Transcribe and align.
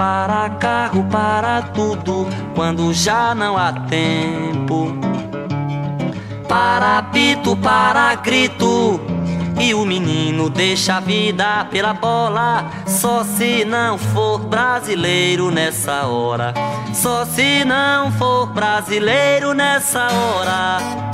para 0.00 0.48
carro, 0.48 1.04
para 1.10 1.60
tudo, 1.60 2.26
quando 2.54 2.90
já 2.94 3.34
não 3.34 3.58
há 3.58 3.70
tempo. 3.70 4.96
Para 6.48 6.96
apito, 6.96 7.54
para 7.54 8.14
grito, 8.14 8.98
e 9.60 9.74
o 9.74 9.84
menino 9.84 10.48
deixa 10.48 10.96
a 10.96 11.00
vida 11.00 11.66
pela 11.70 11.92
bola. 11.92 12.64
Só 12.86 13.22
se 13.24 13.62
não 13.66 13.98
for 13.98 14.38
brasileiro 14.38 15.50
nessa 15.50 16.06
hora. 16.06 16.54
Só 16.94 17.26
se 17.26 17.62
não 17.66 18.10
for 18.12 18.46
brasileiro 18.46 19.52
nessa 19.52 20.08
hora. 20.10 21.09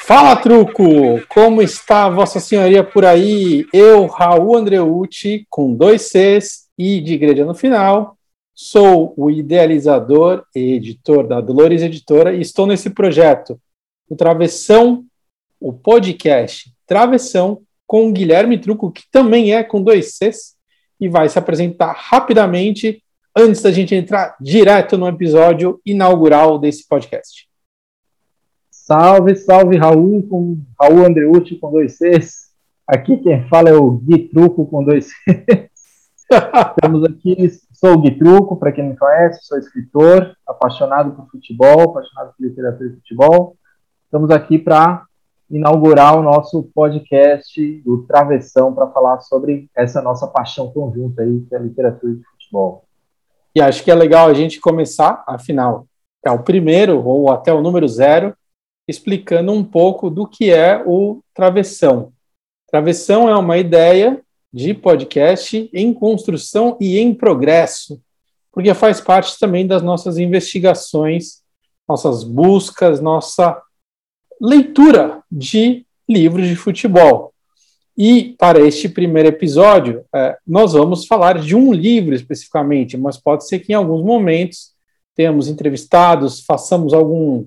Fala, 0.00 0.34
Truco! 0.34 1.24
Como 1.28 1.62
está 1.62 2.08
Vossa 2.08 2.40
Senhoria 2.40 2.82
por 2.82 3.04
aí? 3.04 3.64
Eu, 3.72 4.06
Raul 4.06 4.56
Andreucci, 4.56 5.46
com 5.48 5.72
dois 5.72 6.02
Cs 6.10 6.68
e 6.76 7.00
de 7.00 7.14
igreja 7.14 7.44
no 7.44 7.54
final, 7.54 8.16
sou 8.52 9.14
o 9.16 9.30
idealizador 9.30 10.44
e 10.54 10.74
editor 10.74 11.28
da 11.28 11.40
Dolores 11.40 11.82
Editora 11.82 12.34
e 12.34 12.40
estou 12.40 12.66
nesse 12.66 12.90
projeto, 12.90 13.60
o 14.08 14.16
Travessão, 14.16 15.04
o 15.60 15.72
podcast 15.72 16.72
Travessão, 16.86 17.62
com 17.86 18.08
o 18.08 18.12
Guilherme 18.12 18.58
Truco, 18.58 18.90
que 18.90 19.04
também 19.12 19.54
é 19.54 19.62
com 19.62 19.82
dois 19.82 20.16
Cs, 20.16 20.56
e 21.00 21.08
vai 21.08 21.28
se 21.28 21.38
apresentar 21.38 21.92
rapidamente 21.92 23.02
antes 23.36 23.62
da 23.62 23.70
gente 23.70 23.94
entrar 23.94 24.36
direto 24.40 24.98
no 24.98 25.06
episódio 25.06 25.80
inaugural 25.86 26.58
desse 26.58 26.88
podcast. 26.88 27.49
Salve, 28.90 29.36
salve 29.36 29.76
Raul, 29.76 30.26
com 30.28 30.58
Raul 30.76 31.06
Andreucci 31.06 31.54
com 31.54 31.70
dois 31.70 31.96
Cs. 31.96 32.50
Aqui 32.84 33.18
quem 33.18 33.46
fala 33.46 33.68
é 33.68 33.72
o 33.72 33.88
Gui 33.88 34.26
Truco 34.30 34.66
com 34.66 34.82
dois 34.82 35.06
Cs. 35.06 35.70
Estamos 36.76 37.04
aqui, 37.04 37.48
sou 37.72 37.92
o 37.92 38.00
Gui 38.00 38.18
Truco, 38.18 38.56
para 38.56 38.72
quem 38.72 38.82
não 38.82 38.90
me 38.90 38.98
conhece, 38.98 39.46
sou 39.46 39.58
escritor, 39.58 40.34
apaixonado 40.44 41.12
por 41.12 41.30
futebol, 41.30 41.82
apaixonado 41.82 42.34
por 42.36 42.44
literatura 42.44 42.90
e 42.90 42.94
futebol. 42.96 43.56
Estamos 44.06 44.28
aqui 44.28 44.58
para 44.58 45.04
inaugurar 45.48 46.18
o 46.18 46.22
nosso 46.24 46.64
podcast 46.74 47.80
do 47.84 48.02
Travessão 48.08 48.74
para 48.74 48.88
falar 48.88 49.20
sobre 49.20 49.70
essa 49.72 50.02
nossa 50.02 50.26
paixão 50.26 50.72
conjunta 50.72 51.22
aí, 51.22 51.42
que 51.48 51.54
é 51.54 51.58
a 51.58 51.62
literatura 51.62 52.12
de 52.12 52.24
futebol. 52.24 52.82
E 53.54 53.62
acho 53.62 53.84
que 53.84 53.90
é 53.92 53.94
legal 53.94 54.28
a 54.28 54.34
gente 54.34 54.58
começar, 54.58 55.22
afinal, 55.28 55.86
é 56.24 56.30
o 56.32 56.42
primeiro 56.42 57.00
ou 57.06 57.30
até 57.30 57.52
o 57.52 57.62
número 57.62 57.86
zero, 57.86 58.34
explicando 58.90 59.52
um 59.52 59.64
pouco 59.64 60.10
do 60.10 60.26
que 60.26 60.50
é 60.50 60.82
o 60.84 61.22
Travessão. 61.32 62.12
Travessão 62.70 63.28
é 63.28 63.36
uma 63.36 63.56
ideia 63.56 64.20
de 64.52 64.74
podcast 64.74 65.70
em 65.72 65.94
construção 65.94 66.76
e 66.80 66.98
em 66.98 67.14
progresso, 67.14 68.00
porque 68.52 68.74
faz 68.74 69.00
parte 69.00 69.38
também 69.38 69.66
das 69.66 69.82
nossas 69.82 70.18
investigações, 70.18 71.40
nossas 71.88 72.24
buscas, 72.24 73.00
nossa 73.00 73.60
leitura 74.40 75.22
de 75.30 75.86
livros 76.08 76.48
de 76.48 76.56
futebol. 76.56 77.32
E 77.96 78.34
para 78.38 78.60
este 78.60 78.88
primeiro 78.88 79.28
episódio, 79.28 80.04
é, 80.14 80.36
nós 80.46 80.72
vamos 80.72 81.06
falar 81.06 81.38
de 81.38 81.54
um 81.54 81.72
livro 81.72 82.14
especificamente, 82.14 82.96
mas 82.96 83.18
pode 83.18 83.46
ser 83.46 83.58
que 83.58 83.72
em 83.72 83.74
alguns 83.74 84.02
momentos 84.02 84.72
tenhamos 85.14 85.48
entrevistados, 85.48 86.40
façamos 86.40 86.94
algum 86.94 87.46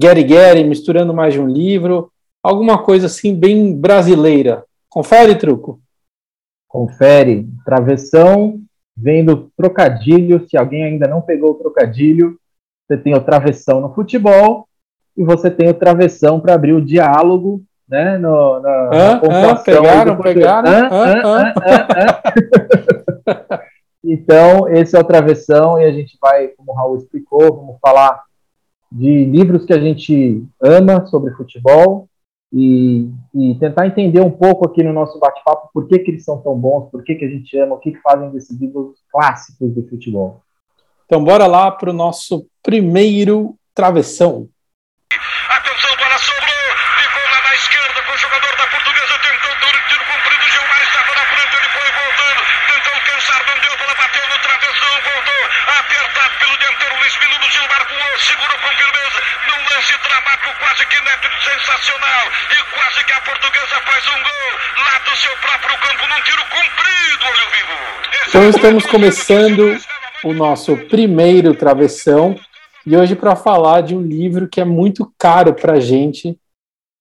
Gary 0.00 0.64
misturando 0.64 1.12
mais 1.12 1.34
de 1.34 1.40
um 1.40 1.46
livro, 1.46 2.10
alguma 2.42 2.82
coisa 2.82 3.06
assim 3.06 3.34
bem 3.34 3.76
brasileira. 3.76 4.64
Confere, 4.88 5.34
Truco? 5.34 5.80
Confere. 6.66 7.48
Travessão, 7.64 8.60
vendo 8.96 9.50
trocadilho. 9.56 10.48
Se 10.48 10.56
alguém 10.56 10.84
ainda 10.84 11.06
não 11.06 11.20
pegou 11.20 11.50
o 11.50 11.54
trocadilho, 11.54 12.38
você 12.86 12.96
tem 12.96 13.14
o 13.14 13.20
travessão 13.20 13.80
no 13.80 13.94
futebol 13.94 14.66
e 15.16 15.22
você 15.22 15.50
tem 15.50 15.68
o 15.68 15.74
travessão 15.74 16.40
para 16.40 16.54
abrir 16.54 16.72
o 16.72 16.84
diálogo, 16.84 17.62
né? 17.88 18.18
No, 18.18 18.60
na, 18.60 18.70
ah, 18.70 19.20
na 19.22 19.50
ah, 19.50 19.56
pegaram, 19.56 20.16
pegaram. 20.16 20.70
Ah, 20.70 21.32
então, 24.02 24.68
esse 24.68 24.96
é 24.96 24.98
o 24.98 25.04
travessão 25.04 25.78
e 25.78 25.84
a 25.84 25.92
gente 25.92 26.16
vai, 26.20 26.48
como 26.48 26.72
o 26.72 26.74
Raul 26.74 26.96
explicou, 26.96 27.54
vamos 27.54 27.76
falar 27.80 28.22
de 28.90 29.24
livros 29.24 29.64
que 29.64 29.72
a 29.72 29.80
gente 29.80 30.44
ama 30.60 31.06
sobre 31.06 31.32
futebol 31.34 32.08
e, 32.52 33.08
e 33.34 33.54
tentar 33.56 33.86
entender 33.86 34.20
um 34.20 34.30
pouco 34.30 34.66
aqui 34.66 34.82
no 34.82 34.92
nosso 34.92 35.18
bate-papo 35.18 35.70
por 35.72 35.86
que, 35.86 35.98
que 36.00 36.10
eles 36.10 36.24
são 36.24 36.38
tão 36.38 36.58
bons, 36.58 36.90
por 36.90 37.04
que, 37.04 37.14
que 37.14 37.24
a 37.24 37.28
gente 37.28 37.56
ama, 37.58 37.76
o 37.76 37.78
que, 37.78 37.92
que 37.92 38.00
fazem 38.00 38.30
desses 38.30 38.58
livros 38.58 38.96
clássicos 39.10 39.72
do 39.72 39.86
futebol. 39.88 40.42
Então, 41.06 41.22
bora 41.22 41.46
lá 41.46 41.70
para 41.70 41.90
o 41.90 41.94
nosso 41.94 42.46
primeiro 42.62 43.56
travessão. 43.74 44.48
Sensacional 61.80 62.26
e 62.50 62.74
quase 62.74 63.04
que 63.06 63.12
a 63.12 63.20
portuguesa 63.22 63.80
faz 63.86 64.06
um 64.06 64.22
gol 64.22 64.50
lá 64.76 64.98
do 64.98 65.16
seu 65.16 65.36
próprio 65.36 65.78
campo 65.80 66.06
num 66.08 66.22
tiro 66.22 66.42
comprido, 66.42 67.24
olho 67.26 67.50
vivo. 67.52 68.28
Então 68.28 68.50
estamos 68.50 68.86
começando 68.86 69.78
o 70.24 70.32
nosso 70.34 70.76
primeiro 70.88 71.54
travessão 71.54 72.36
e 72.86 72.96
hoje 72.96 73.16
para 73.16 73.34
falar 73.34 73.80
de 73.80 73.94
um 73.94 74.02
livro 74.02 74.48
que 74.48 74.60
é 74.60 74.64
muito 74.64 75.12
caro 75.18 75.54
para 75.54 75.74
a 75.74 75.80
gente 75.80 76.38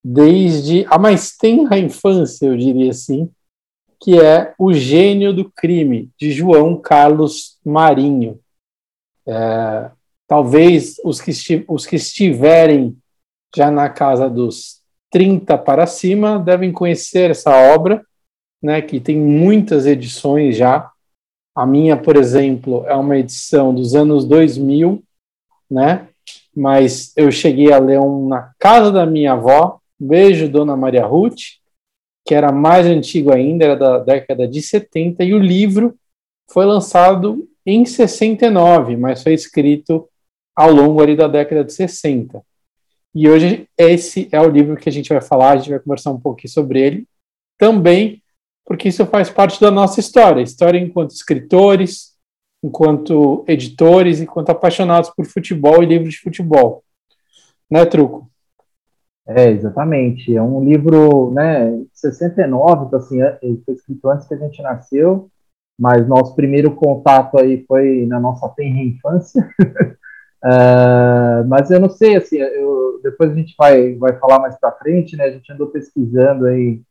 desde 0.04 0.86
a 0.90 0.98
mais 0.98 1.36
tenra 1.36 1.78
infância, 1.78 2.46
eu 2.46 2.56
diria 2.56 2.92
assim, 2.92 3.30
que 4.02 4.20
é 4.20 4.54
O 4.58 4.74
Gênio 4.74 5.34
do 5.34 5.52
Crime, 5.52 6.10
de 6.18 6.32
João 6.32 6.80
Carlos 6.80 7.60
Marinho. 7.66 8.40
É, 9.28 9.92
talvez 10.26 10.96
os 11.04 11.20
que, 11.20 11.66
os 11.68 11.86
que 11.86 11.98
estiverem 11.98 12.98
já 13.56 13.72
na 13.72 13.90
casa 13.90 14.30
dos 14.30 14.82
30 15.12 15.58
para 15.58 15.88
cima 15.88 16.40
devem 16.40 16.72
conhecer 16.72 17.32
essa 17.32 17.56
obra, 17.74 18.04
né, 18.62 18.82
que 18.82 19.00
tem 19.00 19.18
muitas 19.18 19.86
edições 19.86 20.56
já. 20.56 20.92
A 21.56 21.66
minha, 21.66 21.98
por 21.98 22.16
exemplo, 22.16 22.86
é 22.86 22.94
uma 22.94 23.18
edição 23.18 23.74
dos 23.74 23.96
anos 23.96 24.26
2000, 24.26 25.04
né? 25.70 26.08
Mas 26.56 27.12
eu 27.16 27.32
cheguei 27.32 27.72
a 27.72 27.80
ler 27.80 28.00
um 28.00 28.28
na 28.28 28.54
casa 28.60 28.92
da 28.92 29.06
minha 29.06 29.34
avó, 29.34 29.80
Beijo 30.00 30.48
Dona 30.48 30.76
Maria 30.78 31.06
Ruth, 31.06 31.60
que 32.26 32.36
era 32.36 32.52
mais 32.52 32.86
antigo 32.86 33.34
ainda, 33.34 33.66
era 33.66 33.76
da 33.76 33.98
década 34.00 34.48
de 34.48 34.62
70, 34.62 35.24
e 35.24 35.34
o 35.34 35.40
livro 35.40 35.96
foi 36.50 36.66
lançado 36.66 37.48
em 37.66 37.86
69, 37.86 38.96
mas 38.98 39.24
foi 39.24 39.34
escrito 39.34 40.08
ao 40.56 40.72
longo 40.72 41.02
ali 41.02 41.16
da 41.16 41.28
década 41.28 41.64
de 41.64 41.74
60. 41.74 42.42
E 43.14 43.30
hoje 43.30 43.68
esse 43.78 44.30
é 44.32 44.40
o 44.40 44.50
livro 44.50 44.78
que 44.78 44.90
a 44.90 44.92
gente 44.92 45.10
vai 45.10 45.22
falar, 45.22 45.52
a 45.52 45.58
gente 45.58 45.72
vai 45.72 45.80
conversar 45.80 46.12
um 46.12 46.20
pouquinho 46.20 46.52
sobre 46.52 46.80
ele, 46.82 47.08
também 47.58 48.22
porque 48.70 48.88
isso 48.88 49.04
faz 49.08 49.32
parte 49.32 49.60
da 49.60 49.72
nossa 49.72 50.00
história, 50.00 50.44
história 50.44 50.78
enquanto 50.78 51.10
escritores, 51.10 52.14
enquanto 52.64 53.44
editores, 53.48 54.22
enquanto 54.22 54.52
apaixonados 54.52 55.10
por 55.10 55.26
futebol 55.26 55.82
e 55.82 55.88
livros 55.88 56.14
de 56.14 56.20
futebol. 56.20 56.84
Né, 57.70 57.84
Truco? 57.86 58.30
É, 59.28 59.50
exatamente. 59.50 60.36
É 60.36 60.42
um 60.42 60.64
livro, 60.64 61.32
né, 61.32 61.72
de 61.72 61.88
69, 61.94 62.86
então, 62.86 63.00
assim, 63.00 63.20
é, 63.22 63.40
foi 63.66 63.74
escrito 63.74 64.08
antes 64.08 64.28
que 64.28 64.36
a 64.36 64.38
gente 64.38 64.62
nasceu, 64.62 65.30
mas 65.80 66.08
nosso 66.08 66.36
primeiro 66.36 66.76
contato 66.76 67.40
aí 67.40 67.66
foi 67.68 68.06
na 68.06 68.20
nossa 68.20 68.48
tenra 68.50 68.80
infância. 68.80 69.50
Uh, 70.44 71.46
mas 71.48 71.70
eu 71.70 71.80
não 71.80 71.90
sei, 71.90 72.16
assim, 72.16 72.38
eu, 72.38 73.00
depois 73.04 73.32
a 73.32 73.36
gente 73.36 73.54
vai, 73.58 73.96
vai 73.96 74.18
falar 74.18 74.40
mais 74.40 74.58
para 74.58 74.72
frente, 74.72 75.16
né? 75.16 75.26
A 75.26 75.32
gente 75.32 75.52
andou 75.52 75.68
pesquisando 75.68 76.46
aí 76.46 76.82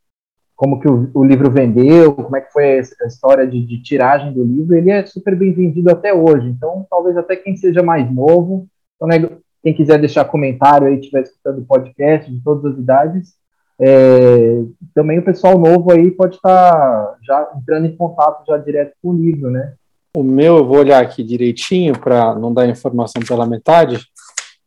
como 0.54 0.80
que 0.80 0.88
o, 0.88 1.10
o, 1.14 1.24
livro 1.24 1.50
vendeu, 1.50 2.12
como 2.12 2.36
é 2.36 2.40
que 2.40 2.52
foi 2.52 2.78
a 2.78 3.06
história 3.06 3.46
de, 3.46 3.64
de, 3.64 3.80
tiragem 3.82 4.32
do 4.32 4.42
livro. 4.42 4.74
Ele 4.74 4.90
é 4.90 5.06
super 5.06 5.36
bem 5.36 5.52
vendido 5.52 5.90
até 5.90 6.12
hoje, 6.12 6.48
então 6.48 6.86
talvez 6.90 7.16
até 7.16 7.36
quem 7.36 7.56
seja 7.56 7.82
mais 7.82 8.12
novo, 8.12 8.66
então, 8.96 9.06
né, 9.06 9.14
quem 9.62 9.72
quiser 9.72 9.98
deixar 9.98 10.24
comentário 10.24 10.88
aí, 10.88 10.98
estiver 10.98 11.22
escutando 11.22 11.60
o 11.60 11.64
podcast 11.64 12.30
de 12.30 12.42
todas 12.42 12.72
as 12.72 12.78
idades, 12.78 13.34
é, 13.80 14.64
também 14.92 15.20
o 15.20 15.24
pessoal 15.24 15.56
novo 15.56 15.92
aí 15.92 16.10
pode 16.10 16.34
estar 16.34 16.72
tá 16.72 17.16
já 17.22 17.52
entrando 17.56 17.86
em 17.86 17.96
contato 17.96 18.44
já 18.46 18.58
direto 18.58 18.94
com 19.00 19.10
o 19.10 19.16
livro, 19.16 19.50
né? 19.50 19.74
O 20.14 20.22
meu, 20.22 20.58
eu 20.58 20.66
vou 20.66 20.78
olhar 20.78 21.02
aqui 21.02 21.22
direitinho 21.22 21.98
para 21.98 22.34
não 22.34 22.52
dar 22.52 22.68
informação 22.68 23.22
pela 23.22 23.46
metade. 23.46 24.00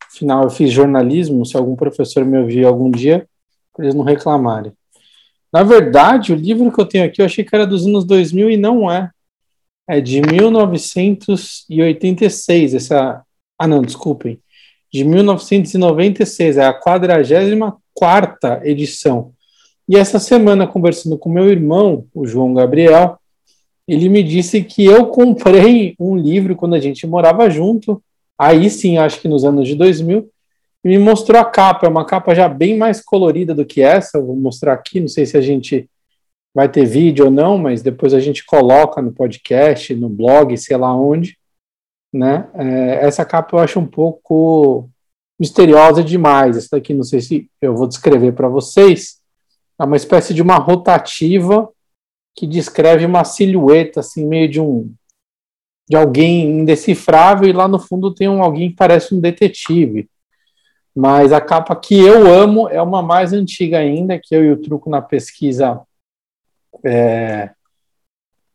Afinal, 0.08 0.44
eu 0.44 0.50
fiz 0.50 0.72
jornalismo. 0.72 1.46
Se 1.46 1.58
algum 1.58 1.76
professor 1.76 2.24
me 2.24 2.38
ouvir 2.38 2.66
algum 2.66 2.92
dia, 2.92 3.28
para 3.74 3.86
eles 3.86 3.96
não 3.96 4.04
reclamarem. 4.04 4.72
Na 5.52 5.64
verdade, 5.64 6.32
o 6.32 6.36
livro 6.36 6.72
que 6.72 6.80
eu 6.80 6.86
tenho 6.86 7.06
aqui, 7.06 7.22
eu 7.22 7.26
achei 7.26 7.44
que 7.44 7.54
era 7.54 7.68
dos 7.68 7.86
anos 7.86 8.06
2000 8.06 8.52
e 8.52 8.58
não 8.58 8.90
é. 8.92 9.10
É 9.88 10.00
de 10.00 10.22
1986. 10.22 12.76
Essa. 12.76 13.24
Ah, 13.60 13.68
não, 13.68 13.82
desculpem. 13.82 14.40
De 14.92 15.04
1996. 15.04 16.58
É 16.58 16.66
a 16.66 16.74
44 16.74 18.62
edição. 18.64 19.34
E 19.90 19.98
essa 19.98 20.20
semana, 20.20 20.68
conversando 20.68 21.18
com 21.18 21.30
meu 21.30 21.50
irmão, 21.50 22.06
o 22.14 22.26
João 22.26 22.54
Gabriel, 22.54 23.20
ele 23.92 24.08
me 24.08 24.24
disse 24.24 24.64
que 24.64 24.86
eu 24.86 25.08
comprei 25.08 25.96
um 26.00 26.16
livro 26.16 26.56
quando 26.56 26.76
a 26.76 26.80
gente 26.80 27.06
morava 27.06 27.50
junto, 27.50 28.02
aí 28.38 28.70
sim, 28.70 28.98
acho 28.98 29.20
que 29.20 29.28
nos 29.28 29.44
anos 29.44 29.68
de 29.68 29.76
2000, 29.76 30.30
e 30.84 30.88
me 30.88 30.98
mostrou 30.98 31.40
a 31.40 31.46
capa, 31.46 31.86
é 31.86 31.90
uma 31.90 32.06
capa 32.06 32.34
já 32.34 32.48
bem 32.48 32.78
mais 32.78 33.04
colorida 33.04 33.54
do 33.54 33.66
que 33.66 33.82
essa, 33.82 34.22
vou 34.22 34.36
mostrar 34.36 34.74
aqui, 34.74 35.02
não 35.02 35.10
sei 35.10 35.26
se 35.26 35.36
a 35.36 35.42
gente 35.42 35.90
vai 36.56 36.70
ter 36.70 36.86
vídeo 36.86 37.26
ou 37.26 37.32
não, 37.32 37.58
mas 37.58 37.82
depois 37.82 38.14
a 38.14 38.20
gente 38.20 38.46
coloca 38.46 39.02
no 39.02 39.12
podcast, 39.12 39.94
no 39.94 40.08
blog, 40.08 40.58
sei 40.58 40.78
lá 40.78 40.96
onde, 40.96 41.38
né? 42.14 42.50
É, 42.56 43.06
essa 43.06 43.26
capa 43.26 43.58
eu 43.58 43.60
acho 43.60 43.78
um 43.78 43.86
pouco 43.86 44.90
misteriosa 45.38 46.02
demais, 46.02 46.56
essa 46.56 46.70
daqui 46.72 46.94
não 46.94 47.04
sei 47.04 47.20
se 47.20 47.50
eu 47.62 47.76
vou 47.76 47.88
descrever 47.88 48.32
para 48.32 48.48
vocês, 48.48 49.20
é 49.78 49.84
uma 49.84 49.98
espécie 49.98 50.34
de 50.34 50.42
uma 50.42 50.56
rotativa 50.56 51.70
que 52.36 52.48
descreve 52.48 53.06
uma 53.06 53.24
silhueta, 53.24 54.00
assim, 54.00 54.26
meio 54.26 54.50
de 54.50 54.60
um 54.60 54.94
de 55.90 55.98
alguém 55.98 56.46
indecifrável 56.46 57.50
e 57.50 57.52
lá 57.52 57.68
no 57.68 57.78
fundo 57.78 58.14
tem 58.14 58.30
um 58.30 58.42
alguém 58.42 58.70
que 58.70 58.78
parece 58.78 59.14
um 59.14 59.20
detetive. 59.20 60.10
Mas 60.96 61.34
a 61.34 61.42
capa 61.42 61.76
que 61.76 62.00
eu 62.00 62.34
amo 62.34 62.70
é 62.70 62.82
uma 62.82 63.02
mais 63.02 63.34
antiga 63.34 63.80
ainda, 63.80 64.18
que 64.18 64.34
eu 64.34 64.44
e 64.44 64.52
o 64.52 64.62
Truco 64.62 64.90
na 64.90 65.02
pesquisa 65.02 65.82
é, 66.86 67.52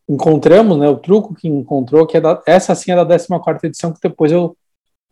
encontramos, 0.08 0.78
né? 0.78 0.88
O 0.88 0.96
Truco 0.96 1.34
que 1.34 1.46
encontrou, 1.46 2.06
que 2.06 2.16
é 2.16 2.20
da, 2.20 2.42
essa 2.46 2.74
sim 2.74 2.92
é 2.92 2.96
da 2.96 3.04
14 3.04 3.66
edição, 3.66 3.92
que 3.92 4.00
depois 4.00 4.32
eu, 4.32 4.56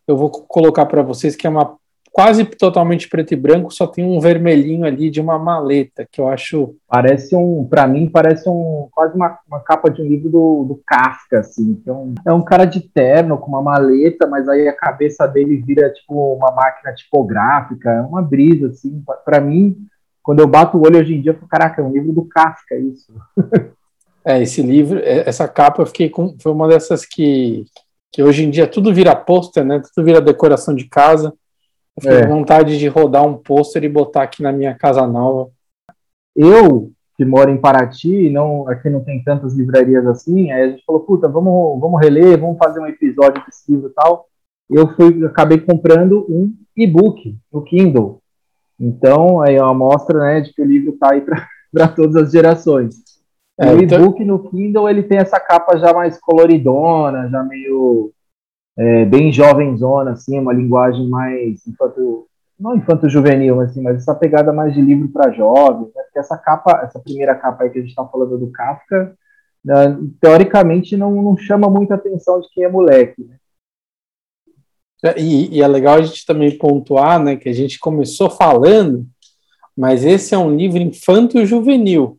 eu 0.07 0.17
vou 0.17 0.31
colocar 0.31 0.87
para 0.87 1.03
vocês, 1.03 1.37
que 1.37 1.47
é 1.47 1.51
uma 1.51 1.77
quase 2.15 2.45
totalmente 2.45 3.09
preto 3.09 3.35
e 3.35 3.37
branco, 3.37 3.75
só 3.75 3.89
tem 3.89 4.05
um 4.05 4.21
vermelhinho 4.21 4.87
ali 4.87 5.11
de 5.11 5.21
uma 5.21 5.37
maleta, 5.37 6.07
que 6.09 6.21
eu 6.21 6.29
acho. 6.29 6.77
Parece 6.87 7.35
um, 7.35 7.67
para 7.69 7.89
mim, 7.89 8.09
parece 8.09 8.49
um 8.49 8.87
quase 8.93 9.17
uma, 9.17 9.37
uma 9.49 9.59
capa 9.59 9.91
de 9.91 10.01
um 10.01 10.07
livro 10.07 10.31
do, 10.31 10.65
do 10.65 10.83
Kafka, 10.87 11.41
assim. 11.41 11.71
Então, 11.71 12.15
é 12.25 12.33
um 12.33 12.41
cara 12.41 12.67
de 12.67 12.81
terno 12.81 13.37
com 13.37 13.49
uma 13.49 13.61
maleta, 13.61 14.29
mas 14.29 14.49
aí 14.49 14.69
a 14.69 14.77
cabeça 14.77 15.27
dele 15.27 15.57
vira 15.57 15.93
tipo 15.93 16.37
uma 16.37 16.53
máquina 16.53 16.95
tipográfica, 16.95 17.91
é 17.91 18.01
uma 18.01 18.23
brisa, 18.23 18.69
assim. 18.69 19.03
Para 19.25 19.41
mim, 19.41 19.77
quando 20.23 20.39
eu 20.39 20.47
bato 20.47 20.79
o 20.79 20.83
olho 20.87 21.01
hoje 21.01 21.17
em 21.17 21.21
dia, 21.21 21.33
eu 21.33 21.37
falo, 21.37 21.49
caraca, 21.49 21.83
é 21.83 21.85
um 21.85 21.91
livro 21.91 22.13
do 22.13 22.25
Kafka, 22.27 22.77
isso. 22.77 23.13
é, 24.25 24.41
esse 24.41 24.63
livro, 24.63 25.01
é, 25.01 25.29
essa 25.29 25.49
capa, 25.49 25.83
eu 25.83 25.87
fiquei 25.87 26.09
com. 26.09 26.37
Foi 26.41 26.53
uma 26.53 26.69
dessas 26.69 27.05
que, 27.05 27.65
que 28.13 28.23
hoje 28.23 28.45
em 28.45 28.51
dia 28.51 28.69
tudo 28.69 28.95
vira 28.95 29.17
pôster, 29.17 29.65
né? 29.65 29.83
Tudo 29.93 30.05
vira 30.05 30.21
decoração 30.21 30.77
de 30.77 30.85
casa. 30.85 31.35
Eu 32.03 32.13
é. 32.13 32.27
vontade 32.27 32.79
de 32.79 32.89
rodar 32.89 33.27
um 33.27 33.37
pôster 33.37 33.85
e 33.85 33.89
botar 33.89 34.23
aqui 34.23 34.43
na 34.43 34.53
minha 34.53 34.75
casa 34.75 35.07
nova. 35.07 35.51
Eu, 36.35 36.91
que 37.17 37.25
moro 37.25 37.51
em 37.51 37.61
Paraty, 37.61 38.29
não, 38.31 38.69
aqui 38.69 38.91
não 38.91 39.05
tem 39.05 39.23
tantas 39.23 39.55
livrarias 39.55 40.05
assim, 40.07 40.51
aí 40.51 40.63
a 40.63 40.69
gente 40.71 40.85
falou, 40.85 41.03
puta, 41.03 41.29
vamos, 41.29 41.81
vamos 41.81 42.01
reler, 42.01 42.39
vamos 42.39 42.59
fazer 42.59 42.81
um 42.81 42.87
episódio 42.87 43.45
desse 43.47 43.71
livro 43.71 43.89
e 43.89 43.93
tal. 43.93 44.27
Eu 44.69 44.89
fui, 44.95 45.25
acabei 45.25 45.59
comprando 45.59 46.27
um 46.29 46.53
e-book 46.77 47.37
no 47.53 47.63
Kindle. 47.63 48.21
Então, 48.81 49.41
aí 49.41 49.55
é 49.55 49.63
uma 49.63 49.71
amostra 49.71 50.19
né, 50.19 50.41
de 50.41 50.53
que 50.53 50.61
o 50.61 50.67
livro 50.67 50.95
está 50.95 51.13
aí 51.13 51.21
para 51.21 51.89
todas 51.95 52.17
as 52.17 52.33
gerações. 52.33 52.97
É, 53.57 53.73
o 53.73 53.81
então 53.81 54.01
e-book 54.01 54.25
no 54.25 54.51
Kindle 54.51 54.89
ele 54.89 55.05
tem 55.05 55.19
essa 55.19 55.39
capa 55.39 55.77
já 55.79 55.93
mais 55.93 56.19
coloridona, 56.19 57.29
já 57.29 57.45
meio 57.45 58.13
é, 58.77 59.05
bem 59.05 59.33
jovenzona, 59.33 60.13
assim, 60.13 60.39
uma 60.39 60.53
linguagem 60.53 61.09
mais 61.09 61.67
infanto, 61.67 62.27
não 62.59 62.77
infanto 62.77 63.09
juvenil, 63.09 63.61
assim, 63.61 63.81
mas 63.83 63.97
essa 63.99 64.15
pegada 64.15 64.53
mais 64.53 64.75
de 64.75 64.81
livro 64.81 65.09
para 65.09 65.33
jovens, 65.33 65.93
né? 65.95 66.03
Porque 66.03 66.19
essa 66.19 66.37
capa, 66.37 66.81
essa 66.85 66.99
primeira 66.99 67.35
capa 67.35 67.65
aí 67.65 67.71
que 67.71 67.79
a 67.79 67.81
gente 67.81 67.91
está 67.91 68.05
falando 68.05 68.39
do 68.39 68.51
Kafka, 68.51 69.17
né, 69.65 69.97
teoricamente 70.21 70.97
não, 70.97 71.11
não 71.23 71.37
chama 71.37 71.71
muita 71.71 71.95
atenção 71.95 72.41
de 72.41 72.49
quem 72.53 72.65
é 72.65 72.69
moleque, 72.69 73.25
né? 73.25 73.37
É, 75.05 75.21
e, 75.21 75.57
e, 75.57 75.63
é 75.63 75.69
legal 75.69 75.97
a 75.97 76.03
gente 76.03 76.25
também 76.25 76.57
pontuar, 76.57 77.23
né, 77.23 77.37
que 77.37 77.49
a 77.49 77.53
gente 77.53 77.79
começou 77.79 78.31
falando, 78.31 79.07
mas 79.77 80.03
esse 80.05 80.35
é 80.35 80.39
um 80.39 80.55
livro 80.55 80.79
infanto-juvenil. 80.79 82.19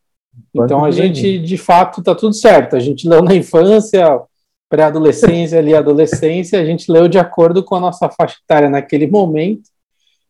Então 0.54 0.84
a 0.84 0.92
gente, 0.92 1.40
de 1.40 1.58
fato, 1.58 2.04
tá 2.04 2.14
tudo 2.14 2.34
certo. 2.34 2.76
A 2.76 2.80
gente 2.80 3.08
leu 3.08 3.22
na 3.22 3.34
infância, 3.34 4.22
pré-adolescência 4.70 5.60
ali, 5.60 5.76
adolescência, 5.76 6.60
a 6.60 6.66
gente 6.66 6.92
leu 6.92 7.08
de 7.08 7.18
acordo 7.18 7.64
com 7.64 7.76
a 7.76 7.80
nossa 7.80 8.10
faixa 8.10 8.38
etária 8.44 8.70
naquele 8.70 9.08
momento. 9.08 9.70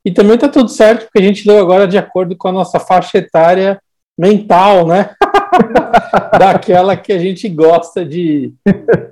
E 0.03 0.11
também 0.11 0.35
está 0.35 0.47
tudo 0.47 0.69
certo, 0.69 1.05
porque 1.05 1.19
a 1.19 1.23
gente 1.23 1.47
leu 1.47 1.59
agora 1.59 1.87
de 1.87 1.97
acordo 1.97 2.35
com 2.35 2.47
a 2.47 2.51
nossa 2.51 2.79
faixa 2.79 3.17
etária 3.17 3.81
mental, 4.17 4.87
né? 4.87 5.11
Daquela 6.39 6.95
que 6.95 7.11
a 7.11 7.19
gente 7.19 7.49
gosta 7.49 8.05
de. 8.05 8.53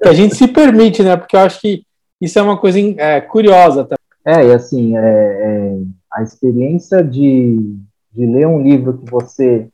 que 0.01 0.07
a 0.07 0.13
gente 0.13 0.35
se 0.35 0.47
permite, 0.47 1.01
né? 1.01 1.17
Porque 1.17 1.35
eu 1.35 1.41
acho 1.41 1.59
que 1.59 1.83
isso 2.21 2.37
é 2.37 2.41
uma 2.41 2.57
coisa 2.57 2.79
é, 2.79 3.19
curiosa. 3.21 3.85
Tá? 3.85 3.95
É, 4.25 4.45
e 4.45 4.53
assim, 4.53 4.95
é, 4.95 5.01
é, 5.01 5.77
a 6.11 6.23
experiência 6.23 7.03
de, 7.03 7.75
de 8.13 8.25
ler 8.25 8.47
um 8.47 8.61
livro 8.61 8.97
que 8.97 9.09
você 9.09 9.67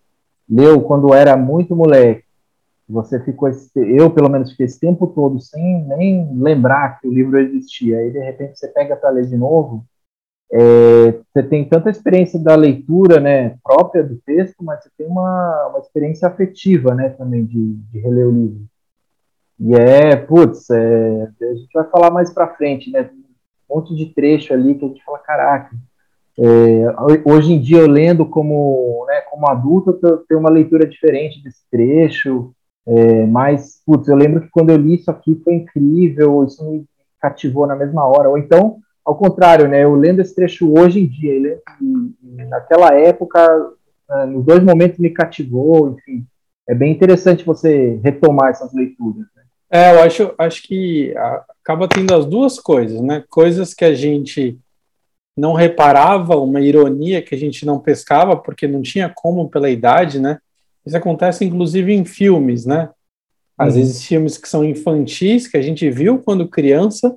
leu 0.49 0.81
quando 0.81 1.13
era 1.13 1.37
muito 1.37 1.75
moleque, 1.75 2.23
você 2.89 3.19
ficou, 3.19 3.47
esse, 3.47 3.69
eu 3.75 4.09
pelo 4.09 4.29
menos 4.29 4.51
fiquei 4.51 4.65
esse 4.65 4.79
tempo 4.79 5.05
todo 5.07 5.39
sem 5.39 5.85
nem 5.87 6.27
lembrar 6.35 6.99
que 6.99 7.07
o 7.07 7.13
livro 7.13 7.39
existia. 7.39 7.99
Aí 7.99 8.11
de 8.11 8.19
repente 8.19 8.57
você 8.57 8.67
pega 8.67 8.95
para 8.95 9.11
ler 9.11 9.27
de 9.27 9.37
novo, 9.37 9.85
é, 10.51 11.11
você 11.31 11.43
tem 11.43 11.63
tanta 11.63 11.91
experiência 11.91 12.39
da 12.39 12.55
leitura, 12.55 13.19
né, 13.19 13.55
própria 13.63 14.03
do 14.03 14.15
texto, 14.25 14.63
mas 14.63 14.83
você 14.83 14.89
tem 14.97 15.05
uma, 15.05 15.67
uma 15.67 15.79
experiência 15.79 16.27
afetiva, 16.27 16.95
né, 16.95 17.09
também 17.09 17.45
de, 17.45 17.73
de 17.73 17.99
reler 17.99 18.27
o 18.27 18.31
livro. 18.31 18.65
E 19.59 19.75
é, 19.75 20.15
putz, 20.15 20.69
é, 20.71 21.29
a 21.41 21.53
gente 21.53 21.69
vai 21.73 21.83
falar 21.89 22.09
mais 22.09 22.33
para 22.33 22.55
frente, 22.55 22.89
né, 22.89 23.07
um 23.69 23.75
monte 23.75 23.95
de 23.95 24.07
trecho 24.07 24.51
ali 24.51 24.73
que 24.73 24.85
a 24.85 24.87
gente 24.87 25.03
fala, 25.03 25.19
caraca. 25.19 25.75
É, 26.39 26.95
hoje 27.25 27.53
em 27.53 27.59
dia 27.59 27.79
eu 27.79 27.87
lendo 27.87 28.25
como, 28.25 29.05
né, 29.07 29.21
como 29.29 29.47
adulto, 29.47 29.99
eu 30.01 30.17
tenho 30.19 30.39
uma 30.39 30.49
leitura 30.49 30.87
diferente 30.87 31.43
desse 31.43 31.61
trecho. 31.69 32.55
É, 32.87 33.25
mas, 33.25 33.81
putz, 33.85 34.07
eu 34.07 34.15
lembro 34.15 34.41
que 34.41 34.49
quando 34.49 34.71
eu 34.71 34.77
li 34.77 34.95
isso 34.95 35.11
aqui 35.11 35.39
foi 35.43 35.55
incrível, 35.55 36.43
isso 36.43 36.63
me 36.69 36.85
cativou 37.21 37.67
na 37.67 37.75
mesma 37.75 38.05
hora. 38.05 38.29
Ou 38.29 38.37
então, 38.37 38.79
ao 39.05 39.15
contrário, 39.15 39.67
né? 39.67 39.83
Eu 39.83 39.95
lendo 39.95 40.21
esse 40.21 40.35
trecho 40.35 40.71
hoje 40.71 40.99
em 40.99 41.07
dia, 41.07 41.33
ele, 41.33 41.57
naquela 42.47 42.93
época, 42.93 43.45
é, 44.09 44.25
nos 44.25 44.45
dois 44.45 44.63
momentos 44.63 44.99
me 44.99 45.09
cativou, 45.09 45.91
enfim. 45.91 46.25
É 46.67 46.75
bem 46.75 46.91
interessante 46.91 47.43
você 47.43 47.99
retomar 48.03 48.51
essas 48.51 48.73
leituras. 48.73 49.25
Né? 49.35 49.43
É, 49.71 49.95
eu 49.95 50.03
acho, 50.03 50.33
acho 50.37 50.63
que 50.63 51.13
acaba 51.61 51.87
tendo 51.87 52.13
as 52.13 52.25
duas 52.25 52.59
coisas, 52.59 53.01
né? 53.01 53.23
Coisas 53.29 53.73
que 53.73 53.85
a 53.85 53.93
gente 53.93 54.59
não 55.35 55.53
reparava, 55.53 56.35
uma 56.35 56.59
ironia 56.59 57.21
que 57.21 57.33
a 57.33 57.37
gente 57.37 57.65
não 57.65 57.79
pescava, 57.79 58.35
porque 58.35 58.67
não 58.67 58.81
tinha 58.81 59.11
como 59.15 59.49
pela 59.49 59.69
idade, 59.69 60.19
né? 60.19 60.39
Isso 60.85 60.97
acontece 60.97 61.45
inclusive 61.45 61.93
em 61.93 62.05
filmes, 62.05 62.65
né? 62.65 62.89
Às 63.57 63.73
uhum. 63.73 63.79
vezes 63.79 64.05
filmes 64.05 64.37
que 64.37 64.47
são 64.47 64.63
infantis, 64.63 65.47
que 65.47 65.57
a 65.57 65.61
gente 65.61 65.89
viu 65.89 66.19
quando 66.19 66.47
criança, 66.47 67.15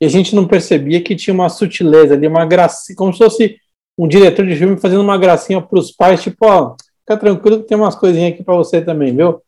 e 0.00 0.06
a 0.06 0.08
gente 0.08 0.34
não 0.34 0.46
percebia 0.46 1.02
que 1.02 1.14
tinha 1.14 1.34
uma 1.34 1.48
sutileza 1.48 2.14
ali, 2.14 2.26
uma 2.26 2.44
gracinha, 2.44 2.96
como 2.96 3.12
se 3.12 3.18
fosse 3.18 3.56
um 3.96 4.08
diretor 4.08 4.46
de 4.46 4.56
filme 4.56 4.76
fazendo 4.76 5.02
uma 5.02 5.16
gracinha 5.16 5.60
para 5.60 5.78
os 5.78 5.92
pais, 5.92 6.22
tipo, 6.22 6.46
ó, 6.46 6.74
fica 7.00 7.16
tranquilo 7.16 7.60
que 7.60 7.68
tem 7.68 7.76
umas 7.76 7.94
coisinhas 7.94 8.32
aqui 8.32 8.42
para 8.42 8.56
você 8.56 8.80
também, 8.80 9.14
viu? 9.14 9.40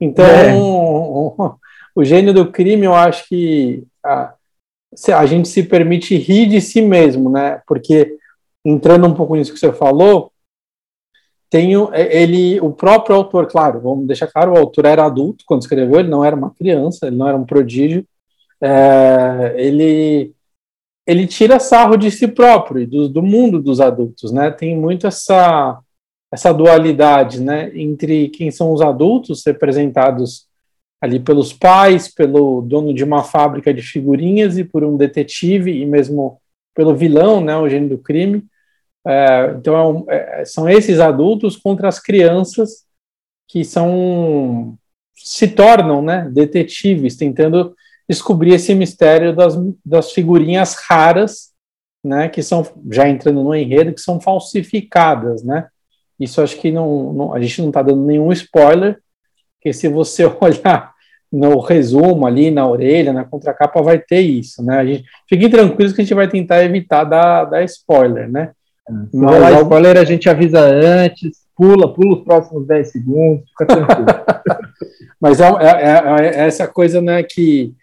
Então, 0.00 0.24
é. 0.24 0.54
o, 0.54 1.56
o, 1.94 2.04
gênio 2.04 2.34
do 2.34 2.50
crime, 2.50 2.84
eu 2.84 2.94
acho 2.94 3.28
que 3.28 3.84
a, 4.04 4.34
a 5.14 5.26
gente 5.26 5.48
se 5.48 5.62
permite 5.62 6.16
rir 6.16 6.48
de 6.48 6.60
si 6.60 6.82
mesmo, 6.82 7.30
né? 7.30 7.62
Porque, 7.66 8.16
entrando 8.64 9.06
um 9.06 9.14
pouco 9.14 9.36
nisso 9.36 9.52
que 9.52 9.58
você 9.58 9.72
falou, 9.72 10.31
tenho 11.52 11.90
é, 11.92 12.22
ele, 12.22 12.58
o 12.62 12.72
próprio 12.72 13.14
autor, 13.14 13.46
claro, 13.46 13.78
vamos 13.78 14.06
deixar 14.06 14.26
claro, 14.26 14.54
o 14.54 14.56
autor 14.56 14.86
era 14.86 15.04
adulto 15.04 15.44
quando 15.46 15.60
escreveu, 15.60 16.00
ele 16.00 16.08
não 16.08 16.24
era 16.24 16.34
uma 16.34 16.54
criança, 16.54 17.06
ele 17.06 17.16
não 17.16 17.28
era 17.28 17.36
um 17.36 17.44
prodígio, 17.44 18.06
é, 18.58 19.54
ele 19.58 20.32
ele 21.06 21.26
tira 21.26 21.60
sarro 21.60 21.96
de 21.96 22.10
si 22.10 22.26
próprio 22.26 22.80
e 22.80 22.86
do, 22.86 23.06
do 23.06 23.22
mundo 23.22 23.60
dos 23.60 23.80
adultos, 23.80 24.32
né? 24.32 24.50
Tem 24.50 24.74
muito 24.74 25.06
essa 25.06 25.78
essa 26.32 26.54
dualidade, 26.54 27.42
né, 27.42 27.70
entre 27.74 28.30
quem 28.30 28.50
são 28.50 28.72
os 28.72 28.80
adultos 28.80 29.42
representados 29.44 30.46
ali 31.02 31.20
pelos 31.20 31.52
pais, 31.52 32.08
pelo 32.08 32.62
dono 32.62 32.94
de 32.94 33.04
uma 33.04 33.22
fábrica 33.22 33.74
de 33.74 33.82
figurinhas 33.82 34.56
e 34.56 34.64
por 34.64 34.82
um 34.82 34.96
detetive 34.96 35.70
e 35.70 35.84
mesmo 35.84 36.40
pelo 36.74 36.94
vilão, 36.94 37.42
né, 37.42 37.54
o 37.58 37.68
gênio 37.68 37.90
do 37.90 37.98
crime. 37.98 38.42
É, 39.06 39.54
então 39.56 40.04
é, 40.08 40.40
é, 40.40 40.44
são 40.44 40.68
esses 40.68 41.00
adultos 41.00 41.56
contra 41.56 41.88
as 41.88 41.98
crianças 41.98 42.84
que 43.48 43.64
são 43.64 44.78
se 45.14 45.48
tornam, 45.48 46.02
né, 46.02 46.28
detetives, 46.32 47.16
tentando 47.16 47.74
descobrir 48.08 48.54
esse 48.54 48.74
mistério 48.74 49.34
das, 49.34 49.54
das 49.84 50.12
figurinhas 50.12 50.74
raras, 50.74 51.52
né, 52.02 52.28
que 52.28 52.42
são 52.42 52.66
já 52.90 53.08
entrando 53.08 53.42
no 53.42 53.54
enredo, 53.54 53.92
que 53.92 54.00
são 54.00 54.20
falsificadas, 54.20 55.44
né? 55.44 55.68
Isso 56.18 56.40
acho 56.40 56.56
que 56.60 56.72
não, 56.72 57.12
não 57.12 57.34
a 57.34 57.40
gente 57.40 57.60
não 57.60 57.68
está 57.68 57.82
dando 57.82 58.04
nenhum 58.04 58.32
spoiler, 58.32 58.98
porque 59.56 59.72
se 59.72 59.88
você 59.88 60.24
olhar 60.40 60.92
no 61.30 61.58
resumo 61.60 62.26
ali, 62.26 62.50
na 62.50 62.68
orelha, 62.68 63.12
na 63.12 63.24
contracapa, 63.24 63.80
vai 63.80 63.98
ter 63.98 64.20
isso, 64.20 64.62
né? 64.62 64.78
A 64.78 64.84
gente, 64.84 65.04
fiquem 65.28 65.48
tranquilos 65.48 65.92
que 65.92 66.00
a 66.00 66.04
gente 66.04 66.14
vai 66.14 66.28
tentar 66.28 66.62
evitar 66.64 67.04
dar, 67.04 67.44
dar 67.44 67.64
spoiler, 67.64 68.30
né? 68.30 68.52
Se 69.10 69.16
Mas 69.16 69.30
rolar 69.30 69.62
spoiler, 69.62 69.96
a 69.96 70.04
gente 70.04 70.28
avisa 70.28 70.60
antes, 70.60 71.42
pula, 71.56 71.92
pula 71.92 72.18
os 72.18 72.24
próximos 72.24 72.66
10 72.66 72.90
segundos, 72.90 73.48
fica 73.50 73.66
tranquilo. 73.66 74.06
Mas 75.20 75.40
é, 75.40 75.46
é, 75.46 75.68
é, 75.68 76.26
é, 76.26 76.46
essa 76.46 76.66
coisa, 76.66 77.00
né, 77.00 77.22
que, 77.22 77.74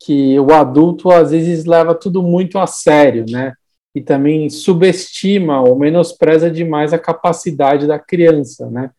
que 0.00 0.38
o 0.40 0.52
adulto 0.52 1.10
às 1.10 1.30
vezes 1.30 1.64
leva 1.64 1.94
tudo 1.94 2.22
muito 2.22 2.58
a 2.58 2.66
sério, 2.66 3.24
né? 3.30 3.54
E 3.94 4.00
também 4.00 4.48
subestima 4.48 5.60
ou 5.60 5.78
menospreza 5.78 6.50
demais 6.50 6.92
a 6.92 6.98
capacidade 6.98 7.86
da 7.86 7.98
criança, 7.98 8.70
né? 8.70 8.90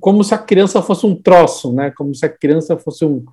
como 0.00 0.22
se 0.22 0.34
a 0.34 0.38
criança 0.38 0.82
fosse 0.82 1.06
um 1.06 1.14
troço, 1.14 1.72
né? 1.72 1.90
Como 1.90 2.14
se 2.14 2.24
a 2.24 2.28
criança 2.28 2.76
fosse 2.76 3.04
um, 3.04 3.24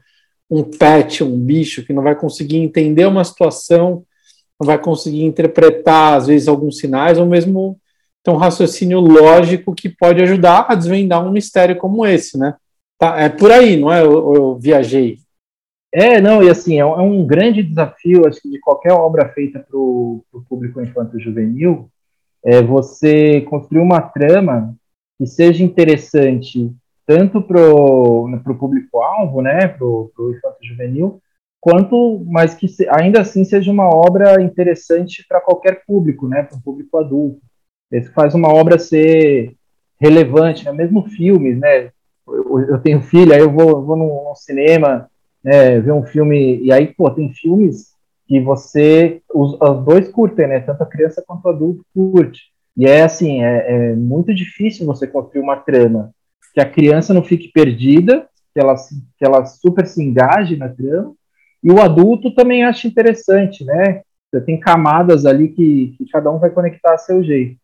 um 0.50 0.64
pet, 0.64 1.24
um 1.24 1.38
bicho 1.38 1.86
que 1.86 1.94
não 1.94 2.04
vai 2.04 2.16
conseguir 2.16 2.58
entender 2.58 3.06
uma 3.06 3.24
situação, 3.24 4.06
vai 4.64 4.78
conseguir 4.78 5.24
interpretar, 5.24 6.18
às 6.18 6.28
vezes, 6.28 6.48
alguns 6.48 6.78
sinais, 6.78 7.18
ou 7.18 7.26
mesmo 7.26 7.78
ter 8.24 8.32
um 8.32 8.38
raciocínio 8.38 9.00
lógico 9.00 9.76
que 9.76 9.90
pode 9.90 10.22
ajudar 10.22 10.66
a 10.70 10.76
desvendar 10.76 11.26
um 11.26 11.32
mistério 11.32 11.76
como 11.78 12.06
esse, 12.06 12.38
né? 12.38 12.56
Tá, 12.98 13.20
é 13.20 13.30
por 13.30 13.52
aí, 13.52 13.78
não 13.78 13.92
é? 13.92 14.02
Eu, 14.02 14.34
eu 14.34 14.60
viajei. 14.60 15.18
É, 15.92 16.20
não, 16.20 16.42
e 16.42 16.50
assim, 16.50 16.80
é 16.80 16.86
um, 16.86 17.22
é 17.22 17.26
grande 17.26 17.62
desafio, 17.62 18.28
acho 18.28 18.42
que 18.42 18.50
de 18.50 18.60
qualquer 18.60 18.94
obra 18.94 19.30
feita 19.30 19.60
para 19.60 19.78
o 19.78 20.24
público 20.50 20.82
infanto-juvenil, 20.82 21.90
é 22.44 22.62
você 22.62 23.42
construir 23.42 23.82
uma 23.82 24.02
trama 24.02 24.76
que 25.18 25.28
seja 25.28 25.64
interessante 25.64 26.72
tanto 27.06 27.42
para 27.42 27.60
o 27.60 28.58
público-alvo, 28.58 29.42
né, 29.42 29.68
para 29.68 29.86
o 29.86 30.34
infanto 30.36 30.58
juvenil, 30.64 31.22
quanto, 31.64 32.22
mas 32.28 32.54
que 32.54 32.68
ainda 32.90 33.22
assim 33.22 33.46
seja 33.46 33.72
uma 33.72 33.88
obra 33.88 34.42
interessante 34.42 35.26
para 35.26 35.40
qualquer 35.40 35.86
público, 35.88 36.28
né, 36.28 36.44
para 36.44 36.58
o 36.58 36.62
público 36.62 36.98
adulto. 36.98 37.40
Isso 37.90 38.12
faz 38.12 38.36
uma 38.36 38.50
obra 38.50 38.78
ser 38.78 39.56
relevante, 39.98 40.66
né, 40.66 40.74
mesmo 40.74 41.08
filmes, 41.08 41.58
né, 41.58 41.90
eu, 42.28 42.60
eu 42.68 42.82
tenho 42.82 43.02
filha, 43.02 43.40
eu 43.40 43.50
vou, 43.50 43.82
vou 43.82 43.96
num 43.96 44.36
cinema, 44.36 45.10
né, 45.42 45.80
ver 45.80 45.94
um 45.94 46.04
filme, 46.04 46.60
e 46.62 46.70
aí, 46.70 46.88
pô, 46.88 47.10
tem 47.10 47.34
filmes 47.34 47.94
que 48.28 48.42
você, 48.42 49.22
os, 49.34 49.54
os 49.54 49.86
dois 49.86 50.10
curtem, 50.10 50.50
né, 50.50 50.60
tanto 50.60 50.84
a 50.84 50.86
criança 50.86 51.24
quanto 51.26 51.46
o 51.46 51.50
adulto 51.50 51.86
curte. 51.94 52.42
E 52.76 52.86
é 52.86 53.04
assim, 53.04 53.42
é, 53.42 53.92
é, 53.92 53.96
muito 53.96 54.36
difícil 54.36 54.86
você 54.86 55.08
construir 55.08 55.42
uma 55.42 55.56
trama. 55.56 56.12
Que 56.54 56.60
a 56.60 56.70
criança 56.70 57.14
não 57.14 57.24
fique 57.24 57.52
perdida, 57.54 58.28
que 58.54 58.60
ela, 58.60 58.76
que 58.76 59.26
ela 59.26 59.46
super 59.46 59.88
se 59.88 60.04
engaje 60.04 60.58
na 60.58 60.68
trama, 60.68 61.14
e 61.64 61.72
o 61.72 61.82
adulto 61.82 62.34
também 62.36 62.64
acha 62.64 62.88
interessante, 62.88 63.64
né? 63.64 64.02
Você 64.30 64.42
tem 64.42 64.60
camadas 64.60 65.26
ali 65.26 65.50
que, 65.50 65.96
que 65.98 66.06
cada 66.12 66.30
um 66.32 66.40
vai 66.40 66.50
conectar 66.50 66.94
a 66.94 66.98
seu 66.98 67.24
jeito. 67.24 67.58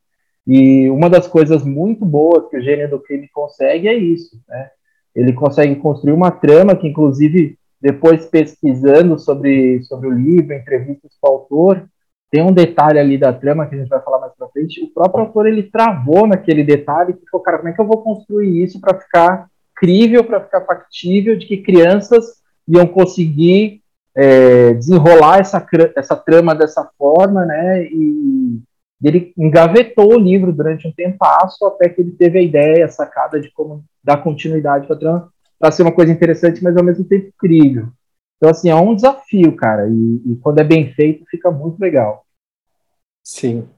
E 0.47 0.89
uma 0.89 1.09
das 1.09 1.27
coisas 1.27 1.63
muito 1.63 2.05
boas 2.05 2.49
que 2.49 2.57
o 2.57 2.61
gênio 2.61 2.89
do 2.89 2.99
crime 2.99 3.27
consegue 3.33 3.87
é 3.87 3.93
isso, 3.93 4.39
né? 4.47 4.69
Ele 5.15 5.33
consegue 5.33 5.75
construir 5.75 6.13
uma 6.13 6.31
trama 6.31 6.75
que, 6.75 6.87
inclusive, 6.87 7.57
depois 7.81 8.25
pesquisando 8.25 9.19
sobre, 9.19 9.83
sobre 9.83 10.07
o 10.07 10.11
livro, 10.11 10.53
entrevistas 10.53 11.11
com 11.19 11.27
o 11.29 11.31
autor, 11.33 11.89
tem 12.31 12.43
um 12.43 12.53
detalhe 12.53 12.99
ali 12.99 13.17
da 13.17 13.33
trama 13.33 13.65
que 13.65 13.75
a 13.75 13.77
gente 13.79 13.89
vai 13.89 14.01
falar 14.01 14.19
mais 14.19 14.33
pra 14.35 14.47
frente. 14.49 14.83
O 14.83 14.93
próprio 14.93 15.25
autor 15.25 15.47
ele 15.47 15.63
travou 15.63 16.27
naquele 16.27 16.63
detalhe 16.63 17.13
que 17.13 17.21
ficou, 17.21 17.39
cara, 17.39 17.57
como 17.57 17.69
é 17.69 17.73
que 17.73 17.81
eu 17.81 17.87
vou 17.87 18.03
construir 18.03 18.63
isso 18.63 18.79
para 18.79 18.99
ficar 18.99 19.47
crível, 19.75 20.23
para 20.23 20.41
ficar 20.41 20.61
factível, 20.61 21.37
de 21.37 21.47
que 21.47 21.57
crianças 21.57 22.39
iam 22.67 22.85
conseguir 22.85 23.78
é, 24.19 24.73
desenrolar 24.73 25.39
essa, 25.39 25.65
essa 25.95 26.15
trama 26.15 26.53
dessa 26.53 26.83
forma, 26.97 27.45
né? 27.45 27.85
E 27.85 28.61
ele 29.01 29.33
engavetou 29.37 30.13
o 30.13 30.19
livro 30.19 30.51
durante 30.51 30.85
um 30.85 30.91
tempo 30.91 31.17
até 31.23 31.87
que 31.87 32.01
ele 32.01 32.11
teve 32.11 32.37
a 32.37 32.41
ideia, 32.41 32.85
a 32.85 32.89
sacada 32.89 33.39
de 33.39 33.49
como 33.51 33.81
dar 34.03 34.17
continuidade 34.17 34.87
para 34.87 34.95
a 34.97 34.99
trama, 34.99 35.29
para 35.57 35.71
ser 35.71 35.83
uma 35.83 35.93
coisa 35.93 36.11
interessante, 36.11 36.61
mas 36.61 36.75
ao 36.75 36.83
mesmo 36.83 37.05
tempo 37.05 37.31
crível. 37.37 37.87
Então, 38.35 38.49
assim, 38.49 38.69
é 38.69 38.75
um 38.75 38.93
desafio, 38.93 39.55
cara, 39.55 39.87
e, 39.87 40.21
e 40.25 40.35
quando 40.41 40.59
é 40.59 40.63
bem 40.65 40.91
feito, 40.93 41.25
fica 41.29 41.49
muito 41.49 41.79
legal. 41.79 42.25
Sim. 43.23 43.69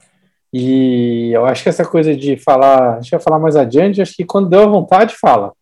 E 0.51 1.31
eu 1.33 1.45
acho 1.45 1.61
que 1.61 1.69
essa 1.69 1.85
coisa 1.85 2.15
de 2.15 2.35
falar, 2.37 2.97
a 2.97 3.01
gente 3.01 3.11
vai 3.11 3.19
falar 3.19 3.39
mais 3.39 3.55
adiante, 3.55 4.01
acho 4.01 4.15
que 4.15 4.25
quando 4.25 4.49
deu 4.49 4.61
a 4.61 4.67
vontade, 4.67 5.15
fala. 5.15 5.53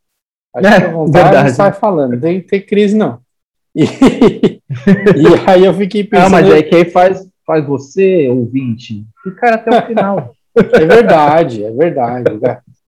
Acho 0.55 0.67
é, 0.71 0.79
que 0.79 0.85
a 0.85 0.91
vontade 0.91 1.29
verdade. 1.31 1.51
sai 1.51 1.73
falando, 1.73 2.19
tem 2.19 2.41
tem 2.41 2.65
crise 2.65 2.95
não. 2.95 3.19
E, 3.75 3.83
e 4.69 5.49
aí 5.49 5.65
eu 5.65 5.73
fiquei 5.73 6.03
pensando. 6.03 6.27
Ah, 6.27 6.29
mas 6.29 6.49
é 6.49 6.61
que 6.61 6.75
aí 6.75 6.85
faz, 6.85 7.27
faz 7.45 7.65
você, 7.65 8.27
ouvinte, 8.29 9.05
ficar 9.23 9.55
até 9.55 9.77
o 9.77 9.87
final. 9.87 10.33
É 10.55 10.85
verdade, 10.85 11.63
é 11.63 11.71
verdade. 11.71 12.39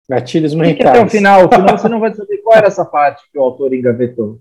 Gatilhos 0.10 0.53
mentais. 0.53 0.89
até 0.89 1.03
o 1.03 1.10
final, 1.10 1.50
senão 1.51 1.77
você 1.77 1.89
não 1.89 2.00
vai 2.00 2.13
saber 2.13 2.38
qual 2.38 2.57
era 2.57 2.67
essa 2.67 2.86
parte 2.86 3.24
que 3.31 3.38
o 3.38 3.41
autor 3.41 3.74
engavetou. 3.74 4.39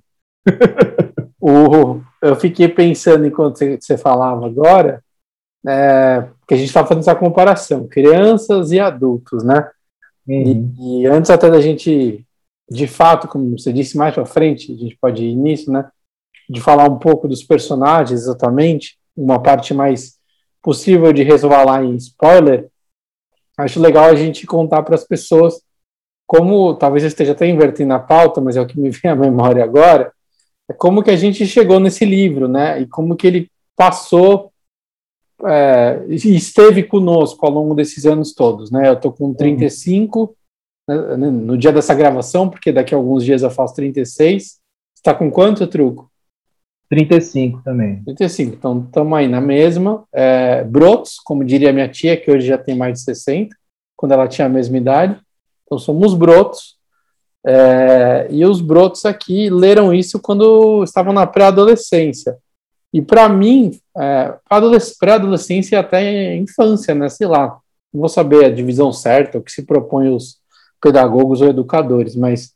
O, 1.40 2.00
eu 2.22 2.34
fiquei 2.36 2.68
pensando 2.68 3.26
enquanto 3.26 3.58
você, 3.58 3.78
você 3.80 3.98
falava 3.98 4.46
agora, 4.46 5.02
é, 5.66 6.26
que 6.46 6.54
a 6.54 6.56
gente 6.56 6.68
estava 6.68 6.88
fazendo 6.88 7.02
essa 7.02 7.14
comparação, 7.14 7.86
crianças 7.86 8.72
e 8.72 8.80
adultos, 8.80 9.44
né? 9.44 9.68
Uhum. 10.26 10.72
E, 10.78 11.02
e, 11.02 11.06
antes 11.06 11.30
até 11.30 11.50
da 11.50 11.60
gente, 11.60 12.24
de 12.70 12.86
fato, 12.86 13.28
como 13.28 13.58
você 13.58 13.72
disse 13.72 13.96
mais 13.96 14.14
para 14.14 14.24
frente, 14.24 14.72
a 14.72 14.76
gente 14.76 14.96
pode 15.00 15.24
ir 15.24 15.36
nisso, 15.36 15.70
né? 15.70 15.88
De 16.48 16.60
falar 16.60 16.88
um 16.88 16.98
pouco 16.98 17.26
dos 17.26 17.42
personagens 17.42 18.20
exatamente, 18.20 18.98
uma 19.16 19.40
parte 19.42 19.74
mais 19.74 20.16
possível 20.62 21.12
de 21.12 21.22
resvalar 21.22 21.84
em 21.84 21.96
spoiler, 21.96 22.68
acho 23.58 23.80
legal 23.80 24.04
a 24.04 24.14
gente 24.14 24.46
contar 24.46 24.82
para 24.82 24.94
as 24.94 25.04
pessoas 25.04 25.60
como, 26.26 26.74
talvez 26.74 27.04
eu 27.04 27.08
esteja 27.08 27.32
até 27.32 27.46
invertendo 27.46 27.94
a 27.94 28.00
pauta, 28.00 28.40
mas 28.40 28.56
é 28.56 28.60
o 28.60 28.66
que 28.66 28.78
me 28.78 28.90
vem 28.90 29.10
à 29.10 29.14
memória 29.14 29.62
agora, 29.62 30.12
é 30.68 30.72
como 30.72 31.02
que 31.02 31.10
a 31.10 31.16
gente 31.16 31.46
chegou 31.46 31.78
nesse 31.78 32.04
livro, 32.04 32.48
né? 32.48 32.80
E 32.80 32.86
como 32.86 33.16
que 33.16 33.26
ele 33.26 33.50
passou 33.76 34.52
é, 35.44 36.04
e 36.08 36.34
esteve 36.34 36.82
conosco 36.82 37.44
ao 37.46 37.52
longo 37.52 37.74
desses 37.74 38.04
anos 38.04 38.34
todos, 38.34 38.70
né? 38.70 38.88
Eu 38.88 38.94
estou 38.94 39.12
com 39.12 39.32
35 39.32 40.34
uhum. 40.88 41.16
né, 41.16 41.30
no 41.30 41.56
dia 41.56 41.72
dessa 41.72 41.94
gravação, 41.94 42.50
porque 42.50 42.72
daqui 42.72 42.94
a 42.94 42.98
alguns 42.98 43.24
dias 43.24 43.42
eu 43.42 43.50
faço 43.50 43.76
36. 43.76 44.58
Está 44.96 45.14
com 45.14 45.30
quanto, 45.30 45.66
Truco? 45.66 46.10
35 46.88 47.62
também. 47.62 48.02
35, 48.04 48.54
então 48.54 48.84
estamos 48.86 49.18
aí 49.18 49.28
na 49.28 49.40
mesma. 49.40 50.04
É, 50.12 50.62
brotos, 50.64 51.18
como 51.24 51.44
diria 51.44 51.72
minha 51.72 51.88
tia, 51.88 52.16
que 52.16 52.30
hoje 52.30 52.46
já 52.46 52.58
tem 52.58 52.76
mais 52.76 52.94
de 52.94 53.00
60, 53.00 53.56
quando 53.96 54.12
ela 54.12 54.28
tinha 54.28 54.46
a 54.46 54.50
mesma 54.50 54.76
idade. 54.76 55.20
Então 55.64 55.78
somos 55.78 56.14
brotos. 56.14 56.76
É, 57.44 58.26
e 58.30 58.44
os 58.44 58.60
brotos 58.60 59.04
aqui 59.04 59.48
leram 59.50 59.94
isso 59.94 60.20
quando 60.20 60.82
estavam 60.84 61.12
na 61.12 61.26
pré-adolescência. 61.26 62.36
E 62.92 63.02
para 63.02 63.28
mim, 63.28 63.78
é, 63.96 64.34
pré-adolescência 64.98 65.76
e 65.76 65.78
até 65.78 66.36
infância, 66.36 66.94
né? 66.94 67.08
Sei 67.08 67.26
lá, 67.26 67.58
não 67.92 68.00
vou 68.00 68.08
saber 68.08 68.44
a 68.44 68.50
divisão 68.50 68.92
certa, 68.92 69.38
o 69.38 69.42
que 69.42 69.52
se 69.52 69.64
propõe 69.64 70.08
os 70.08 70.38
pedagogos 70.80 71.40
ou 71.40 71.48
educadores, 71.48 72.14
mas 72.14 72.52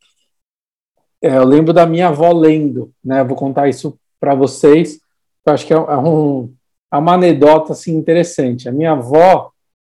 é, 1.22 1.36
eu 1.36 1.44
lembro 1.44 1.72
da 1.72 1.86
minha 1.86 2.08
avó 2.08 2.32
lendo, 2.32 2.92
né? 3.04 3.22
Vou 3.24 3.36
contar 3.36 3.68
isso 3.68 3.98
para 4.20 4.34
vocês. 4.34 5.00
Eu 5.44 5.54
acho 5.54 5.66
que 5.66 5.72
é, 5.72 5.76
é, 5.76 5.96
um, 5.96 6.52
é 6.92 6.96
uma 6.96 7.14
anedota 7.14 7.72
assim 7.72 7.96
interessante. 7.96 8.68
A 8.68 8.72
minha 8.72 8.92
avó, 8.92 9.50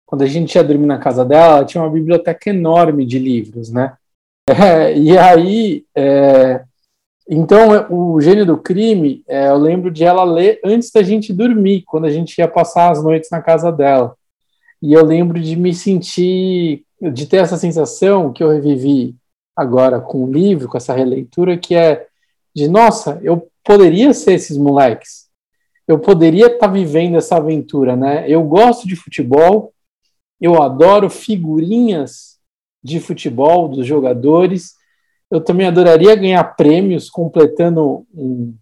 quando 0.05 0.23
a 0.23 0.27
gente 0.27 0.55
ia 0.55 0.63
dormir 0.63 0.87
na 0.87 0.97
casa 0.97 1.25
dela, 1.25 1.57
ela 1.57 1.65
tinha 1.65 1.83
uma 1.83 1.89
biblioteca 1.91 2.49
enorme 2.49 3.05
de 3.05 3.19
livros, 3.19 3.69
né? 3.69 3.93
É, 4.45 4.97
e 4.97 5.17
aí, 5.17 5.85
é, 5.95 6.65
então, 7.29 7.87
o 7.89 8.19
gênio 8.19 8.45
do 8.45 8.57
crime, 8.57 9.23
é, 9.27 9.47
eu 9.47 9.57
lembro 9.57 9.89
de 9.89 10.03
ela 10.03 10.23
ler 10.23 10.59
antes 10.65 10.91
da 10.91 11.01
gente 11.01 11.31
dormir, 11.31 11.83
quando 11.83 12.05
a 12.05 12.09
gente 12.09 12.37
ia 12.37 12.47
passar 12.47 12.91
as 12.91 13.01
noites 13.01 13.29
na 13.31 13.41
casa 13.41 13.71
dela. 13.71 14.15
E 14.81 14.91
eu 14.91 15.05
lembro 15.05 15.39
de 15.39 15.55
me 15.55 15.73
sentir, 15.73 16.83
de 17.01 17.25
ter 17.25 17.37
essa 17.37 17.55
sensação 17.55 18.33
que 18.33 18.43
eu 18.43 18.49
revivi 18.49 19.15
agora 19.55 20.01
com 20.01 20.25
o 20.25 20.31
livro, 20.31 20.67
com 20.67 20.75
essa 20.75 20.93
releitura, 20.93 21.57
que 21.57 21.73
é 21.73 22.07
de 22.55 22.67
nossa, 22.67 23.19
eu 23.23 23.49
poderia 23.63 24.13
ser 24.13 24.33
esses 24.33 24.57
moleques. 24.57 25.27
Eu 25.87 25.99
poderia 25.99 26.47
estar 26.47 26.67
tá 26.67 26.67
vivendo 26.67 27.17
essa 27.17 27.37
aventura, 27.37 27.95
né? 27.95 28.25
Eu 28.27 28.43
gosto 28.43 28.87
de 28.87 28.95
futebol, 28.95 29.73
eu 30.39 30.61
adoro 30.61 31.09
figurinhas 31.09 32.37
de 32.83 32.99
futebol 32.99 33.67
dos 33.67 33.85
jogadores. 33.85 34.73
Eu 35.31 35.41
também 35.41 35.67
adoraria 35.67 36.15
ganhar 36.15 36.43
prêmios 36.55 37.09
completando 37.09 38.05
um, 38.13 38.55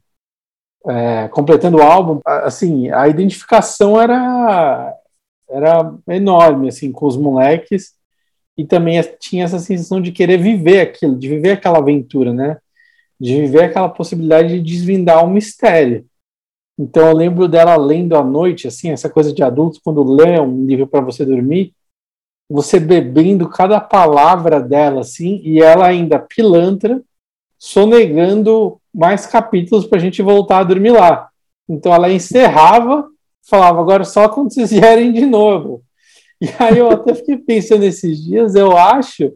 é, 0.88 1.28
completando 1.28 1.78
o 1.78 1.82
álbum. 1.82 2.20
Assim, 2.26 2.90
a 2.90 3.08
identificação 3.08 4.00
era 4.00 4.96
era 5.50 5.94
enorme 6.08 6.70
assim 6.70 6.94
com 6.94 7.06
os 7.06 7.18
moleques 7.18 7.94
e 8.58 8.66
também 8.66 9.02
tinha 9.20 9.44
essa 9.44 9.60
sensação 9.60 10.02
de 10.02 10.12
querer 10.12 10.38
viver 10.38 10.80
aquilo, 10.80 11.18
de 11.18 11.28
viver 11.28 11.52
aquela 11.52 11.80
aventura, 11.80 12.34
né? 12.34 12.58
De 13.22 13.40
viver 13.42 13.66
aquela 13.66 13.88
possibilidade 13.88 14.50
de 14.50 14.60
desvendar 14.60 15.24
um 15.24 15.30
mistério. 15.30 16.08
Então 16.80 17.08
eu 17.08 17.16
lembro 17.16 17.48
dela 17.48 17.76
lendo 17.76 18.16
à 18.16 18.24
noite, 18.24 18.68
assim, 18.68 18.90
essa 18.90 19.08
coisa 19.08 19.32
de 19.32 19.44
adultos 19.44 19.80
quando 19.84 20.04
lê 20.04 20.40
um 20.40 20.66
livro 20.66 20.88
para 20.88 21.02
você 21.02 21.24
dormir, 21.24 21.72
você 22.50 22.80
bebendo 22.80 23.48
cada 23.48 23.80
palavra 23.80 24.60
dela, 24.60 25.02
assim, 25.02 25.40
e 25.44 25.62
ela 25.62 25.86
ainda 25.86 26.18
pilantra, 26.18 27.00
sonegando 27.60 28.82
mais 28.92 29.28
capítulos 29.28 29.86
para 29.86 30.00
a 30.00 30.02
gente 30.02 30.24
voltar 30.24 30.58
a 30.58 30.64
dormir 30.64 30.90
lá. 30.90 31.30
Então 31.70 31.94
ela 31.94 32.12
encerrava, 32.12 33.08
falava 33.48 33.80
agora 33.80 34.04
só 34.04 34.28
quando 34.28 34.52
vocês 34.52 34.72
vierem 34.72 35.14
de 35.14 35.28
novo. 35.28 35.84
E 36.42 36.50
aí 36.58 36.80
eu 36.80 36.90
até 36.90 37.14
fiquei 37.14 37.38
pensando 37.38 37.84
esses 37.84 38.20
dias, 38.20 38.56
eu 38.56 38.76
acho 38.76 39.32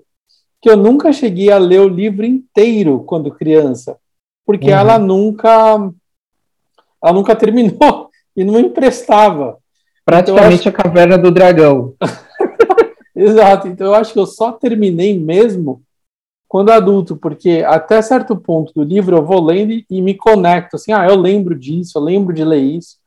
que 0.65 0.69
eu 0.71 0.75
nunca 0.75 1.13
cheguei 1.13 1.51
a 1.51 1.59
ler 1.59 1.79
o 1.79 1.87
livro 1.87 2.25
inteiro 2.25 3.03
quando 3.03 3.29
criança, 3.29 3.99
porque 4.43 4.71
uhum. 4.71 4.77
ela 4.77 4.97
nunca 4.97 5.91
ela 7.03 7.13
nunca 7.13 7.35
terminou 7.37 8.09
e 8.35 8.43
não 8.43 8.59
emprestava. 8.59 9.59
Praticamente 10.03 10.67
então, 10.67 10.71
acho... 10.71 10.81
a 10.81 10.83
caverna 10.83 11.19
do 11.19 11.29
dragão. 11.29 11.93
Exato. 13.15 13.67
Então 13.67 13.85
eu 13.85 13.93
acho 13.93 14.11
que 14.11 14.17
eu 14.17 14.25
só 14.25 14.51
terminei 14.53 15.19
mesmo 15.19 15.83
quando 16.47 16.71
adulto, 16.71 17.15
porque 17.15 17.63
até 17.63 18.01
certo 18.01 18.35
ponto 18.35 18.73
do 18.73 18.83
livro 18.83 19.17
eu 19.17 19.23
vou 19.23 19.43
lendo 19.43 19.83
e 19.87 20.01
me 20.01 20.15
conecto 20.15 20.77
assim, 20.77 20.91
ah, 20.91 21.05
eu 21.07 21.15
lembro 21.15 21.53
disso, 21.53 21.95
eu 21.95 22.01
lembro 22.01 22.33
de 22.33 22.43
ler 22.43 22.61
isso. 22.61 22.97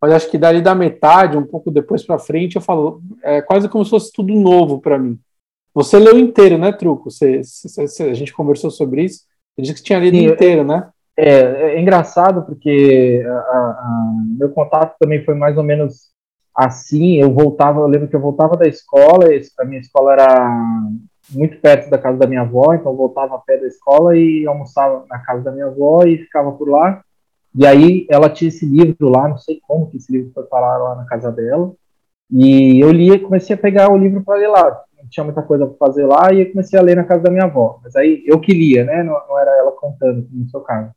Mas 0.00 0.12
acho 0.12 0.30
que 0.30 0.38
dali 0.38 0.62
da 0.62 0.72
metade, 0.72 1.36
um 1.36 1.44
pouco 1.44 1.68
depois 1.68 2.04
para 2.04 2.16
frente, 2.16 2.54
eu 2.54 2.62
falo, 2.62 3.02
é 3.24 3.42
quase 3.42 3.68
como 3.68 3.84
se 3.84 3.90
fosse 3.90 4.12
tudo 4.12 4.32
novo 4.32 4.80
para 4.80 4.96
mim. 5.00 5.18
Você 5.78 5.96
leu 5.96 6.18
inteiro, 6.18 6.58
né, 6.58 6.72
Truco? 6.72 7.08
Você, 7.08 7.40
você, 7.40 8.02
a 8.02 8.14
gente 8.14 8.32
conversou 8.32 8.68
sobre 8.68 9.04
isso. 9.04 9.20
Você 9.54 9.62
disse 9.62 9.74
que 9.76 9.82
tinha 9.84 10.00
lido 10.00 10.16
Sim, 10.16 10.26
inteiro, 10.26 10.64
né? 10.64 10.88
É, 11.16 11.74
é 11.76 11.80
engraçado 11.80 12.42
porque 12.42 13.24
a, 13.24 13.30
a, 13.30 14.12
meu 14.36 14.50
contato 14.50 14.96
também 14.98 15.24
foi 15.24 15.34
mais 15.34 15.56
ou 15.56 15.62
menos 15.62 16.08
assim. 16.52 17.14
Eu 17.20 17.32
voltava, 17.32 17.78
eu 17.78 17.86
lembro 17.86 18.08
que 18.08 18.16
eu 18.16 18.20
voltava 18.20 18.56
da 18.56 18.66
escola, 18.66 19.26
a 19.60 19.64
minha 19.64 19.80
escola 19.80 20.14
era 20.14 20.50
muito 21.30 21.60
perto 21.60 21.88
da 21.90 21.98
casa 21.98 22.18
da 22.18 22.26
minha 22.26 22.40
avó, 22.40 22.74
então 22.74 22.90
eu 22.90 22.96
voltava 22.96 23.36
a 23.36 23.38
pé 23.38 23.58
da 23.58 23.68
escola 23.68 24.16
e 24.16 24.44
almoçava 24.48 25.04
na 25.08 25.20
casa 25.20 25.44
da 25.44 25.52
minha 25.52 25.66
avó 25.66 26.02
e 26.02 26.18
ficava 26.18 26.50
por 26.50 26.68
lá. 26.68 27.04
E 27.54 27.64
aí 27.64 28.04
ela 28.10 28.28
tinha 28.28 28.48
esse 28.48 28.66
livro 28.66 29.08
lá, 29.08 29.28
não 29.28 29.38
sei 29.38 29.60
como 29.62 29.88
que 29.88 29.98
esse 29.98 30.10
livro 30.10 30.32
foi 30.34 30.42
parar 30.42 30.76
lá 30.78 30.96
na 30.96 31.04
casa 31.04 31.30
dela. 31.30 31.72
E 32.28 32.80
eu 32.80 32.90
li, 32.90 33.16
comecei 33.20 33.54
a 33.54 33.58
pegar 33.58 33.92
o 33.92 33.96
livro 33.96 34.24
para 34.24 34.38
ler 34.38 34.48
lá. 34.48 34.87
Não 34.98 35.08
tinha 35.08 35.24
muita 35.24 35.42
coisa 35.42 35.66
para 35.66 35.76
fazer 35.76 36.04
lá 36.04 36.32
e 36.32 36.40
eu 36.40 36.50
comecei 36.50 36.78
a 36.78 36.82
ler 36.82 36.96
na 36.96 37.04
casa 37.04 37.22
da 37.22 37.30
minha 37.30 37.44
avó. 37.44 37.80
Mas 37.82 37.94
aí 37.96 38.22
eu 38.26 38.40
que 38.40 38.52
lia, 38.52 38.84
né? 38.84 39.02
Não, 39.02 39.14
não 39.28 39.38
era 39.38 39.50
ela 39.58 39.72
contando, 39.72 40.28
no 40.30 40.48
seu 40.48 40.60
caso. 40.60 40.90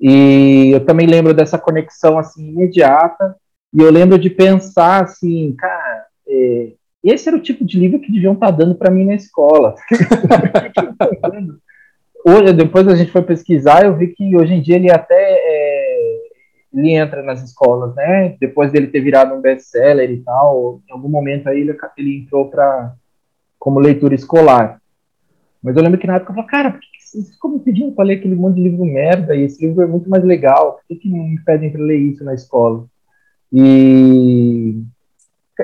E 0.00 0.70
eu 0.72 0.84
também 0.84 1.06
lembro 1.06 1.32
dessa 1.32 1.58
conexão 1.58 2.18
assim 2.18 2.48
imediata. 2.48 3.36
E 3.72 3.80
eu 3.80 3.90
lembro 3.90 4.18
de 4.18 4.30
pensar 4.30 5.02
assim, 5.02 5.54
cara, 5.56 6.06
é, 6.28 6.72
esse 7.02 7.28
era 7.28 7.36
o 7.36 7.42
tipo 7.42 7.64
de 7.64 7.78
livro 7.78 8.00
que 8.00 8.12
deviam 8.12 8.34
estar 8.34 8.46
tá 8.46 8.52
dando 8.52 8.74
para 8.74 8.90
mim 8.90 9.04
na 9.04 9.14
escola. 9.14 9.74
hoje, 12.26 12.52
depois 12.54 12.88
a 12.88 12.94
gente 12.94 13.10
foi 13.10 13.22
pesquisar, 13.22 13.84
eu 13.84 13.94
vi 13.94 14.08
que 14.08 14.34
hoje 14.36 14.54
em 14.54 14.62
dia 14.62 14.76
ele 14.76 14.90
até 14.90 15.14
é, 15.14 16.18
ele 16.72 16.92
entra 16.92 17.22
nas 17.22 17.42
escolas, 17.42 17.94
né? 17.94 18.36
Depois 18.40 18.72
dele 18.72 18.86
ter 18.86 19.00
virado 19.00 19.34
um 19.34 19.40
best-seller 19.40 20.10
e 20.10 20.22
tal, 20.22 20.80
em 20.88 20.92
algum 20.92 21.08
momento 21.08 21.48
aí 21.48 21.60
ele, 21.60 21.76
ele 21.98 22.18
entrou 22.18 22.50
para 22.50 22.94
como 23.64 23.80
leitura 23.80 24.14
escolar. 24.14 24.78
Mas 25.62 25.74
eu 25.74 25.82
lembro 25.82 25.98
que 25.98 26.06
na 26.06 26.16
época 26.16 26.32
eu 26.32 26.34
falei, 26.34 26.50
cara, 26.50 26.70
por 26.72 26.80
que 26.80 26.86
vocês 27.00 27.30
ficam 27.30 27.52
me 27.52 27.60
pedindo 27.60 27.92
para 27.92 28.04
ler 28.04 28.18
aquele 28.18 28.34
monte 28.34 28.56
de 28.56 28.64
livro 28.64 28.84
merda? 28.84 29.34
E 29.34 29.40
esse 29.40 29.66
livro 29.66 29.82
é 29.82 29.86
muito 29.86 30.10
mais 30.10 30.22
legal. 30.22 30.74
Por 30.74 30.82
que, 30.86 30.96
que 30.96 31.08
me 31.08 31.40
pedem 31.40 31.72
para 31.72 31.82
ler 31.82 31.96
isso 31.96 32.22
na 32.22 32.34
escola? 32.34 32.84
E 33.50 34.82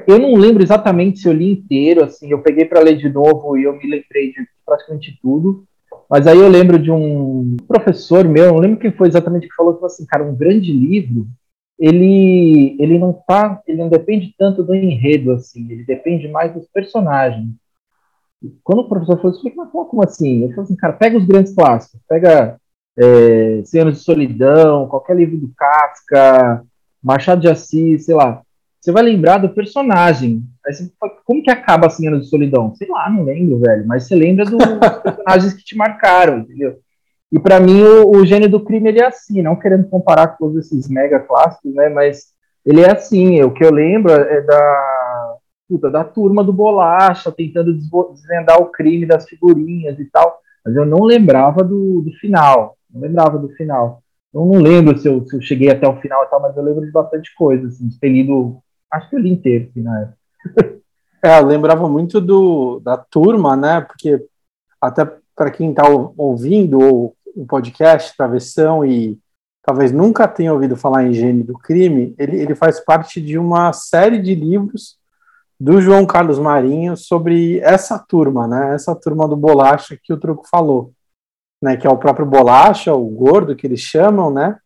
eu 0.06 0.18
não 0.18 0.34
lembro 0.34 0.62
exatamente 0.62 1.18
se 1.18 1.28
eu 1.28 1.34
li 1.34 1.52
inteiro, 1.52 2.02
assim, 2.02 2.30
eu 2.30 2.40
peguei 2.40 2.64
para 2.64 2.80
ler 2.80 2.96
de 2.96 3.10
novo 3.10 3.58
e 3.58 3.64
eu 3.64 3.76
me 3.76 3.82
lembrei 3.82 4.32
de 4.32 4.48
praticamente 4.64 5.18
tudo. 5.20 5.64
Mas 6.08 6.26
aí 6.26 6.38
eu 6.38 6.48
lembro 6.48 6.78
de 6.78 6.90
um 6.90 7.58
professor 7.68 8.26
meu, 8.26 8.46
não 8.46 8.60
lembro 8.60 8.80
quem 8.80 8.92
foi 8.92 9.08
exatamente 9.08 9.46
que 9.46 9.54
falou 9.54 9.76
que 9.76 9.84
assim, 9.84 10.06
cara, 10.06 10.24
um 10.24 10.34
grande 10.34 10.72
livro, 10.72 11.26
ele 11.78 12.78
ele 12.80 12.98
não 12.98 13.12
tá, 13.12 13.60
ele 13.66 13.76
não 13.76 13.90
depende 13.90 14.34
tanto 14.38 14.62
do 14.62 14.74
enredo 14.74 15.32
assim, 15.32 15.70
ele 15.70 15.84
depende 15.84 16.26
mais 16.28 16.54
dos 16.54 16.66
personagens. 16.66 17.60
Quando 18.64 18.80
o 18.80 18.88
professor 18.88 19.20
falou 19.20 19.36
falei, 19.36 19.54
mas 19.56 19.70
como 19.70 20.02
assim? 20.02 20.44
Ele 20.44 20.52
falou 20.54 20.64
assim, 20.64 20.76
cara, 20.76 20.92
pega 20.94 21.18
os 21.18 21.24
grandes 21.24 21.54
clássicos, 21.54 22.00
pega 22.08 22.58
é, 22.98 23.62
Cem 23.64 23.82
Anos 23.82 23.98
de 23.98 24.04
Solidão, 24.04 24.88
qualquer 24.88 25.16
livro 25.16 25.36
do 25.36 25.52
Kafka, 25.56 26.64
Machado 27.02 27.40
de 27.40 27.48
Assis, 27.48 28.04
sei 28.04 28.14
lá, 28.14 28.42
você 28.80 28.92
vai 28.92 29.02
lembrar 29.02 29.38
do 29.38 29.50
personagem. 29.50 30.42
Você, 30.64 30.90
como 31.24 31.42
que 31.42 31.50
acaba 31.50 31.86
assim 31.86 32.08
Anos 32.08 32.24
de 32.24 32.30
Solidão? 32.30 32.74
Sei 32.74 32.88
lá, 32.88 33.10
não 33.10 33.24
lembro, 33.24 33.58
velho. 33.58 33.86
Mas 33.86 34.04
você 34.04 34.14
lembra 34.14 34.46
dos 34.46 34.56
personagens 35.02 35.52
que 35.52 35.64
te 35.64 35.76
marcaram, 35.76 36.38
entendeu? 36.38 36.78
E 37.30 37.38
para 37.38 37.60
mim 37.60 37.82
o, 37.82 38.16
o 38.16 38.26
gênio 38.26 38.48
do 38.48 38.64
crime 38.64 38.88
ele 38.88 39.00
é 39.00 39.06
assim, 39.06 39.42
não 39.42 39.54
querendo 39.54 39.88
comparar 39.88 40.28
com 40.28 40.46
todos 40.46 40.64
esses 40.64 40.88
mega 40.88 41.20
clássicos, 41.20 41.74
né? 41.74 41.90
Mas 41.90 42.28
ele 42.64 42.80
é 42.80 42.90
assim. 42.90 43.42
O 43.42 43.52
que 43.52 43.62
eu 43.62 43.70
lembro 43.70 44.12
é 44.12 44.40
da 44.40 44.99
puta, 45.70 45.88
da 45.88 46.02
turma 46.02 46.42
do 46.42 46.52
bolacha 46.52 47.30
tentando 47.30 47.72
desvendar 47.72 48.60
o 48.60 48.66
crime 48.66 49.06
das 49.06 49.28
figurinhas 49.28 50.00
e 50.00 50.04
tal. 50.06 50.40
Mas 50.64 50.74
eu 50.74 50.84
não 50.84 51.04
lembrava 51.04 51.62
do, 51.62 52.02
do 52.02 52.10
final. 52.14 52.76
Não 52.92 53.00
lembrava 53.00 53.38
do 53.38 53.48
final. 53.50 54.02
Eu 54.34 54.44
não 54.44 54.60
lembro 54.60 54.98
se 54.98 55.06
eu, 55.06 55.24
se 55.24 55.36
eu, 55.36 55.40
cheguei 55.40 55.70
até 55.70 55.86
o 55.86 56.00
final 56.00 56.24
e 56.24 56.26
tal, 56.26 56.40
mas 56.42 56.56
eu 56.56 56.62
lembro 56.64 56.84
de 56.84 56.90
bastante 56.90 57.32
coisa, 57.36 57.68
assim, 57.68 57.88
de 57.88 58.60
Acho 58.92 59.08
que 59.08 59.14
eu 59.14 59.20
li 59.20 59.30
inteiro, 59.30 59.68
assim, 59.70 59.82
na 59.82 60.00
época. 60.00 60.80
É, 61.22 61.38
eu 61.38 61.44
lembrava 61.44 61.86
muito 61.86 62.18
do, 62.18 62.80
da 62.80 62.96
turma, 62.96 63.54
né? 63.54 63.82
Porque 63.82 64.24
até 64.80 65.04
para 65.36 65.50
quem 65.50 65.68
está 65.68 65.82
ouvindo 66.16 66.78
o 67.36 67.46
podcast 67.46 68.16
Travessão 68.16 68.86
e 68.86 69.18
talvez 69.62 69.92
nunca 69.92 70.26
tenha 70.26 70.50
ouvido 70.50 70.76
falar 70.76 71.04
em 71.04 71.12
Gênio 71.12 71.44
do 71.44 71.58
Crime, 71.58 72.14
ele, 72.18 72.40
ele 72.40 72.54
faz 72.54 72.80
parte 72.80 73.20
de 73.20 73.36
uma 73.36 73.70
série 73.74 74.18
de 74.18 74.34
livros 74.34 74.98
do 75.60 75.78
João 75.78 76.06
Carlos 76.06 76.38
Marinho 76.38 76.96
sobre 76.96 77.58
essa 77.60 77.98
turma, 77.98 78.48
né? 78.48 78.74
Essa 78.74 78.96
turma 78.96 79.28
do 79.28 79.36
Bolacha 79.36 79.98
que 80.02 80.10
o 80.10 80.16
Truco 80.16 80.48
falou, 80.48 80.92
né? 81.62 81.76
Que 81.76 81.86
é 81.86 81.90
o 81.90 81.98
próprio 81.98 82.24
Bolacha, 82.24 82.94
o 82.94 83.06
Gordo 83.06 83.54
que 83.54 83.66
eles 83.66 83.80
chamam, 83.80 84.32
né? 84.32 84.58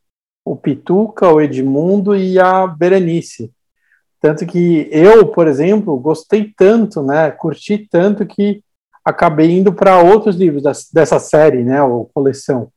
O 0.45 0.55
Pituca, 0.55 1.29
o 1.29 1.41
Edmundo 1.41 2.15
e 2.15 2.39
a 2.39 2.67
Berenice. 2.67 3.53
Tanto 4.21 4.47
que 4.47 4.89
eu, 4.91 5.27
por 5.29 5.49
exemplo, 5.49 5.99
gostei 5.99 6.51
tanto, 6.57 7.03
né, 7.03 7.31
curti 7.31 7.87
tanto 7.91 8.25
que 8.25 8.63
acabei 9.05 9.51
indo 9.51 9.71
para 9.71 10.01
outros 10.01 10.37
livros 10.37 10.63
dessa 10.91 11.19
série, 11.19 11.63
né, 11.63 11.83
ou 11.83 12.11
coleção. 12.15 12.71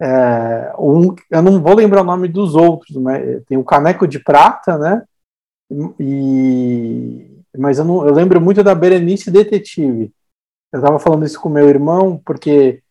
É, 0.00 0.72
um, 0.78 1.14
eu 1.30 1.42
não 1.42 1.60
vou 1.60 1.74
lembrar 1.74 2.00
o 2.00 2.06
nome 2.06 2.26
dos 2.26 2.54
outros, 2.54 2.96
mas 2.96 3.44
tem 3.44 3.58
o 3.58 3.64
Caneco 3.64 4.08
de 4.08 4.18
Prata, 4.18 4.78
né, 4.78 5.02
e, 6.00 7.37
mas 7.58 7.78
eu, 7.78 7.84
não, 7.84 8.06
eu 8.06 8.14
lembro 8.14 8.40
muito 8.40 8.62
da 8.62 8.74
Berenice 8.74 9.30
Detetive. 9.30 10.12
Eu 10.72 10.80
estava 10.80 10.98
falando 10.98 11.24
isso 11.24 11.40
com 11.40 11.48
meu 11.48 11.68
irmão, 11.68 12.20
porque 12.24 12.82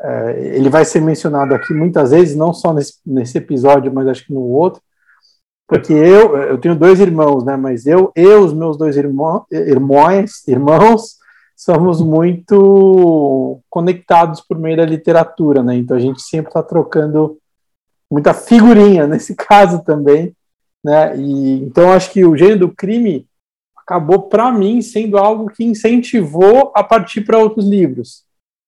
é, 0.00 0.56
ele 0.56 0.68
vai 0.68 0.84
ser 0.84 1.00
mencionado 1.00 1.54
aqui 1.54 1.72
muitas 1.72 2.10
vezes, 2.10 2.36
não 2.36 2.52
só 2.52 2.72
nesse, 2.72 2.94
nesse 3.04 3.38
episódio, 3.38 3.92
mas 3.92 4.08
acho 4.08 4.26
que 4.26 4.32
no 4.32 4.40
outro, 4.40 4.82
porque 5.70 5.92
eu, 5.92 6.36
eu 6.36 6.58
tenho 6.58 6.74
dois 6.74 6.98
irmãos, 6.98 7.44
né? 7.44 7.56
Mas 7.56 7.86
eu 7.86 8.10
e 8.16 8.26
os 8.26 8.52
meus 8.52 8.76
dois 8.76 8.96
irmãos, 8.96 9.44
irmãos, 9.52 10.48
irmãos 10.48 11.16
somos 11.56 12.00
muito 12.00 13.60
conectados 13.70 14.40
por 14.40 14.58
meio 14.58 14.78
da 14.78 14.84
literatura, 14.84 15.62
né? 15.62 15.76
Então 15.76 15.96
a 15.96 16.00
gente 16.00 16.22
sempre 16.22 16.48
está 16.48 16.60
trocando 16.60 17.38
muita 18.10 18.34
figurinha 18.34 19.06
nesse 19.08 19.36
caso 19.36 19.84
também, 19.84 20.34
né? 20.82 21.16
E 21.16 21.62
então 21.62 21.92
acho 21.92 22.10
que 22.10 22.24
o 22.24 22.36
gênero 22.36 22.60
do 22.60 22.74
crime 22.74 23.28
acabou 23.90 24.22
para 24.22 24.52
mim 24.52 24.80
sendo 24.80 25.18
algo 25.18 25.50
que 25.50 25.64
incentivou 25.64 26.72
a 26.74 26.84
partir 26.84 27.22
para 27.22 27.38
outros 27.38 27.66
livros, 27.66 28.24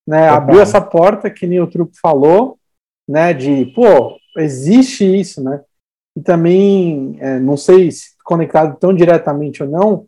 né? 0.07 0.29
Abriu 0.29 0.61
essa 0.61 0.81
porta 0.81 1.31
que 1.31 1.47
nem 1.47 1.61
o 1.61 1.67
Truco 1.67 1.93
falou 2.01 2.59
né? 3.09 3.33
De, 3.33 3.67
pô, 3.67 4.17
existe 4.39 5.05
isso, 5.05 5.43
né? 5.43 5.63
E 6.17 6.21
também, 6.21 7.17
é, 7.21 7.39
não 7.39 7.57
sei 7.57 7.91
se 7.91 8.11
conectado 8.25 8.79
tão 8.79 8.95
diretamente 8.95 9.63
ou 9.63 9.69
não, 9.69 10.07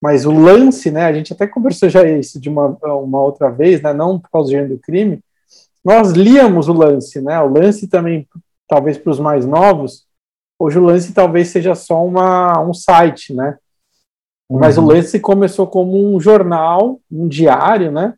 mas 0.00 0.24
o 0.24 0.32
lance, 0.32 0.90
né? 0.90 1.04
A 1.04 1.12
gente 1.12 1.32
até 1.32 1.46
conversou 1.46 1.88
já 1.88 2.08
isso 2.08 2.40
de 2.40 2.48
uma, 2.48 2.68
uma 2.82 3.22
outra 3.22 3.50
vez, 3.50 3.80
né? 3.82 3.92
Não 3.92 4.18
por 4.18 4.30
causa 4.30 4.48
do 4.48 4.52
gênero 4.52 4.76
do 4.76 4.80
crime. 4.80 5.20
Nós 5.84 6.12
líamos 6.12 6.68
o 6.68 6.72
lance, 6.72 7.20
né? 7.20 7.40
O 7.40 7.48
lance 7.48 7.88
também, 7.88 8.26
talvez 8.68 8.98
para 8.98 9.10
os 9.10 9.18
mais 9.18 9.46
novos, 9.46 10.06
hoje 10.58 10.78
o 10.78 10.84
lance 10.84 11.12
talvez 11.12 11.48
seja 11.48 11.74
só 11.74 12.04
uma, 12.04 12.60
um 12.62 12.74
site, 12.74 13.34
né? 13.34 13.58
Uhum. 14.48 14.58
Mas 14.58 14.78
o 14.78 14.84
lance 14.84 15.20
começou 15.20 15.66
como 15.66 16.14
um 16.14 16.18
jornal, 16.18 16.98
um 17.10 17.28
diário, 17.28 17.92
né? 17.92 18.14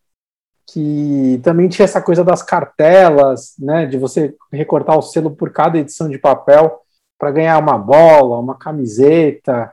Que 0.72 1.40
também 1.42 1.68
tinha 1.68 1.84
essa 1.84 2.00
coisa 2.00 2.22
das 2.22 2.42
cartelas, 2.42 3.54
né? 3.58 3.86
De 3.86 3.98
você 3.98 4.34
recortar 4.52 4.96
o 4.96 5.02
selo 5.02 5.30
por 5.30 5.50
cada 5.50 5.78
edição 5.78 6.08
de 6.08 6.18
papel 6.18 6.80
para 7.18 7.32
ganhar 7.32 7.58
uma 7.58 7.76
bola, 7.76 8.38
uma 8.38 8.54
camiseta. 8.54 9.72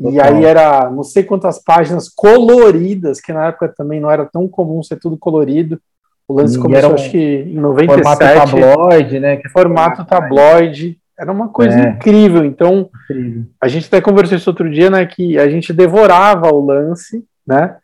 Total. 0.00 0.12
E 0.12 0.20
aí 0.20 0.44
era 0.44 0.90
não 0.90 1.02
sei 1.02 1.24
quantas 1.24 1.58
páginas 1.58 2.08
coloridas, 2.08 3.20
que 3.20 3.32
na 3.32 3.46
época 3.46 3.72
também 3.76 4.00
não 4.00 4.10
era 4.10 4.26
tão 4.26 4.46
comum 4.46 4.82
ser 4.82 4.96
tudo 4.96 5.16
colorido. 5.16 5.80
O 6.28 6.34
lance 6.34 6.58
e 6.58 6.60
começou, 6.60 6.90
um 6.90 6.94
acho 6.94 7.10
que 7.10 7.18
em 7.18 7.54
97. 7.54 8.02
Formato 8.02 8.50
tabloide, 8.50 9.20
né? 9.20 9.36
Que 9.36 9.48
formato 9.48 10.04
tabloide. 10.04 10.98
Era 11.18 11.32
uma 11.32 11.48
coisa 11.48 11.78
é. 11.78 11.90
incrível. 11.90 12.44
Então, 12.44 12.90
incrível. 13.04 13.44
a 13.60 13.68
gente 13.68 13.86
até 13.86 14.00
conversou 14.00 14.36
isso 14.36 14.50
outro 14.50 14.70
dia, 14.70 14.90
né? 14.90 15.04
Que 15.06 15.38
a 15.38 15.48
gente 15.48 15.72
devorava 15.72 16.52
o 16.52 16.64
lance, 16.64 17.24
né? 17.46 17.76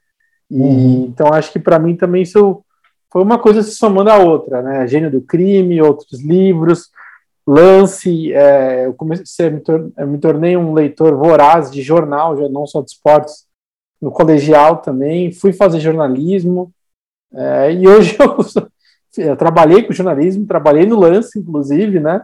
E 0.51 0.55
uhum. 0.55 1.07
então 1.09 1.33
acho 1.33 1.51
que 1.51 1.59
para 1.59 1.79
mim 1.79 1.97
também 1.97 2.23
isso 2.23 2.62
foi 3.11 3.23
uma 3.23 3.38
coisa 3.38 3.62
se 3.62 3.75
somando 3.75 4.11
à 4.11 4.16
outra, 4.18 4.61
né? 4.61 4.87
Gênio 4.87 5.11
do 5.11 5.21
crime, 5.23 5.81
outros 5.81 6.23
livros, 6.23 6.90
lance. 7.47 8.33
É, 8.33 8.87
eu 8.87 8.92
comecei, 8.95 9.51
me, 9.51 9.61
tor 9.61 9.90
eu 9.97 10.07
me 10.07 10.18
tornei 10.18 10.57
um 10.57 10.75
leitor 10.75 11.16
voraz 11.16 11.71
de 11.71 11.81
jornal, 11.81 12.37
não 12.51 12.66
só 12.66 12.83
de 12.83 12.90
esportes, 12.90 13.47
no 14.01 14.11
colegial 14.11 14.79
também. 14.79 15.33
Fui 15.33 15.53
fazer 15.53 15.81
jornalismo 15.81 16.73
é, 17.35 17.73
e 17.73 17.88
hoje 17.88 18.16
eu, 18.21 19.25
eu 19.25 19.37
trabalhei 19.37 19.83
com 19.83 19.92
jornalismo, 19.92 20.47
trabalhei 20.47 20.85
no 20.85 20.99
lance, 20.99 21.38
inclusive, 21.38 21.99
né? 21.99 22.23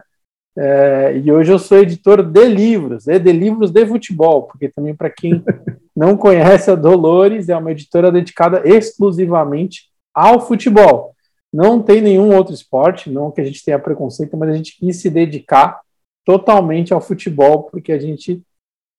É, 0.57 1.17
e 1.17 1.31
hoje 1.31 1.51
eu 1.51 1.59
sou 1.59 1.77
editor 1.77 2.23
de 2.23 2.45
livros, 2.47 3.07
é, 3.07 3.17
de 3.17 3.31
livros 3.31 3.71
de 3.71 3.85
futebol, 3.85 4.43
porque 4.43 4.67
também 4.69 4.95
para 4.95 5.09
quem 5.09 5.43
não 5.95 6.17
conhece 6.17 6.69
a 6.69 6.75
Dolores, 6.75 7.49
é 7.49 7.55
uma 7.55 7.71
editora 7.71 8.11
dedicada 8.11 8.61
exclusivamente 8.65 9.89
ao 10.13 10.41
futebol. 10.41 11.15
Não 11.51 11.81
tem 11.81 12.01
nenhum 12.01 12.35
outro 12.35 12.53
esporte, 12.53 13.09
não 13.09 13.31
que 13.31 13.41
a 13.41 13.45
gente 13.45 13.63
tenha 13.63 13.79
preconceito, 13.79 14.37
mas 14.37 14.49
a 14.49 14.53
gente 14.53 14.77
quis 14.77 14.97
se 14.97 15.09
dedicar 15.09 15.81
totalmente 16.25 16.93
ao 16.93 17.01
futebol, 17.01 17.63
porque 17.63 17.91
a 17.91 17.99
gente 17.99 18.41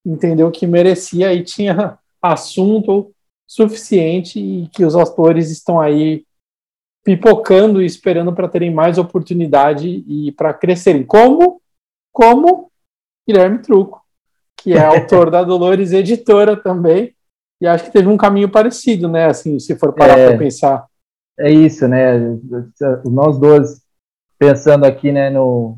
entendeu 0.04 0.50
que 0.50 0.66
merecia 0.66 1.32
e 1.32 1.44
tinha 1.44 1.98
assunto 2.22 3.12
suficiente 3.46 4.38
e 4.38 4.68
que 4.68 4.84
os 4.84 4.94
autores 4.94 5.50
estão 5.50 5.80
aí 5.80 6.24
pipocando 7.04 7.80
e 7.80 7.86
esperando 7.86 8.32
para 8.32 8.48
terem 8.48 8.72
mais 8.72 8.98
oportunidade 8.98 10.04
e 10.06 10.32
para 10.32 10.52
crescerem. 10.52 11.04
Como? 11.04 11.60
Como 12.12 12.70
Guilherme 13.26 13.58
Truco, 13.58 14.02
que 14.56 14.72
é 14.72 14.80
autor 14.84 15.30
da 15.30 15.42
Dolores 15.42 15.92
Editora 15.92 16.56
também, 16.56 17.14
e 17.60 17.66
acho 17.66 17.84
que 17.84 17.92
teve 17.92 18.08
um 18.08 18.16
caminho 18.16 18.48
parecido, 18.48 19.08
né? 19.08 19.26
Assim, 19.26 19.58
se 19.58 19.76
for 19.76 19.92
parar 19.92 20.18
é, 20.18 20.28
para 20.28 20.38
pensar. 20.38 20.86
É 21.38 21.50
isso, 21.50 21.86
né? 21.86 22.38
Nós 23.04 23.38
dois 23.38 23.82
pensando 24.38 24.86
aqui, 24.86 25.12
né, 25.12 25.28
no 25.28 25.76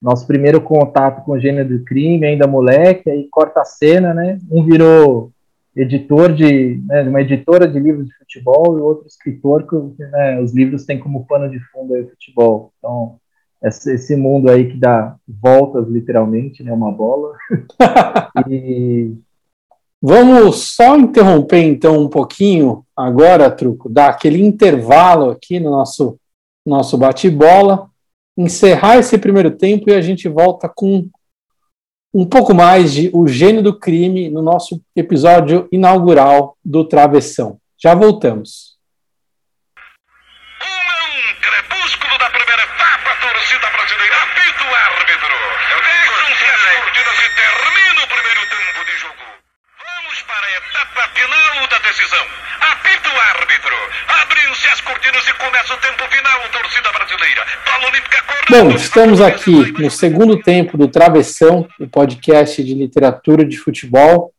nosso 0.00 0.24
primeiro 0.24 0.60
contato 0.60 1.24
com 1.24 1.32
o 1.32 1.40
gênero 1.40 1.78
do 1.78 1.84
crime, 1.84 2.24
ainda 2.24 2.46
moleque, 2.46 3.10
aí 3.10 3.26
corta 3.28 3.62
a 3.62 3.64
cena, 3.64 4.14
né? 4.14 4.38
Um 4.48 4.64
virou 4.64 5.32
editor 5.76 6.32
de 6.32 6.80
né, 6.86 7.02
uma 7.02 7.20
editora 7.20 7.66
de 7.66 7.78
livros 7.78 8.06
de 8.06 8.14
futebol 8.16 8.78
e 8.78 8.80
outro 8.80 9.06
escritor 9.06 9.66
que 9.66 10.04
né, 10.04 10.40
os 10.40 10.54
livros 10.54 10.84
têm 10.84 10.98
como 10.98 11.26
pano 11.26 11.50
de 11.50 11.58
fundo 11.70 11.94
o 11.94 12.08
futebol. 12.10 12.72
Então 12.78 13.18
esse 13.62 14.14
mundo 14.14 14.50
aí 14.50 14.70
que 14.70 14.76
dá 14.76 15.16
voltas 15.26 15.88
literalmente, 15.88 16.62
né, 16.62 16.70
uma 16.70 16.92
bola. 16.92 17.34
e 18.48 19.14
vamos 20.02 20.74
só 20.74 20.96
interromper 20.98 21.62
então 21.62 21.98
um 22.02 22.08
pouquinho 22.08 22.84
agora, 22.94 23.50
truco, 23.50 23.88
dar 23.88 24.10
aquele 24.10 24.44
intervalo 24.44 25.30
aqui 25.30 25.58
no 25.58 25.70
nosso 25.70 26.18
nosso 26.66 26.96
bate-bola, 26.96 27.90
encerrar 28.36 28.96
esse 28.96 29.18
primeiro 29.18 29.50
tempo 29.50 29.90
e 29.90 29.94
a 29.94 30.00
gente 30.00 30.28
volta 30.28 30.66
com 30.66 31.08
um 32.14 32.24
pouco 32.24 32.54
mais 32.54 32.92
de 32.92 33.10
O 33.12 33.26
Gênio 33.26 33.60
do 33.60 33.76
Crime 33.76 34.30
no 34.30 34.40
nosso 34.40 34.80
episódio 34.94 35.68
inaugural 35.72 36.56
do 36.64 36.84
Travessão. 36.84 37.58
Já 37.76 37.92
voltamos. 37.92 38.78
Um 40.62 41.34
crepúsculo 41.42 42.16
da 42.16 42.30
primeira 42.30 42.62
etapa, 42.62 43.16
torcida 43.20 43.68
brasileira, 43.68 44.14
apita 44.22 44.62
o 44.62 44.74
árbitro. 44.74 45.34
Deixam-se 45.82 46.44
as 46.54 46.62
cortinas 46.78 47.18
e 47.18 47.28
termina 47.34 48.04
o 48.04 48.06
primeiro 48.06 48.42
tempo 48.46 48.80
de 48.86 48.94
jogo. 49.02 49.24
Vamos 49.82 50.22
para 50.94 51.02
a 51.02 51.08
etapa 51.08 51.14
final 51.14 51.68
da 51.68 51.78
decisão. 51.78 52.24
Apita 52.60 53.08
o 53.08 53.20
árbitro. 53.38 53.74
Abrem-se 54.22 54.68
as 54.68 54.80
cortinas 54.80 55.26
e 55.26 55.34
começa 55.34 55.74
o 55.74 55.78
tempo 55.78 56.04
final, 56.08 56.40
torcida 56.52 56.92
brasileira. 56.92 57.44
Bola 57.64 57.90
Olímpica 57.90 58.24
Bom, 58.50 58.70
estamos 58.70 59.20
aqui 59.20 59.72
no 59.80 59.90
segundo 59.90 60.40
tempo 60.40 60.78
do 60.78 60.86
Travessão, 60.86 61.66
o 61.80 61.88
podcast 61.88 62.62
de 62.62 62.74
literatura 62.74 63.44
de 63.44 63.56
futebol, 63.56 64.32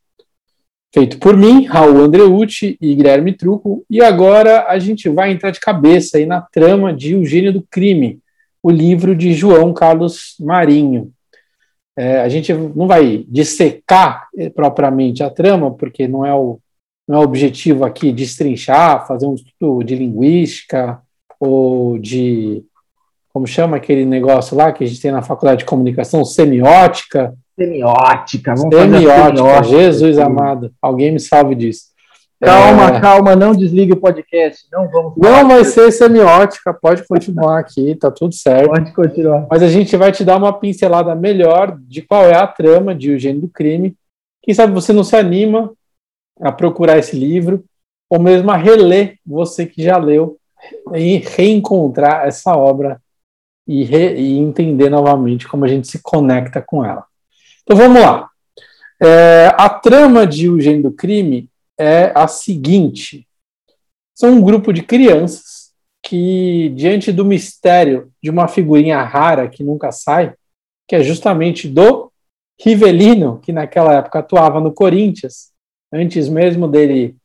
feito 0.94 1.18
por 1.18 1.36
mim, 1.36 1.66
Raul 1.66 2.04
Andreucci 2.04 2.78
e 2.80 2.96
Guilherme 2.96 3.34
Truco, 3.34 3.84
e 3.90 4.02
agora 4.02 4.66
a 4.68 4.80
gente 4.80 5.10
vai 5.10 5.32
entrar 5.32 5.52
de 5.52 5.60
cabeça 5.60 6.18
aí 6.18 6.26
na 6.26 6.40
trama 6.40 6.94
de 6.94 7.16
O 7.16 7.26
Gênio 7.26 7.52
do 7.52 7.64
Crime, 7.64 8.20
o 8.62 8.70
livro 8.70 9.16
de 9.16 9.34
João 9.34 9.74
Carlos 9.74 10.36
Marinho. 10.40 11.12
É, 11.98 12.22
a 12.22 12.30
gente 12.30 12.54
não 12.54 12.88
vai 12.88 13.26
dissecar 13.28 14.28
eh, 14.38 14.50
propriamente 14.50 15.24
a 15.24 15.30
trama, 15.30 15.72
porque 15.72 16.08
não 16.08 16.26
é 16.26 16.34
o, 16.34 16.60
não 17.08 17.18
é 17.18 17.20
o 17.20 17.24
objetivo 17.24 17.86
aqui 17.86 18.12
destrinchar, 18.12 19.08
fazer 19.08 19.26
um 19.26 19.36
estudo 19.36 19.84
de 19.84 19.96
linguística 19.96 21.02
ou 21.40 21.98
de 21.98 22.64
como 23.36 23.46
chama 23.46 23.76
aquele 23.76 24.06
negócio 24.06 24.56
lá 24.56 24.72
que 24.72 24.84
a 24.84 24.88
gente 24.88 25.02
tem 25.02 25.12
na 25.12 25.22
faculdade 25.22 25.60
de 25.60 25.66
comunicação, 25.66 26.24
semiótica. 26.24 27.34
Semiótica, 27.58 28.56
vamos 28.56 28.74
semiótica, 28.74 29.38
semiótica 29.38 29.64
Jesus 29.64 30.18
amado, 30.18 30.74
alguém 30.82 31.12
me 31.12 31.20
salve 31.20 31.54
disso. 31.54 31.95
Calma, 32.44 32.98
é... 32.98 33.00
calma, 33.00 33.36
não 33.36 33.56
desligue 33.56 33.94
o 33.94 34.00
podcast, 34.00 34.68
não 34.72 34.90
vamos. 34.90 35.14
Não 35.18 35.48
vai 35.48 35.64
ser 35.64 35.92
semiótica, 35.92 36.74
pode 36.74 37.08
continuar 37.08 37.60
aqui, 37.60 37.96
tá 37.96 38.12
tudo 38.12 38.36
certo. 38.36 38.70
Pode 38.70 38.94
continuar. 38.94 39.48
Mas 39.50 39.64
a 39.64 39.68
gente 39.68 39.96
vai 39.96 40.12
te 40.12 40.24
dar 40.24 40.38
uma 40.38 40.54
pincelada 40.54 41.16
melhor 41.16 41.78
de 41.80 42.02
qual 42.02 42.26
é 42.26 42.36
a 42.36 42.46
trama 42.46 42.94
de 42.94 43.12
O 43.12 43.20
Gênio 43.20 43.42
do 43.42 43.48
Crime. 43.48 43.96
Quem 44.44 44.54
sabe 44.54 44.74
você 44.74 44.92
não 44.92 45.04
se 45.04 45.16
anima 45.16 45.72
a 46.42 46.52
procurar 46.52 46.98
esse 46.98 47.16
livro, 47.16 47.64
ou 48.10 48.20
mesmo 48.20 48.52
a 48.52 48.58
reler, 48.58 49.18
você 49.26 49.66
que 49.66 49.82
já 49.82 49.98
leu, 49.98 50.38
e 50.94 51.18
reencontrar 51.18 52.28
essa 52.28 52.56
obra 52.56 53.00
e, 53.68 53.84
re, 53.84 54.16
e 54.16 54.38
entender 54.38 54.90
novamente 54.90 55.48
como 55.48 55.66
a 55.66 55.68
gente 55.68 55.88
se 55.88 56.00
conecta 56.02 56.62
com 56.62 56.84
ela. 56.84 57.06
Então 57.64 57.78
vamos 57.78 58.02
lá. 58.02 58.30
É, 59.02 59.52
a 59.58 59.70
trama 59.70 60.28
de 60.28 60.50
O 60.50 60.60
Gênio 60.60 60.84
do 60.84 60.92
Crime 60.92 61.50
é 61.78 62.12
a 62.16 62.28
seguinte: 62.28 63.28
são 64.14 64.32
um 64.32 64.42
grupo 64.42 64.72
de 64.72 64.82
crianças 64.82 65.72
que, 66.02 66.70
diante 66.76 67.12
do 67.12 67.26
mistério 67.26 68.12
de 68.22 68.30
uma 68.30 68.48
figurinha 68.48 69.02
rara 69.02 69.50
que 69.50 69.64
nunca 69.64 69.92
sai, 69.92 70.34
que 70.88 70.96
é 70.96 71.04
justamente 71.04 71.68
do 71.68 72.12
Rivelino, 72.62 73.40
que 73.40 73.52
naquela 73.52 73.96
época 73.96 74.20
atuava 74.20 74.60
no 74.60 74.72
Corinthians, 74.72 75.52
antes 75.92 76.30
mesmo 76.30 76.68
dele 76.68 77.16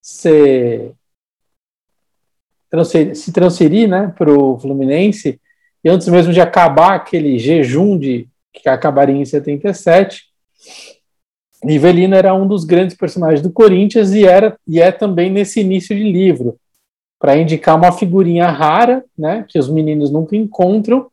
ser, 0.00 0.92
se 3.14 3.32
transferir 3.32 3.88
né, 3.88 4.14
para 4.16 4.32
o 4.32 4.58
Fluminense, 4.58 5.40
e 5.82 5.88
antes 5.88 6.08
mesmo 6.08 6.32
de 6.32 6.40
acabar 6.40 6.94
aquele 6.94 7.38
jejum 7.38 7.98
de 7.98 8.28
que 8.52 8.68
acabaria 8.68 9.16
em 9.16 9.24
77, 9.24 10.24
Rivelino 11.64 12.14
era 12.14 12.34
um 12.34 12.46
dos 12.46 12.64
grandes 12.64 12.96
personagens 12.96 13.42
do 13.42 13.52
Corinthians 13.52 14.12
e 14.12 14.24
era 14.24 14.58
e 14.66 14.80
é 14.80 14.90
também 14.90 15.30
nesse 15.30 15.60
início 15.60 15.94
de 15.94 16.10
livro 16.10 16.58
para 17.18 17.36
indicar 17.36 17.76
uma 17.76 17.92
figurinha 17.92 18.46
rara, 18.50 19.04
né, 19.16 19.44
que 19.46 19.58
os 19.58 19.68
meninos 19.68 20.10
nunca 20.10 20.34
encontram, 20.34 21.10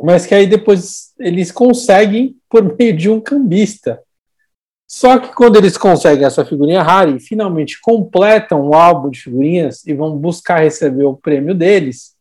mas 0.00 0.24
que 0.24 0.34
aí 0.34 0.46
depois 0.46 1.12
eles 1.18 1.52
conseguem 1.52 2.34
por 2.48 2.76
meio 2.76 2.96
de 2.96 3.10
um 3.10 3.20
cambista. 3.20 4.02
Só 4.88 5.18
que 5.18 5.34
quando 5.34 5.56
eles 5.56 5.76
conseguem 5.76 6.24
essa 6.24 6.44
figurinha 6.44 6.82
rara 6.82 7.10
e 7.10 7.20
finalmente 7.20 7.78
completam 7.80 8.68
o 8.68 8.74
álbum 8.74 9.10
de 9.10 9.20
figurinhas 9.20 9.86
e 9.86 9.92
vão 9.92 10.16
buscar 10.16 10.62
receber 10.62 11.04
o 11.04 11.16
prêmio 11.16 11.54
deles, 11.54 12.14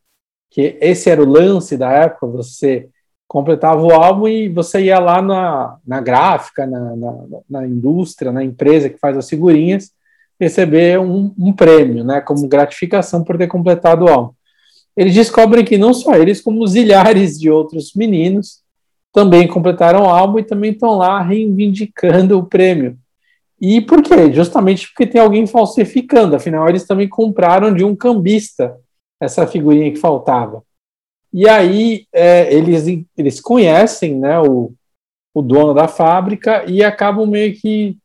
que 0.50 0.78
esse 0.82 1.10
era 1.10 1.22
o 1.22 1.30
lance 1.30 1.78
da 1.78 1.92
época, 1.92 2.28
você 2.28 2.90
completava 3.32 3.82
o 3.82 3.94
álbum 3.94 4.28
e 4.28 4.50
você 4.50 4.82
ia 4.82 5.00
lá 5.00 5.22
na, 5.22 5.78
na 5.88 6.02
gráfica, 6.02 6.68
na, 6.68 6.98
na, 6.98 7.14
na 7.50 7.66
indústria, 7.66 8.30
na 8.30 8.44
empresa 8.44 8.90
que 8.90 9.00
faz 9.00 9.16
as 9.16 9.30
figurinhas, 9.30 9.90
receber 10.38 11.00
um, 11.00 11.34
um, 11.40 11.54
prêmio, 11.54 12.04
né, 12.04 12.20
como 12.20 12.46
gratificação 12.46 13.24
por 13.24 13.38
ter 13.38 13.48
completado 13.48 14.04
o 14.04 14.10
álbum. 14.10 14.34
Eles 14.98 15.14
descobrem 15.14 15.64
que 15.64 15.78
não 15.78 15.94
só 15.94 16.16
eles, 16.16 16.42
como 16.42 16.68
zilhares 16.68 17.40
de 17.40 17.50
outros 17.50 17.94
meninos 17.96 18.60
também 19.14 19.48
completaram 19.48 20.02
o 20.02 20.10
álbum 20.10 20.40
e 20.40 20.44
também 20.44 20.72
estão 20.72 20.98
lá 20.98 21.22
reivindicando 21.22 22.38
o 22.38 22.46
prêmio. 22.46 22.98
E 23.62 23.80
por 23.80 24.04
quê? 24.04 24.30
Justamente 24.34 24.90
porque 24.90 25.08
tem 25.08 25.22
alguém 25.22 25.48
falsificando, 25.48 26.36
afinal 26.36 26.68
eles 26.68 26.86
também 26.86 27.08
compraram 27.08 27.74
de 27.74 27.86
um 27.86 27.96
cambista 27.96 28.76
essa 29.22 29.48
figurinha 29.48 29.90
que 29.90 30.00
faltava. 30.00 30.62
E 31.34 31.48
aí 31.48 32.06
é, 32.14 32.54
eles, 32.54 32.86
eles 33.18 33.40
conhecem 33.40 34.20
né, 34.20 34.40
o, 34.40 34.74
o 35.34 35.42
dono 35.42 35.74
da 35.74 35.88
fábrica 35.88 36.66
e 36.66 36.84
acabam 36.84 37.26
meio 37.26 37.54
que 37.54 37.98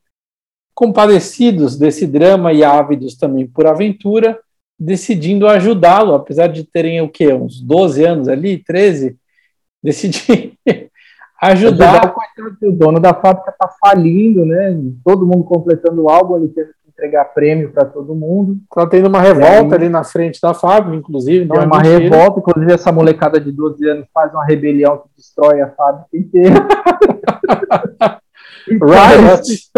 compadecidos 0.75 1.77
desse 1.77 2.07
drama 2.07 2.53
e 2.53 2.63
ávidos 2.63 3.17
também 3.17 3.47
por 3.47 3.67
aventura, 3.67 4.39
decidindo 4.79 5.47
ajudá-lo, 5.49 6.15
apesar 6.15 6.49
de 6.49 6.65
terem 6.65 7.01
o 7.01 7.09
quê? 7.09 7.33
Uns 7.33 7.61
12 7.61 8.05
anos 8.05 8.29
ali, 8.29 8.63
13, 8.63 9.17
decidi 9.83 10.53
ajudar. 11.41 12.15
O 12.63 12.73
dono 12.73 13.01
da 13.01 13.15
fábrica 13.15 13.51
está 13.51 13.69
falindo, 13.81 14.45
né? 14.45 14.79
Todo 15.03 15.27
mundo 15.27 15.45
completando 15.45 16.03
o 16.03 16.11
álbum, 16.11 16.37
ele 16.37 16.49
que 16.49 16.61
entregar 16.97 17.27
prêmio 17.27 17.71
para 17.71 17.85
todo 17.85 18.15
mundo. 18.15 18.57
Está 18.63 18.87
tendo 18.87 19.09
uma 19.09 19.21
revolta 19.21 19.75
aí, 19.75 19.83
ali 19.83 19.89
na 19.91 20.03
frente 20.03 20.41
da 20.41 20.55
fábrica, 20.55 20.97
inclusive. 20.97 21.47
Tem 21.47 21.59
é 21.59 21.65
uma 21.65 21.79
mentira. 21.79 21.99
revolta, 21.99 22.41
inclusive 22.41 22.73
essa 22.73 22.91
molecada 22.91 23.39
de 23.39 23.53
12 23.53 23.87
anos 23.89 24.07
faz 24.13 24.33
uma 24.33 24.45
rebelião 24.45 24.97
que 24.99 25.09
destrói 25.17 25.61
a 25.61 25.71
fábrica 25.71 26.09
inteira. 26.17 26.67
Riot. 28.67 29.71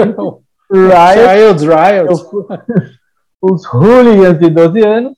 Riot. 0.71 1.67
Riot. 1.67 2.09
Os 3.43 3.67
hooligans 3.67 4.39
de 4.39 4.51
12 4.51 4.81
anos, 4.85 5.17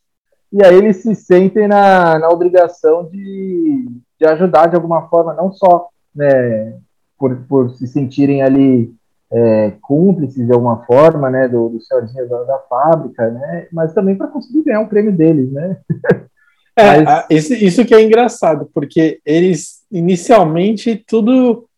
e 0.53 0.65
aí 0.65 0.75
eles 0.75 0.97
se 0.97 1.15
sentem 1.15 1.69
na, 1.69 2.19
na 2.19 2.29
obrigação 2.29 3.09
de, 3.09 3.87
de 4.19 4.27
ajudar 4.27 4.67
de 4.67 4.77
alguma 4.77 5.09
forma, 5.09 5.33
não 5.35 5.53
só 5.53 5.89
né, 6.15 6.77
por, 7.19 7.37
por 7.49 7.71
se 7.71 7.87
sentirem 7.87 8.43
ali 8.43 8.93
é, 9.33 9.73
cúmplices 9.83 10.47
de 10.47 10.53
alguma 10.53 10.85
forma, 10.85 11.31
né, 11.31 11.49
do, 11.49 11.69
do 11.69 11.81
senhorzinho 11.81 12.29
da 12.29 12.59
fábrica, 12.69 13.31
né, 13.31 13.69
mas 13.73 13.95
também 13.95 14.17
para 14.17 14.29
conseguir 14.29 14.65
ganhar 14.65 14.81
um 14.81 14.89
prêmio 14.89 15.13
deles, 15.13 15.53
né. 15.53 15.77
É, 16.77 17.03
mas... 17.03 17.27
isso, 17.29 17.53
isso 17.53 17.85
que 17.85 17.95
é 17.95 18.01
engraçado, 18.01 18.71
porque 18.73 19.21
eles 19.27 19.81
inicialmente 19.91 20.97
tudo 21.07 21.69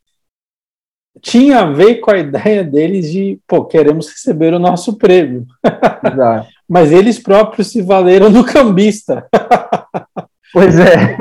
tinha 1.20 1.60
a 1.60 1.70
ver 1.70 1.96
com 1.96 2.10
a 2.10 2.18
ideia 2.18 2.64
deles 2.64 3.10
de, 3.10 3.38
pô, 3.46 3.64
queremos 3.64 4.08
receber 4.08 4.54
o 4.54 4.58
nosso 4.58 4.96
prêmio. 4.96 5.46
Mas 6.68 6.90
eles 6.90 7.18
próprios 7.18 7.70
se 7.70 7.82
valeram 7.82 8.30
do 8.30 8.44
cambista. 8.44 9.26
Pois 10.54 10.78
é. 10.78 11.16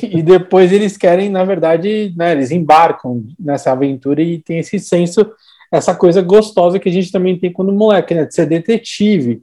e, 0.00 0.18
e 0.20 0.22
depois 0.22 0.70
eles 0.70 0.96
querem, 0.96 1.28
na 1.28 1.42
verdade, 1.42 2.14
né, 2.16 2.30
eles 2.30 2.52
embarcam 2.52 3.24
nessa 3.36 3.72
aventura 3.72 4.22
e 4.22 4.38
tem 4.38 4.60
esse 4.60 4.78
senso, 4.78 5.28
essa 5.72 5.94
coisa 5.94 6.20
gostosa 6.20 6.78
que 6.78 6.88
a 6.88 6.92
gente 6.92 7.10
também 7.10 7.38
tem 7.38 7.52
quando 7.52 7.72
moleque, 7.72 8.14
né, 8.14 8.26
de 8.26 8.34
ser 8.34 8.46
detetive, 8.46 9.42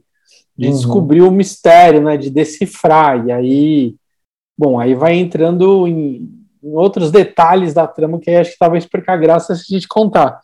de 0.56 0.68
uhum. 0.68 0.72
descobrir 0.72 1.22
o 1.22 1.30
mistério, 1.30 2.00
né, 2.00 2.16
de 2.16 2.30
decifrar. 2.30 3.26
E 3.26 3.32
aí, 3.32 3.94
bom, 4.56 4.78
aí 4.78 4.94
vai 4.94 5.14
entrando 5.14 5.86
em 5.88 6.40
em 6.62 6.74
outros 6.74 7.10
detalhes 7.10 7.72
da 7.72 7.86
trama 7.86 8.20
que 8.20 8.30
acho 8.30 8.52
que 8.52 8.58
talvez 8.58 8.86
perca 8.86 9.16
graça 9.16 9.54
se 9.54 9.62
a 9.68 9.74
gente 9.74 9.88
contar. 9.88 10.40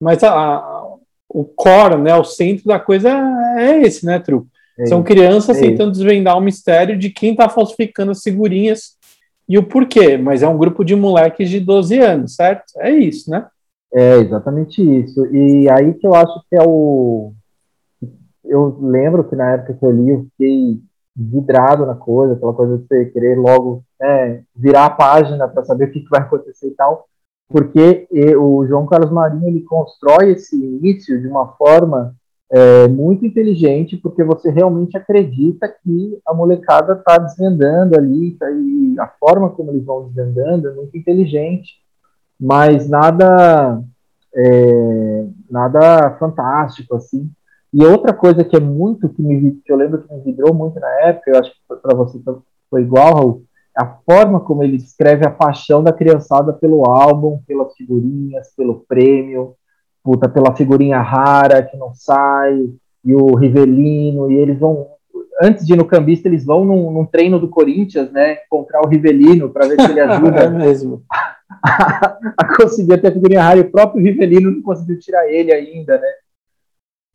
Mas 0.00 0.22
a, 0.22 0.32
a, 0.32 0.84
o 1.28 1.44
core, 1.44 1.96
né, 1.96 2.14
o 2.16 2.24
centro 2.24 2.66
da 2.66 2.78
coisa 2.78 3.08
é 3.56 3.82
esse, 3.82 4.04
né, 4.04 4.18
Tru? 4.18 4.46
É 4.78 4.86
São 4.86 5.02
crianças 5.02 5.58
é 5.58 5.60
tentando 5.60 5.92
desvendar 5.92 6.36
o 6.36 6.40
mistério 6.40 6.98
de 6.98 7.10
quem 7.10 7.32
está 7.32 7.48
falsificando 7.48 8.10
as 8.10 8.22
figurinhas 8.22 8.96
e 9.48 9.58
o 9.58 9.62
porquê, 9.62 10.16
mas 10.16 10.42
é 10.42 10.48
um 10.48 10.56
grupo 10.56 10.84
de 10.84 10.96
moleques 10.96 11.48
de 11.50 11.60
12 11.60 11.98
anos, 11.98 12.34
certo? 12.34 12.64
É 12.78 12.90
isso, 12.90 13.30
né? 13.30 13.46
É 13.92 14.18
exatamente 14.18 14.80
isso. 14.82 15.26
E 15.26 15.68
aí 15.70 15.94
que 15.94 16.06
eu 16.06 16.14
acho 16.14 16.40
que 16.48 16.56
é 16.56 16.62
o. 16.66 17.32
Eu 18.44 18.78
lembro 18.80 19.24
que 19.24 19.36
na 19.36 19.52
época 19.52 19.74
que 19.74 19.84
eu 19.84 19.90
li, 19.90 20.10
eu 20.10 20.24
fiquei 20.24 20.80
vidrado 21.16 21.84
na 21.84 21.94
coisa, 21.94 22.34
aquela 22.34 22.54
coisa 22.54 22.78
de 22.78 22.86
você 22.86 23.06
querer 23.06 23.38
logo 23.38 23.84
né, 24.00 24.42
virar 24.54 24.86
a 24.86 24.90
página 24.90 25.48
para 25.48 25.64
saber 25.64 25.86
o 25.86 25.92
que, 25.92 26.00
que, 26.00 26.08
vai 26.08 26.20
acontecer 26.20 26.68
e 26.68 26.74
tal, 26.74 27.06
porque 27.48 28.08
o 28.38 28.66
João 28.66 28.86
Carlos 28.86 29.10
Marinho 29.10 29.48
ele 29.48 29.62
constrói 29.62 30.32
esse 30.32 30.56
início 30.56 31.20
de 31.20 31.26
uma 31.26 31.48
forma 31.56 32.14
é, 32.50 32.88
muito 32.88 33.26
inteligente, 33.26 33.96
porque 33.96 34.24
você 34.24 34.50
realmente 34.50 34.96
acredita 34.96 35.68
que 35.68 36.18
a 36.26 36.34
molecada 36.34 36.94
está 36.94 37.18
desvendando 37.18 37.96
ali, 37.96 38.32
tá, 38.32 38.50
e 38.50 38.96
a 38.98 39.06
forma 39.06 39.50
como 39.50 39.70
eles 39.70 39.84
vão 39.84 40.08
desvendando 40.08 40.68
é 40.68 40.72
muito 40.72 40.96
inteligente, 40.96 41.79
mas 42.40 42.88
nada 42.88 43.82
é, 44.34 45.26
nada 45.50 46.16
fantástico 46.18 46.96
assim. 46.96 47.30
E 47.72 47.84
outra 47.84 48.12
coisa 48.12 48.42
que 48.42 48.56
é 48.56 48.60
muito 48.60 49.08
que, 49.08 49.22
me, 49.22 49.52
que 49.64 49.70
eu 49.72 49.76
lembro 49.76 50.02
que 50.02 50.12
me 50.12 50.20
vidrou 50.20 50.52
muito 50.52 50.80
na 50.80 50.90
época, 51.02 51.30
eu 51.30 51.38
acho 51.38 51.50
que 51.50 51.58
para 51.80 51.94
você 51.94 52.18
foi 52.68 52.82
igual, 52.82 53.14
Raul, 53.14 53.44
a 53.76 53.86
forma 53.86 54.40
como 54.40 54.64
ele 54.64 54.76
descreve 54.76 55.24
a 55.24 55.30
paixão 55.30 55.82
da 55.82 55.92
criançada 55.92 56.52
pelo 56.52 56.88
álbum, 56.88 57.40
pelas 57.46 57.74
figurinhas, 57.76 58.52
pelo 58.56 58.84
prêmio, 58.88 59.54
puta, 60.02 60.28
pela 60.28 60.54
figurinha 60.56 61.00
rara 61.00 61.62
que 61.62 61.76
não 61.76 61.94
sai, 61.94 62.68
e 63.04 63.14
o 63.14 63.34
Rivelino, 63.34 64.30
e 64.30 64.36
eles 64.36 64.58
vão. 64.58 64.86
Antes 65.42 65.64
de 65.66 65.72
ir 65.72 65.76
no 65.76 65.86
cambista, 65.86 66.28
eles 66.28 66.44
vão 66.44 66.64
num, 66.64 66.90
num 66.90 67.06
treino 67.06 67.38
do 67.38 67.48
Corinthians, 67.48 68.10
né? 68.12 68.38
Encontrar 68.44 68.82
o 68.84 68.88
Rivelino 68.88 69.48
para 69.48 69.66
ver 69.66 69.80
se 69.80 69.90
ele 69.90 70.00
ajuda 70.00 70.40
é 70.40 70.50
mesmo. 70.50 71.02
A, 71.62 72.56
conseguir 72.56 72.98
ter 72.98 73.08
a 73.08 73.12
figurinha 73.12 73.42
rara, 73.42 73.60
o 73.60 73.70
próprio 73.70 74.02
Rivelino 74.02 74.50
não 74.50 74.62
conseguiu 74.62 74.98
tirar 74.98 75.28
ele 75.28 75.52
ainda, 75.52 75.98
né? 75.98 76.08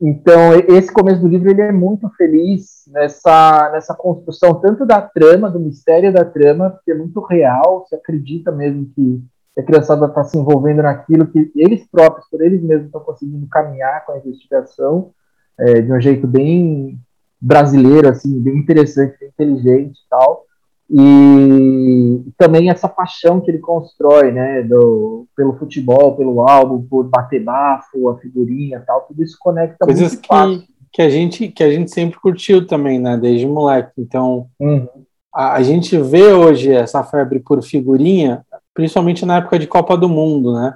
Então, 0.01 0.53
esse 0.67 0.91
começo 0.91 1.21
do 1.21 1.27
livro 1.27 1.49
ele 1.49 1.61
é 1.61 1.71
muito 1.71 2.09
feliz 2.17 2.83
nessa, 2.87 3.69
nessa 3.71 3.95
construção, 3.95 4.59
tanto 4.59 4.85
da 4.85 5.01
trama, 5.01 5.49
do 5.49 5.59
mistério 5.59 6.11
da 6.11 6.25
trama, 6.25 6.69
porque 6.69 6.91
é 6.91 6.95
muito 6.95 7.21
real, 7.21 7.85
você 7.87 7.95
acredita 7.95 8.51
mesmo 8.51 8.91
que 8.93 9.23
a 9.57 9.63
criançada 9.63 10.05
está 10.05 10.23
se 10.25 10.37
envolvendo 10.37 10.83
naquilo 10.83 11.27
que 11.27 11.49
eles 11.55 11.87
próprios, 11.89 12.27
por 12.29 12.41
eles 12.41 12.61
mesmos, 12.61 12.87
estão 12.87 13.01
conseguindo 13.01 13.47
caminhar 13.47 14.05
com 14.05 14.11
a 14.11 14.17
investigação 14.17 15.11
é, 15.57 15.81
de 15.81 15.93
um 15.93 16.01
jeito 16.01 16.27
bem 16.27 16.99
brasileiro, 17.39 18.09
assim, 18.09 18.41
bem 18.41 18.57
interessante, 18.57 19.17
bem 19.17 19.29
inteligente 19.29 19.97
e 19.97 20.09
tal. 20.09 20.44
E 20.89 22.23
também 22.37 22.69
essa 22.69 22.87
paixão 22.87 23.41
que 23.41 23.49
ele 23.49 23.57
constrói, 23.57 24.31
né, 24.31 24.61
do, 24.61 25.27
pelo 25.35 25.57
futebol, 25.57 26.15
pelo 26.15 26.47
álbum, 26.47 26.85
por 26.87 27.05
bater 27.05 27.43
bafo, 27.43 28.09
a 28.09 28.17
figurinha 28.19 28.83
tal, 28.85 29.01
tudo 29.01 29.23
isso 29.23 29.35
conecta 29.39 29.85
Coisas 29.85 30.13
muito 30.13 30.21
que, 30.21 30.67
que 30.93 31.01
a 31.01 31.09
gente 31.09 31.47
que 31.47 31.63
a 31.63 31.71
gente 31.71 31.91
sempre 31.91 32.19
curtiu 32.19 32.67
também, 32.67 32.99
né, 32.99 33.17
desde 33.17 33.47
moleque. 33.47 33.93
Então, 33.97 34.47
uhum. 34.59 34.87
a, 35.33 35.53
a, 35.53 35.63
gente 35.63 35.97
vê 35.97 36.31
hoje 36.31 36.71
essa 36.71 37.03
febre 37.03 37.39
por 37.39 37.63
figurinha, 37.63 38.45
principalmente 38.73 39.25
na 39.25 39.37
época 39.37 39.57
de 39.57 39.65
Copa 39.65 39.97
do 39.97 40.07
Mundo, 40.07 40.53
né? 40.53 40.75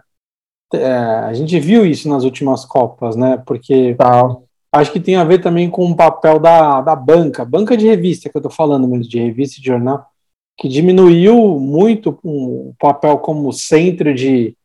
É, 0.71 0.91
a 0.91 1.33
gente 1.33 1.59
viu 1.59 1.85
isso 1.85 2.07
nas 2.09 2.23
últimas 2.23 2.65
Copas, 2.65 3.15
né? 3.15 3.41
Porque 3.45 3.95
tal 3.95 4.48
acho 4.71 4.91
que 4.91 4.99
tem 4.99 5.15
a 5.15 5.23
ver 5.23 5.39
também 5.39 5.69
com 5.69 5.85
o 5.85 5.95
papel 5.95 6.39
da, 6.39 6.81
da 6.81 6.95
banca, 6.95 7.43
banca 7.43 7.75
de 7.75 7.87
revista 7.87 8.29
que 8.29 8.37
eu 8.37 8.39
estou 8.39 8.51
falando 8.51 8.87
mesmo, 8.87 9.09
de 9.09 9.19
revista 9.19 9.59
e 9.59 9.61
de 9.61 9.67
jornal, 9.67 10.05
que 10.57 10.67
diminuiu 10.67 11.59
muito 11.59 12.19
o 12.23 12.73
papel 12.79 13.17
como 13.19 13.51
centro 13.51 14.13
de 14.13 14.55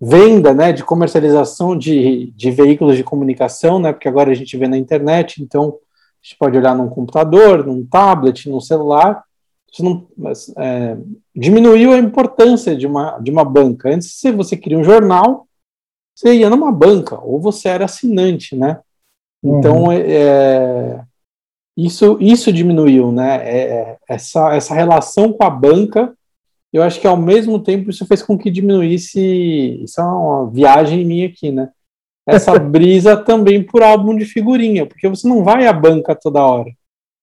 venda, 0.00 0.54
né, 0.54 0.72
de 0.72 0.84
comercialização 0.84 1.76
de, 1.76 2.32
de 2.36 2.50
veículos 2.50 2.96
de 2.96 3.02
comunicação, 3.02 3.80
né, 3.80 3.92
porque 3.92 4.08
agora 4.08 4.30
a 4.30 4.34
gente 4.34 4.56
vê 4.56 4.68
na 4.68 4.78
internet, 4.78 5.42
então 5.42 5.76
a 6.22 6.26
gente 6.26 6.36
pode 6.38 6.56
olhar 6.56 6.74
num 6.74 6.88
computador, 6.88 7.66
num 7.66 7.84
tablet, 7.84 8.48
num 8.48 8.60
celular, 8.60 9.24
isso 9.70 9.84
não, 9.84 10.06
mas, 10.16 10.52
é, 10.56 10.96
diminuiu 11.34 11.92
a 11.92 11.98
importância 11.98 12.74
de 12.74 12.86
uma, 12.86 13.18
de 13.18 13.30
uma 13.30 13.44
banca. 13.44 13.92
Antes, 13.92 14.12
se 14.12 14.32
você 14.32 14.56
queria 14.56 14.78
um 14.78 14.84
jornal, 14.84 15.46
você 16.14 16.34
ia 16.34 16.48
numa 16.48 16.72
banca, 16.72 17.20
ou 17.20 17.38
você 17.40 17.68
era 17.68 17.84
assinante, 17.84 18.56
né? 18.56 18.80
Então, 19.42 19.84
uhum. 19.84 19.92
é, 19.92 20.00
é, 20.00 21.00
isso, 21.76 22.18
isso 22.20 22.52
diminuiu, 22.52 23.12
né? 23.12 23.36
É, 23.44 23.58
é, 23.58 23.96
essa, 24.08 24.54
essa 24.54 24.74
relação 24.74 25.32
com 25.32 25.44
a 25.44 25.50
banca, 25.50 26.12
eu 26.72 26.82
acho 26.82 27.00
que 27.00 27.06
ao 27.06 27.16
mesmo 27.16 27.58
tempo 27.60 27.90
isso 27.90 28.04
fez 28.06 28.22
com 28.22 28.36
que 28.36 28.50
diminuísse. 28.50 29.82
Isso 29.82 30.00
é 30.00 30.04
uma 30.04 30.50
viagem 30.50 31.04
minha 31.04 31.28
aqui, 31.28 31.50
né? 31.52 31.70
Essa 32.26 32.58
brisa 32.58 33.16
também 33.16 33.62
por 33.62 33.82
álbum 33.82 34.16
de 34.16 34.24
figurinha, 34.24 34.84
porque 34.86 35.08
você 35.08 35.26
não 35.28 35.44
vai 35.44 35.66
à 35.66 35.72
banca 35.72 36.14
toda 36.14 36.44
hora. 36.44 36.70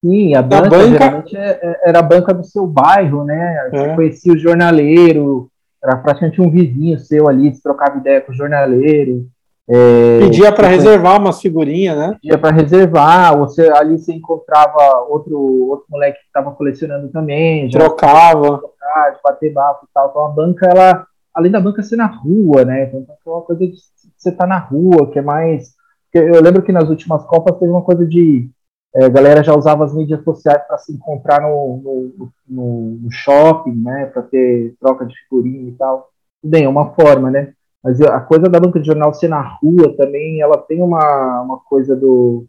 Sim, 0.03 0.35
a 0.35 0.41
banca, 0.41 0.69
banca- 0.69 0.87
geralmente 0.87 1.35
é- 1.35 1.81
era 1.83 1.99
a 1.99 2.03
banca 2.03 2.33
do 2.33 2.43
seu 2.43 2.65
bairro, 2.65 3.23
né? 3.23 3.69
Você 3.71 3.77
É. 3.77 3.95
conhecia 3.95 4.33
o 4.33 4.37
jornaleiro, 4.37 5.49
era 5.83 5.97
praticamente 5.97 6.41
um 6.41 6.49
vizinho 6.49 6.97
seu 6.99 7.27
ali, 7.27 7.53
você 7.53 7.61
trocava 7.61 7.97
ideia 7.97 8.21
com 8.21 8.31
o 8.31 8.35
jornaleiro. 8.35 9.27
É, 9.67 10.19
Pedia 10.19 10.51
para 10.53 10.67
reservar 10.67 11.19
umas 11.19 11.41
figurinhas, 11.41 11.97
né? 11.97 12.17
pedia 12.21 12.37
para 12.37 12.51
reservar, 12.55 13.35
você 13.37 13.67
ali 13.71 13.97
você 13.97 14.13
encontrava 14.13 15.05
outro, 15.09 15.39
outro 15.69 15.85
moleque 15.89 16.19
que 16.19 16.25
estava 16.27 16.51
colecionando 16.51 17.09
também, 17.09 17.69
já 17.71 17.79
Trocava. 17.79 18.59
trocar, 18.59 19.19
bater 19.23 19.51
bafo 19.51 19.85
e 19.85 19.89
tal. 19.91 20.09
Então 20.11 20.23
a 20.25 20.29
banca, 20.29 20.67
ela, 20.67 21.07
além 21.33 21.51
da 21.51 21.59
banca 21.59 21.81
ser 21.81 21.95
na 21.95 22.05
rua, 22.05 22.63
né? 22.63 22.83
Então 22.93 23.05
é 23.25 23.29
uma 23.29 23.41
coisa 23.41 23.65
de 23.65 23.73
você 24.15 24.29
estar 24.29 24.45
na 24.45 24.59
rua, 24.59 25.09
que 25.11 25.17
é 25.17 25.21
mais. 25.23 25.73
Eu 26.13 26.41
lembro 26.41 26.61
que 26.61 26.71
nas 26.71 26.87
últimas 26.87 27.25
Copas 27.25 27.57
teve 27.57 27.71
uma 27.71 27.81
coisa 27.81 28.05
de. 28.05 28.47
é, 28.95 29.05
a 29.05 29.09
galera 29.09 29.43
já 29.43 29.55
usava 29.55 29.83
as 29.83 29.93
mídias 29.95 30.23
sociais 30.23 30.61
para 30.67 30.77
se 30.77 30.93
encontrar 30.93 31.41
no, 31.41 31.81
no, 32.17 32.29
no- 32.47 32.99
no 33.01 33.11
shopping, 33.11 33.75
né? 33.81 34.05
Para 34.13 34.21
ter 34.21 34.75
troca 34.79 35.05
de 35.07 35.15
figurinha 35.27 35.69
e 35.69 35.73
tal. 35.73 36.09
Tudo 36.41 36.51
bem, 36.51 36.65
é 36.65 36.69
uma 36.69 36.93
forma, 36.93 37.31
né? 37.31 37.51
Mas 37.85 38.01
a 38.01 38.19
coisa 38.19 38.49
da 38.49 38.59
banca 38.59 38.79
de 38.79 38.87
jornal 38.87 39.13
ser 39.13 39.27
na 39.27 39.39
rua 39.41 39.95
também, 39.95 40.41
ela 40.41 40.57
tem 40.57 40.81
uma, 40.81 41.41
uma 41.41 41.59
coisa 41.59 41.95
do. 41.95 42.47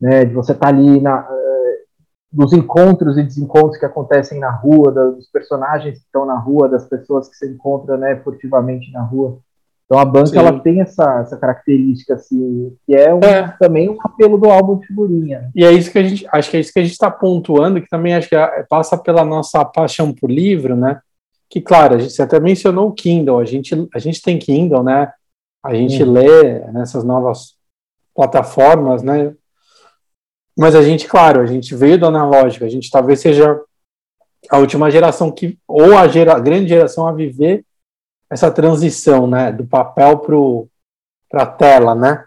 Né, 0.00 0.24
de 0.24 0.34
você 0.34 0.50
estar 0.50 0.68
ali 0.68 1.00
na, 1.00 1.24
eh, 1.30 1.78
dos 2.32 2.52
encontros 2.52 3.16
e 3.16 3.22
desencontros 3.22 3.78
que 3.78 3.86
acontecem 3.86 4.40
na 4.40 4.50
rua, 4.50 4.90
dos 4.92 5.30
personagens 5.30 5.98
que 6.00 6.04
estão 6.04 6.26
na 6.26 6.36
rua, 6.36 6.68
das 6.68 6.86
pessoas 6.86 7.28
que 7.28 7.36
se 7.36 7.48
encontram 7.48 7.96
né, 7.96 8.16
furtivamente 8.16 8.92
na 8.92 9.02
rua. 9.02 9.38
Então 9.86 10.00
a 10.00 10.04
banca 10.04 10.26
Sim. 10.26 10.38
ela 10.38 10.58
tem 10.58 10.80
essa, 10.80 11.20
essa 11.20 11.36
característica 11.36 12.14
assim, 12.14 12.76
que 12.84 12.94
é, 12.94 13.14
um- 13.14 13.20
É. 13.20 13.54
também 13.58 13.88
um 13.88 13.96
apelo 14.02 14.36
do 14.36 14.50
álbum 14.50 14.78
de 14.80 14.86
figurinha. 14.88 15.48
E 15.54 15.64
é 15.64 15.70
isso 15.70 15.92
que 15.92 15.98
a 15.98 16.02
gente, 16.02 16.26
acho 16.30 16.50
que 16.50 16.56
é 16.56 16.60
isso 16.60 16.72
que 16.72 16.80
a 16.80 16.82
gente 16.82 16.92
está 16.92 17.10
pontuando, 17.10 17.80
que 17.80 17.88
também 17.88 18.14
acho 18.14 18.28
que 18.28 18.34
é- 18.36 18.66
passa 18.68 18.98
pela 18.98 19.24
nossa 19.24 19.64
paixão 19.64 20.12
por 20.12 20.28
livro, 20.28 20.74
né? 20.76 21.00
Que, 21.48 21.60
claro, 21.60 21.94
a 21.94 21.98
gente, 21.98 22.12
você 22.12 22.22
até 22.22 22.40
mencionou 22.40 22.88
o 22.88 22.92
Kindle, 22.92 23.38
a 23.38 23.44
gente, 23.44 23.74
a 23.94 23.98
gente 23.98 24.20
tem 24.20 24.38
Kindle, 24.38 24.82
né? 24.82 25.12
A 25.64 25.74
gente 25.74 26.02
Uhum. 26.02 26.12
lê 26.12 26.60
nessas 26.72 27.04
novas 27.04 27.54
plataformas, 28.14 29.02
né? 29.02 29.32
Mas 30.58 30.74
a 30.74 30.82
gente, 30.82 31.06
claro, 31.06 31.40
a 31.40 31.46
gente 31.46 31.74
veio 31.74 31.98
do 31.98 32.06
analógico, 32.06 32.64
a 32.64 32.68
gente 32.68 32.90
talvez 32.90 33.20
seja 33.20 33.60
a 34.50 34.58
última 34.58 34.90
geração 34.90 35.30
que, 35.30 35.58
ou 35.68 35.96
a, 35.96 36.08
gera, 36.08 36.34
a 36.34 36.40
grande 36.40 36.68
geração 36.68 37.06
a 37.06 37.12
viver 37.12 37.64
essa 38.30 38.50
transição, 38.50 39.26
né? 39.26 39.52
Do 39.52 39.66
papel 39.66 40.18
para 41.28 41.42
a 41.42 41.46
tela, 41.46 41.94
né? 41.94 42.24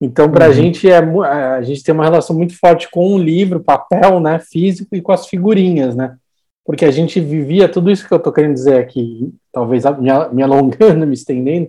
Então, 0.00 0.30
para 0.30 0.46
a 0.46 0.48
Uhum. 0.48 0.54
gente 0.54 0.88
é 0.90 0.96
é, 0.96 1.00
a 1.00 1.62
gente 1.62 1.82
tem 1.82 1.94
uma 1.94 2.04
relação 2.04 2.34
muito 2.36 2.56
forte 2.58 2.90
com 2.90 3.14
o 3.14 3.18
livro, 3.18 3.60
papel, 3.60 4.18
né, 4.20 4.38
físico 4.38 4.94
e 4.96 5.02
com 5.02 5.12
as 5.12 5.26
figurinhas, 5.26 5.94
né? 5.94 6.16
Porque 6.64 6.84
a 6.84 6.90
gente 6.90 7.18
vivia 7.20 7.68
tudo 7.68 7.90
isso 7.90 8.06
que 8.06 8.12
eu 8.12 8.18
estou 8.18 8.32
querendo 8.32 8.54
dizer 8.54 8.78
aqui, 8.78 9.32
talvez 9.52 9.84
me, 10.32 10.42
alongando, 10.42 11.04
me 11.06 11.14
estendendo, 11.14 11.68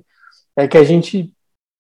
é 0.56 0.68
que 0.68 0.78
a 0.78 0.84
gente 0.84 1.32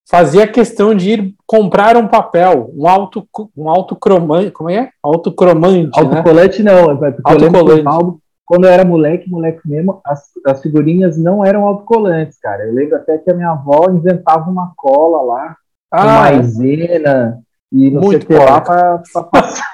fazia 0.09 0.47
questão 0.47 0.95
de 0.95 1.11
ir 1.11 1.35
comprar 1.45 1.95
um 1.97 2.07
papel, 2.07 2.71
um 2.75 2.87
auto 2.87 3.27
um 3.55 3.69
autocromante, 3.69 4.51
como 4.51 4.69
é? 4.69 4.89
Autocromante, 5.03 5.91
né? 5.97 6.03
Autocolante 6.03 6.63
não, 6.63 6.91
é 6.91 7.11
porque 7.11 7.31
eu 7.33 7.47
Autocolante. 7.47 7.81
o 7.81 7.83
Paulo, 7.83 8.21
quando 8.45 8.65
eu 8.65 8.71
era 8.71 8.83
moleque, 8.83 9.29
moleque 9.29 9.61
mesmo, 9.65 10.01
as, 10.05 10.23
as 10.47 10.61
figurinhas 10.61 11.17
não 11.17 11.45
eram 11.45 11.65
autocolantes, 11.65 12.37
cara. 12.39 12.63
Eu 12.65 12.73
lembro 12.73 12.95
até 12.97 13.17
que 13.17 13.29
a 13.31 13.33
minha 13.35 13.51
avó 13.51 13.89
inventava 13.89 14.49
uma 14.49 14.73
cola 14.75 15.21
lá, 15.21 15.55
Ah, 15.91 16.29
é. 16.29 16.35
maisena 16.37 17.39
e 17.71 17.89
não 17.91 18.01
Muito 18.01 18.25
sei 18.27 18.37
o 18.37 18.39
que 18.39 18.45
lá 18.51 18.59
pra, 18.61 19.01
pra 19.13 19.23
passar. 19.23 19.65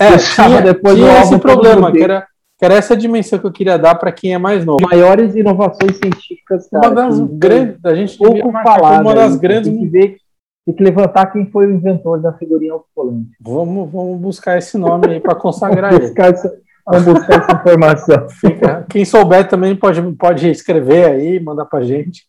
é, 0.00 0.16
tinha, 0.34 0.60
depois 0.62 0.96
tinha 0.96 1.20
esse 1.22 1.38
problema, 1.38 1.90
que 1.92 2.02
era, 2.02 2.26
era 2.64 2.74
essa 2.74 2.96
dimensão 2.96 3.38
que 3.38 3.46
eu 3.46 3.52
queria 3.52 3.78
dar 3.78 3.94
para 3.96 4.10
quem 4.12 4.32
é 4.34 4.38
mais 4.38 4.64
novo. 4.64 4.78
maiores 4.82 5.34
inovações 5.36 5.96
científicas, 5.96 6.68
cara. 6.70 6.88
Uma 6.88 6.94
das 6.94 7.20
grandes, 7.20 7.84
a 7.84 7.94
gente 7.94 8.16
pouco 8.16 8.50
falada. 8.62 9.02
uma 9.02 9.14
das 9.14 9.34
aí. 9.34 9.38
grandes 9.40 9.70
Tem 9.70 9.78
que 9.80 9.86
ver, 9.88 10.16
tem 10.64 10.74
que 10.74 10.82
levantar 10.82 11.26
quem 11.32 11.46
foi 11.50 11.66
o 11.66 11.72
inventor 11.74 12.20
da 12.20 12.32
figurinha 12.32 12.72
autocolante. 12.72 13.30
Vamos, 13.40 13.90
vamos 13.92 14.18
buscar 14.20 14.56
esse 14.58 14.78
nome 14.78 15.06
aí 15.08 15.20
para 15.20 15.34
consagrar 15.34 15.92
ele. 15.92 16.02
Buscar 16.06 16.32
essa, 16.32 16.52
vamos 16.86 17.04
buscar 17.04 17.40
essa 17.42 17.52
informação. 17.52 18.28
Fica- 18.40 18.86
Quem 18.88 19.04
souber 19.04 19.46
também 19.48 19.76
pode, 19.76 20.00
pode 20.12 20.50
escrever 20.50 21.04
aí, 21.10 21.38
mandar 21.38 21.66
pra 21.66 21.82
gente. 21.82 22.22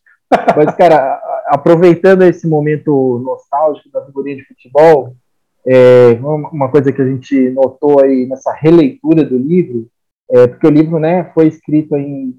Mas, 0.54 0.74
cara, 0.76 0.96
a- 0.96 1.42
aproveitando 1.54 2.22
esse 2.22 2.46
momento 2.46 3.18
nostálgico 3.24 3.90
da 3.90 4.04
figurinha 4.04 4.36
de 4.36 4.44
futebol, 4.44 5.14
é, 5.66 6.18
uma 6.22 6.70
coisa 6.70 6.92
que 6.92 7.00
a 7.00 7.06
gente 7.06 7.50
notou 7.50 8.02
aí 8.02 8.26
nessa 8.28 8.52
releitura 8.52 9.24
do 9.24 9.36
livro, 9.38 9.86
é 10.30 10.46
porque 10.46 10.66
o 10.66 10.70
livro 10.70 10.98
né, 10.98 11.30
foi 11.34 11.46
escrito 11.48 11.96
em, 11.96 12.34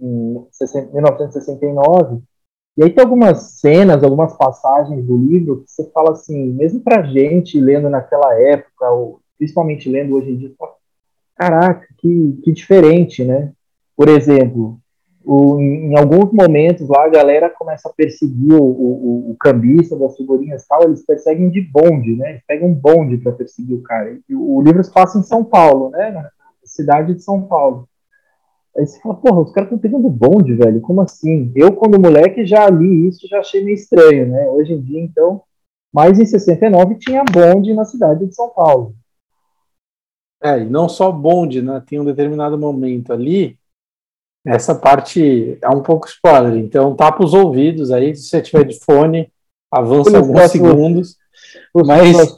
em 0.00 0.46
60 0.50 0.92
1969, 0.92 2.20
e 2.76 2.84
aí 2.84 2.90
tem 2.90 3.04
algumas 3.04 3.60
cenas, 3.60 4.02
algumas 4.02 4.36
passagens 4.36 5.04
do 5.04 5.16
livro 5.16 5.62
que 5.62 5.70
você 5.70 5.90
fala 5.90 6.12
assim, 6.12 6.52
mesmo 6.54 6.80
pra 6.80 7.02
gente 7.02 7.60
lendo 7.60 7.90
naquela 7.90 8.34
época, 8.40 8.90
ou 8.90 9.20
principalmente 9.38 9.90
lendo 9.90 10.14
hoje 10.16 10.30
em 10.30 10.38
dia, 10.38 10.52
fala, 10.58 10.72
caraca, 11.36 11.86
que, 11.98 12.40
que 12.42 12.52
diferente, 12.52 13.24
né? 13.24 13.52
Por 13.96 14.08
exemplo, 14.08 14.78
o- 15.24 15.60
em, 15.60 15.92
em 15.92 15.98
alguns 15.98 16.32
momentos 16.32 16.88
lá 16.88 17.04
a 17.04 17.08
galera 17.10 17.50
começa 17.50 17.88
a 17.88 17.92
perseguir 17.92 18.54
o, 18.54 18.62
o, 18.62 19.30
o 19.32 19.36
cambista 19.38 19.96
das 19.98 20.16
figurinhas 20.16 20.66
tal, 20.66 20.84
eles 20.84 21.04
perseguem 21.04 21.50
de 21.50 21.60
bonde, 21.60 22.16
né? 22.16 22.30
Eles 22.30 22.42
pegam 22.46 22.68
um 22.68 22.74
bonde 22.74 23.18
para 23.18 23.32
perseguir 23.32 23.76
o 23.76 23.82
cara. 23.82 24.18
E 24.28 24.34
o, 24.34 24.56
o 24.56 24.62
livro 24.62 24.82
se 24.82 24.92
passa 24.92 25.18
em 25.18 25.22
São 25.22 25.44
Paulo, 25.44 25.90
né? 25.90 26.10
Cidade 26.72 27.14
de 27.14 27.22
São 27.22 27.42
Paulo. 27.42 27.88
Aí 28.76 28.86
você 28.86 28.98
fala, 29.00 29.14
porra, 29.14 29.40
os 29.42 29.52
caras 29.52 29.68
estão 29.70 29.78
pegando 29.78 30.08
bonde, 30.08 30.54
velho, 30.54 30.80
como 30.80 31.02
assim? 31.02 31.52
Eu, 31.54 31.74
quando 31.74 32.00
moleque, 32.00 32.46
já 32.46 32.68
li 32.70 33.08
isso, 33.08 33.28
já 33.28 33.40
achei 33.40 33.62
meio 33.62 33.74
estranho, 33.74 34.28
né? 34.28 34.48
Hoje 34.48 34.72
em 34.72 34.80
dia, 34.80 35.00
então. 35.00 35.42
Mas 35.92 36.18
em 36.18 36.24
69 36.24 36.94
tinha 36.94 37.22
bonde 37.22 37.74
na 37.74 37.84
cidade 37.84 38.26
de 38.26 38.34
São 38.34 38.48
Paulo. 38.48 38.94
É, 40.42 40.60
e 40.60 40.64
não 40.64 40.88
só 40.88 41.12
bonde, 41.12 41.60
né? 41.60 41.82
Tem 41.86 42.00
um 42.00 42.04
determinado 42.04 42.58
momento 42.58 43.12
ali. 43.12 43.58
Essa 44.44 44.74
parte 44.74 45.58
é 45.62 45.68
um 45.68 45.82
pouco 45.82 46.08
spoiler, 46.08 46.56
então 46.56 46.96
tapa 46.96 47.22
os 47.22 47.32
ouvidos 47.32 47.92
aí, 47.92 48.16
se 48.16 48.24
você 48.24 48.42
tiver 48.42 48.64
de 48.64 48.80
fone, 48.80 49.30
avança 49.70 50.16
alguns 50.16 50.50
segundos. 50.50 51.16
Os 51.72 51.86
Mas-. 51.86 52.36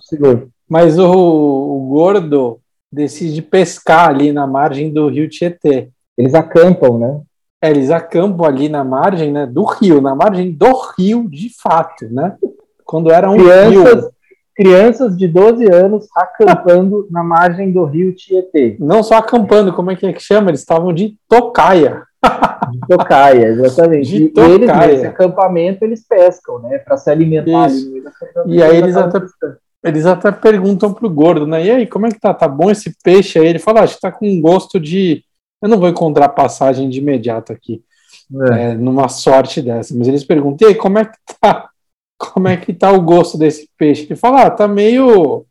Mas 0.69 0.99
o, 0.99 1.07
o 1.07 1.87
gordo 1.89 2.61
decide 2.95 3.43
pescar 3.43 4.09
ali 4.09 4.33
na 4.33 4.47
margem 4.47 4.93
do 4.93 5.09
rio 5.09 5.29
Tietê. 5.29 5.89
Eles 6.17 6.35
acampam, 6.35 6.99
né? 6.99 7.21
É, 7.63 7.71
eles 7.71 7.91
acampam 7.91 8.47
ali 8.47 8.69
na 8.69 8.85
margem 8.85 9.33
né, 9.33 9.47
do 9.47 9.65
rio, 9.65 10.01
na 10.01 10.15
margem 10.15 10.53
do 10.53 10.71
rio 10.99 11.29
de 11.29 11.49
fato, 11.63 12.07
né? 12.11 12.37
Quando 12.85 13.11
era 13.11 13.31
um 13.31 13.37
Crianças, 13.37 14.03
rio. 14.03 14.11
crianças 14.55 15.17
de 15.17 15.27
12 15.27 15.67
anos 15.73 16.07
acampando 16.15 17.09
na 17.11 17.25
margem 17.25 17.73
do 17.73 17.85
rio 17.85 18.15
Tietê, 18.15 18.77
Não 18.79 19.03
só 19.03 19.15
acampando, 19.17 19.73
como 19.73 19.91
é 19.91 19.97
que, 19.97 20.07
é 20.07 20.13
que 20.13 20.23
chama? 20.23 20.51
Eles 20.51 20.61
estavam 20.61 20.93
de 20.93 21.17
tocaia. 21.29 22.03
de 22.71 22.81
Tocaia, 22.89 23.47
exatamente. 23.49 24.09
De 24.09 24.17
e 24.37 24.41
eles, 24.41 24.67
tocaia. 24.69 24.93
nesse 24.93 25.07
acampamento, 25.07 25.85
eles 25.85 26.07
pescam, 26.07 26.59
né? 26.61 26.79
Para 26.79 26.97
se 26.97 27.11
alimentar 27.11 27.65
ali 27.65 28.03
E 28.47 28.63
aí 28.63 28.77
eles 28.77 28.97
até- 28.97 29.21
pescando. 29.21 29.57
Eles 29.85 30.07
até 30.07 30.33
perguntam 30.33 30.95
pro 30.95 31.11
gordo, 31.11 31.47
né? 31.47 31.65
E 31.67 31.71
aí, 31.71 31.87
como 31.87 32.07
é 32.07 32.11
que 32.11 32.19
tá? 32.19 32.33
Tá 32.33 32.49
bom 32.49 32.71
esse 32.71 32.97
peixe 33.05 33.39
aí? 33.39 33.47
Ele 33.47 33.59
fala, 33.59 33.81
ah, 33.81 33.83
acho 33.85 33.97
que 33.97 34.01
tá 34.01 34.11
com 34.11 34.41
gosto 34.41 34.81
de. 34.81 35.23
Eu 35.63 35.69
não 35.69 35.79
vou 35.79 35.89
encontrar 35.89 36.29
passagem 36.31 36.89
de 36.89 36.99
imediato 36.99 37.53
aqui, 37.53 37.83
É. 38.51 38.71
é, 38.71 38.75
numa 38.75 39.09
sorte 39.09 39.61
dessa. 39.61 39.95
Mas 39.97 40.09
eles 40.09 40.25
perguntam, 40.25 40.67
e 40.67 40.73
aí, 40.73 40.75
como 40.75 40.99
é 40.99 41.05
que 41.05 41.19
tá? 41.41 41.69
Como 42.17 42.49
é 42.49 42.57
que 42.57 42.73
tá 42.73 42.91
o 42.93 43.03
gosto 43.03 43.37
desse 43.37 43.69
peixe? 43.77 44.05
Ele 44.05 44.17
fala, 44.17 44.43
ah, 44.47 44.51
tá 44.51 44.67
meio 44.69 45.45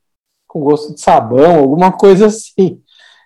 com 0.48 0.62
gosto 0.62 0.94
de 0.96 1.02
sabão, 1.02 1.58
alguma 1.60 1.92
coisa 1.92 2.28
assim. 2.28 2.80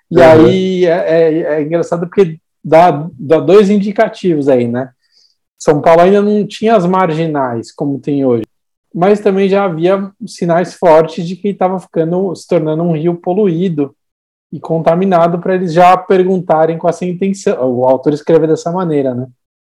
E 0.09 0.17
Uhum. 0.17 0.23
aí 0.23 0.85
é, 0.85 0.89
é- 0.89 1.41
é 1.55 1.61
engraçado 1.61 2.01
porque 2.07 2.39
dá, 2.63 3.07
dá 3.13 3.39
dois 3.39 3.69
indicativos 3.69 4.47
aí, 4.49 4.67
né? 4.67 4.89
São 5.57 5.81
Paulo 5.81 6.01
ainda 6.01 6.21
não 6.21 6.45
tinha 6.47 6.75
as 6.75 6.85
marginais 6.85 7.71
como 7.71 7.99
tem 7.99 8.23
hoje, 8.25 8.43
mas 8.97 9.19
também 9.19 9.47
já 9.47 9.63
havia 9.63 10.11
sinais 10.25 10.73
fortes 10.73 11.27
de 11.27 11.35
que 11.35 11.49
estava 11.49 11.79
ficando 11.79 12.35
se 12.35 12.47
tornando 12.47 12.81
um 12.81 12.93
rio 12.93 13.13
poluído 13.13 13.95
e 14.51 14.59
contaminado 14.59 15.37
para 15.37 15.53
eles 15.53 15.71
já 15.71 15.95
perguntarem 15.95 16.79
com 16.79 16.89
essa 16.89 17.05
intenção. 17.05 17.77
O 17.77 17.85
autor 17.85 18.11
escreve 18.11 18.47
dessa 18.47 18.71
maneira, 18.71 19.13
né? 19.13 19.27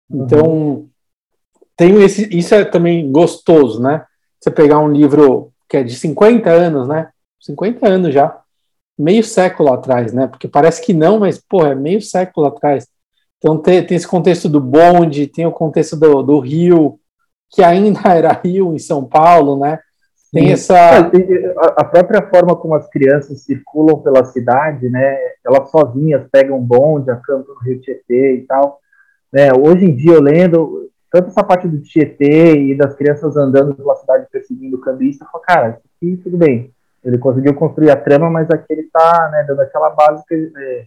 Então 0.08 0.86
tem 1.76 2.00
esse, 2.00 2.28
isso 2.32 2.54
é 2.54 2.64
também 2.64 3.10
gostoso, 3.10 3.82
né? 3.82 4.04
Você 4.38 4.52
pegar 4.52 4.78
um 4.78 4.92
livro 4.92 5.50
que 5.68 5.78
é 5.78 5.82
de 5.82 5.96
50 5.96 6.48
anos, 6.48 6.86
né? 6.86 7.08
50 7.40 7.88
anos 7.88 8.14
já, 8.14 8.40
meio 8.96 9.24
século 9.24 9.72
atrás, 9.72 10.12
né? 10.12 10.28
Porque 10.28 10.46
parece 10.46 10.80
que 10.80 10.94
não, 10.94 11.18
mas, 11.18 11.40
pô, 11.40 11.66
é 11.66 11.74
meio 11.74 12.00
século 12.00 12.46
atrás. 12.46 12.86
Então 13.38 13.58
tem, 13.58 13.84
tem 13.84 13.96
esse 13.96 14.06
contexto 14.06 14.48
do 14.48 14.60
bonde, 14.60 15.26
tem 15.26 15.44
o 15.44 15.50
contexto 15.50 15.96
do, 15.96 16.22
do 16.22 16.38
rio, 16.38 17.00
que 17.50 17.62
ainda 17.62 18.00
era 18.12 18.32
rio 18.32 18.74
em 18.74 18.78
São 18.78 19.04
Paulo, 19.04 19.58
né? 19.58 19.78
Tem 20.32 20.52
essa. 20.52 20.76
A 21.76 21.84
própria 21.84 22.28
forma 22.28 22.54
como 22.54 22.74
as 22.74 22.88
crianças 22.90 23.42
circulam 23.44 24.02
pela 24.02 24.24
cidade, 24.26 24.88
né? 24.90 25.16
Elas 25.44 25.70
sozinhas 25.70 26.28
pegam 26.30 26.60
bonde, 26.60 27.10
acampam 27.10 27.54
no 27.54 27.60
Rio 27.60 27.80
Tietê 27.80 28.36
e 28.36 28.46
tal. 28.46 28.78
Né, 29.32 29.50
hoje 29.52 29.84
em 29.84 29.94
dia, 29.94 30.14
eu 30.14 30.22
lendo, 30.22 30.90
tanto 31.10 31.28
essa 31.28 31.44
parte 31.44 31.68
do 31.68 31.82
Tietê 31.82 32.54
e 32.54 32.76
das 32.76 32.94
crianças 32.94 33.36
andando 33.36 33.74
pela 33.74 33.94
cidade 33.96 34.26
perseguindo 34.30 34.76
o 34.76 34.80
cambista, 34.80 35.24
eu 35.24 35.28
falo, 35.30 35.44
cara, 35.44 35.68
isso 35.70 35.82
aqui 35.96 36.16
tudo 36.22 36.36
bem. 36.36 36.72
Ele 37.04 37.18
conseguiu 37.18 37.54
construir 37.54 37.90
a 37.90 37.96
trama, 37.96 38.30
mas 38.30 38.50
aqui 38.50 38.66
ele 38.70 38.82
está 38.82 39.30
né, 39.30 39.44
dando 39.46 39.60
aquela 39.60 39.90
básica 39.90 40.34
é, 40.34 40.84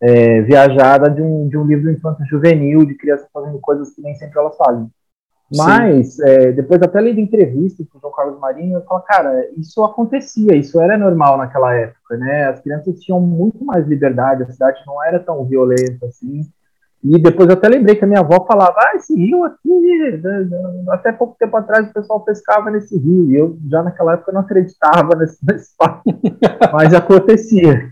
é, 0.00 0.42
viajada 0.42 1.10
de 1.10 1.20
um, 1.20 1.48
de 1.48 1.56
um 1.56 1.64
livro 1.64 1.90
infanto 1.90 2.24
juvenil, 2.24 2.84
de 2.84 2.94
crianças 2.94 3.28
fazendo 3.32 3.58
coisas 3.60 3.94
que 3.94 4.00
nem 4.00 4.14
sempre 4.14 4.38
elas 4.38 4.56
fazem. 4.56 4.88
Mas, 5.56 6.18
é, 6.20 6.52
depois 6.52 6.80
até 6.82 7.00
lendo 7.00 7.20
entrevistas 7.20 7.86
com 7.88 7.98
o 7.98 8.00
João 8.00 8.12
Carlos 8.12 8.40
Marinho, 8.40 8.78
eu 8.78 8.82
falo, 8.82 9.00
cara, 9.02 9.48
isso 9.56 9.82
acontecia, 9.84 10.56
isso 10.56 10.80
era 10.80 10.96
normal 10.96 11.36
naquela 11.36 11.74
época, 11.74 12.16
né? 12.16 12.46
As 12.48 12.60
crianças 12.60 13.00
tinham 13.00 13.20
muito 13.20 13.64
mais 13.64 13.86
liberdade, 13.86 14.42
a 14.42 14.50
cidade 14.50 14.80
não 14.86 15.02
era 15.04 15.18
tão 15.20 15.44
violenta 15.44 16.06
assim. 16.06 16.42
E 17.04 17.20
depois 17.20 17.48
eu 17.48 17.54
até 17.54 17.68
lembrei 17.68 17.96
que 17.96 18.04
a 18.04 18.06
minha 18.06 18.20
avó 18.20 18.46
falava, 18.46 18.76
ah, 18.78 18.92
esse 18.94 19.12
rio 19.12 19.42
aqui, 19.42 20.22
até 20.88 21.10
pouco 21.10 21.36
tempo 21.36 21.56
atrás 21.56 21.88
o 21.88 21.92
pessoal 21.92 22.20
pescava 22.20 22.70
nesse 22.70 22.96
rio, 22.96 23.28
e 23.28 23.36
eu 23.36 23.58
já 23.68 23.82
naquela 23.82 24.12
época 24.12 24.30
não 24.30 24.42
acreditava 24.42 25.16
nesse, 25.16 25.38
nesse 25.44 25.74
fato, 25.76 26.00
mas 26.72 26.94
acontecia. 26.94 27.88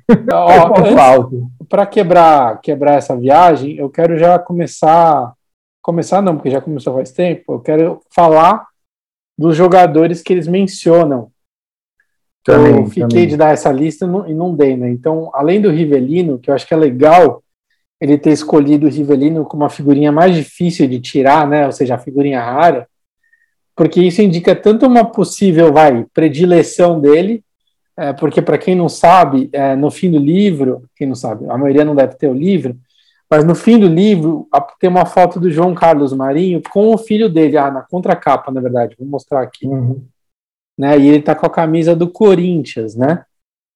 Para 1.69 1.87
quebrar, 1.87 2.61
quebrar 2.61 2.95
essa 2.95 3.17
viagem, 3.17 3.77
eu 3.77 3.91
quero 3.91 4.17
já 4.17 4.39
começar, 4.39 5.33
começar 5.83 6.23
não, 6.23 6.37
porque 6.37 6.51
já 6.51 6.61
começou 6.61 6.95
faz 6.95 7.11
tempo, 7.11 7.55
eu 7.55 7.61
quero 7.61 8.03
falar 8.11 8.67
dos 9.37 9.57
jogadores 9.57 10.23
que 10.23 10.33
eles 10.33 10.47
mencionam. 10.47 11.31
Também, 12.43 12.77
eu 12.77 12.87
fiquei 12.87 13.03
também. 13.09 13.27
de 13.29 13.37
dar 13.37 13.53
essa 13.53 13.71
lista 13.71 14.07
e 14.27 14.35
não 14.35 14.55
dei, 14.55 14.77
né? 14.77 14.91
Então, 14.91 15.31
além 15.35 15.61
do 15.61 15.71
Rivelino, 15.71 16.39
que 16.39 16.51
eu 16.51 16.55
acho 16.55 16.67
que 16.67 16.75
é 16.75 16.77
legal 16.77 17.43
ele 18.01 18.17
ter 18.17 18.31
escolhido 18.31 18.87
o 18.87 18.91
Rivelino 18.91 19.45
como 19.45 19.65
a 19.65 19.71
figurinha 19.71 20.11
mais 20.11 20.35
difícil 20.35 20.89
de 20.89 21.01
tirar, 21.01 21.47
né? 21.47 21.67
Ou 21.67 21.73
seja, 21.73 21.95
a 21.95 21.99
figurinha 21.99 22.41
rara, 22.41 22.89
porque 23.77 24.01
isso 24.01 24.23
indica 24.23 24.55
tanto 24.57 24.87
uma 24.87 25.05
possível, 25.05 25.73
vai, 25.73 26.05
predileção 26.13 27.01
dele, 27.01 27.43
é, 27.97 28.13
porque 28.13 28.41
para 28.41 28.59
quem 28.59 28.75
não 28.75 28.89
sabe, 28.89 29.51
é, 29.53 29.77
no 29.77 29.91
fim 29.91 30.11
do 30.11 30.19
livro, 30.19 30.85
quem 30.97 31.07
não 31.07 31.15
sabe, 31.15 31.47
a 31.49 31.59
maioria 31.59 31.85
não 31.85 31.95
deve 31.95 32.15
ter 32.15 32.29
o 32.29 32.35
livro, 32.35 32.77
mas 33.31 33.45
no 33.45 33.55
fim 33.55 33.79
do 33.79 33.87
livro 33.87 34.49
tem 34.81 34.91
uma 34.91 35.07
foto 35.07 35.39
do 35.39 35.51
João 35.51 35.75
Carlos 35.75 36.13
Marinho 36.13 36.61
com 36.71 36.93
o 36.93 36.99
filho 36.99 37.29
dele, 37.29 37.57
ah, 37.57 37.71
na 37.71 37.83
contracapa, 37.83 38.51
na 38.51 38.61
verdade, 38.61 38.97
vou 38.99 39.07
mostrar 39.07 39.43
aqui. 39.43 39.67
Uhum. 39.67 40.05
Né, 40.77 40.99
e 40.99 41.09
ele 41.09 41.19
está 41.19 41.35
com 41.35 41.47
a 41.47 41.51
camisa 41.51 41.95
do 41.95 42.09
Corinthians, 42.09 42.97
né? 42.97 43.25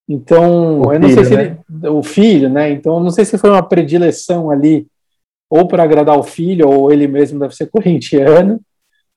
Então, 0.08 0.80
o 0.82 0.92
eu 0.92 0.98
não 0.98 1.08
sei 1.08 1.24
se 1.24 1.36
né? 1.36 1.58
ele, 1.72 1.88
o 1.88 2.02
filho, 2.02 2.48
né? 2.48 2.70
Então, 2.70 2.96
eu 2.96 3.04
não 3.04 3.10
sei 3.10 3.24
se 3.24 3.38
foi 3.38 3.50
uma 3.50 3.62
predileção 3.62 4.50
ali, 4.50 4.86
ou 5.48 5.68
para 5.68 5.82
agradar 5.82 6.18
o 6.18 6.22
filho, 6.22 6.68
ou 6.68 6.90
ele 6.92 7.06
mesmo 7.06 7.38
deve 7.38 7.54
ser 7.54 7.66
corintiano, 7.68 8.60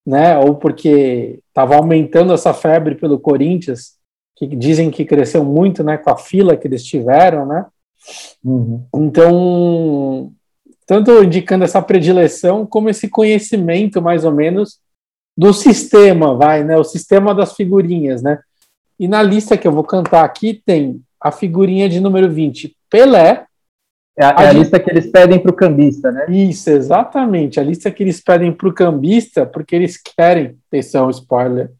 né? 0.06 0.38
Ou 0.38 0.56
porque 0.56 1.40
estava 1.48 1.76
aumentando 1.76 2.34
essa 2.34 2.54
febre 2.54 2.96
pelo 2.96 3.20
Corinthians, 3.20 3.98
que 4.36 4.48
dizem 4.48 4.92
que 4.92 5.04
cresceu 5.04 5.44
muito, 5.44 5.84
né? 5.84 5.98
Com 5.98 6.10
a 6.10 6.18
fila 6.18 6.56
que 6.56 6.68
eles 6.68 6.84
tiveram, 6.84 7.46
né? 7.46 7.66
Uhum. 8.44 8.86
Então, 8.96 10.32
tanto 10.86 11.24
indicando 11.24 11.64
essa 11.64 11.82
predileção, 11.82 12.66
como 12.66 12.90
esse 12.90 13.10
conhecimento, 13.10 14.02
mais 14.02 14.24
ou 14.24 14.32
menos, 14.32 14.80
do 15.38 15.54
sistema, 15.54 16.36
vai, 16.36 16.64
né? 16.64 16.78
O 16.78 16.84
sistema 16.84 17.36
das 17.36 17.56
figurinhas, 17.56 18.24
né? 18.24 18.40
E 19.00 19.08
na 19.08 19.22
lista 19.22 19.58
que 19.58 19.68
eu 19.68 19.72
vou 19.72 19.84
cantar 19.84 20.24
aqui 20.24 20.62
tem 20.66 21.02
a 21.22 21.32
figurinha 21.32 21.88
de 21.88 22.00
número 22.00 22.30
20, 22.30 22.76
Pelé. 22.90 23.46
É 24.20 24.26
a, 24.26 24.30
é 24.30 24.48
a 24.48 24.52
lista 24.52 24.80
que 24.80 24.90
eles 24.90 25.12
pedem 25.12 25.38
para 25.38 25.52
o 25.52 25.56
cambista, 25.56 26.12
né? 26.12 26.26
Isso, 26.30 26.72
exatamente. 26.72 27.60
A 27.60 27.64
lista 27.64 27.92
que 27.92 28.02
eles 28.02 28.20
pedem 28.20 28.52
para 28.52 28.68
o 28.68 28.74
cambista, 28.74 29.46
porque 29.46 29.76
eles 29.76 29.96
querem. 29.98 30.58
Atenção, 30.68 31.08
spoiler. 31.12 31.72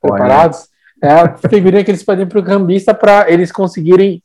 Preparados? 0.00 0.68
É 1.02 1.10
a 1.10 1.36
figurinha 1.36 1.84
que 1.84 1.90
eles 1.90 2.02
pedem 2.02 2.26
para 2.26 2.38
o 2.38 2.44
cambista 2.44 2.94
para 2.94 3.30
eles 3.30 3.52
conseguirem 3.52 4.22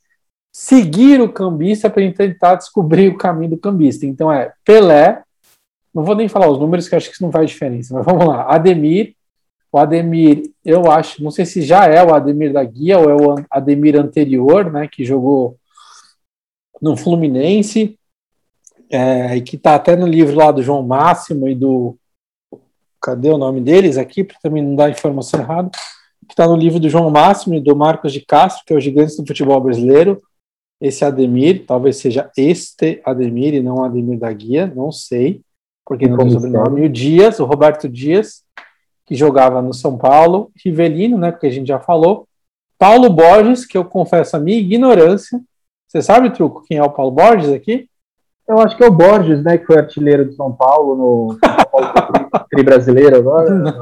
seguir 0.54 1.20
o 1.20 1.32
cambista 1.32 1.90
para 1.90 2.12
tentar 2.12 2.54
descobrir 2.54 3.08
o 3.08 3.18
caminho 3.18 3.50
do 3.50 3.58
cambista. 3.58 4.06
Então 4.06 4.32
é 4.32 4.52
Pelé, 4.64 5.20
não 5.92 6.04
vou 6.04 6.14
nem 6.14 6.28
falar 6.28 6.48
os 6.48 6.60
números, 6.60 6.88
que 6.88 6.94
acho 6.94 7.08
que 7.08 7.14
isso 7.14 7.24
não 7.24 7.32
faz 7.32 7.50
diferença, 7.50 7.92
mas 7.92 8.06
vamos 8.06 8.24
lá. 8.24 8.44
Ademir, 8.44 9.16
o 9.72 9.78
Ademir, 9.78 10.52
eu 10.64 10.88
acho, 10.88 11.24
não 11.24 11.32
sei 11.32 11.44
se 11.44 11.60
já 11.60 11.86
é 11.86 12.00
o 12.04 12.14
Ademir 12.14 12.52
da 12.52 12.62
Guia 12.62 13.00
ou 13.00 13.10
é 13.10 13.14
o 13.14 13.44
Ademir 13.50 13.98
anterior, 13.98 14.70
né, 14.70 14.86
que 14.86 15.04
jogou 15.04 15.56
no 16.80 16.96
Fluminense, 16.96 17.98
é, 18.88 19.36
e 19.36 19.40
que 19.40 19.56
está 19.56 19.74
até 19.74 19.96
no 19.96 20.06
livro 20.06 20.36
lá 20.36 20.52
do 20.52 20.62
João 20.62 20.84
Máximo 20.84 21.48
e 21.48 21.54
do. 21.54 21.96
Cadê 23.02 23.28
o 23.28 23.38
nome 23.38 23.60
deles 23.60 23.98
aqui, 23.98 24.22
para 24.22 24.38
também 24.40 24.62
não 24.62 24.76
dar 24.76 24.88
informação 24.88 25.40
errada? 25.40 25.70
Que 26.26 26.32
está 26.32 26.46
no 26.46 26.56
livro 26.56 26.78
do 26.78 26.88
João 26.88 27.10
Máximo 27.10 27.56
e 27.56 27.60
do 27.60 27.74
Marcos 27.74 28.12
de 28.12 28.20
Castro, 28.20 28.62
que 28.64 28.72
é 28.72 28.76
o 28.76 28.80
gigante 28.80 29.16
do 29.16 29.26
futebol 29.26 29.60
brasileiro. 29.60 30.22
Esse 30.84 31.02
Ademir, 31.02 31.64
talvez 31.66 31.96
seja 31.96 32.30
este 32.36 33.00
Ademir 33.06 33.54
e 33.54 33.62
não 33.62 33.82
Ademir 33.82 34.18
da 34.18 34.30
Guia, 34.30 34.70
não 34.76 34.92
sei, 34.92 35.40
porque 35.82 36.06
não 36.06 36.18
tem 36.18 36.30
sobrenome. 36.30 36.82
E 36.82 36.84
o 36.84 36.88
Dias, 36.90 37.40
o 37.40 37.46
Roberto 37.46 37.88
Dias, 37.88 38.42
que 39.06 39.14
jogava 39.14 39.62
no 39.62 39.72
São 39.72 39.96
Paulo, 39.96 40.50
Rivelino, 40.62 41.16
né, 41.16 41.32
porque 41.32 41.46
a 41.46 41.50
gente 41.50 41.68
já 41.68 41.80
falou, 41.80 42.28
Paulo 42.78 43.08
Borges, 43.08 43.64
que 43.64 43.78
eu 43.78 43.84
confesso 43.86 44.36
a 44.36 44.38
minha 44.38 44.58
ignorância. 44.58 45.40
Você 45.88 46.02
sabe, 46.02 46.28
Truco, 46.28 46.62
quem 46.68 46.76
é 46.76 46.82
o 46.82 46.90
Paulo 46.90 47.12
Borges 47.12 47.50
aqui? 47.50 47.88
Eu 48.46 48.58
acho 48.58 48.76
que 48.76 48.84
é 48.84 48.86
o 48.86 48.92
Borges, 48.92 49.42
né, 49.42 49.56
que 49.56 49.64
foi 49.64 49.78
artilheiro 49.78 50.26
do 50.26 50.34
São 50.34 50.52
Paulo 50.52 50.96
no 50.96 51.38
São 51.42 51.64
Paulo 51.64 52.28
tri 52.50 52.62
brasileiro 52.62 53.16
agora. 53.16 53.74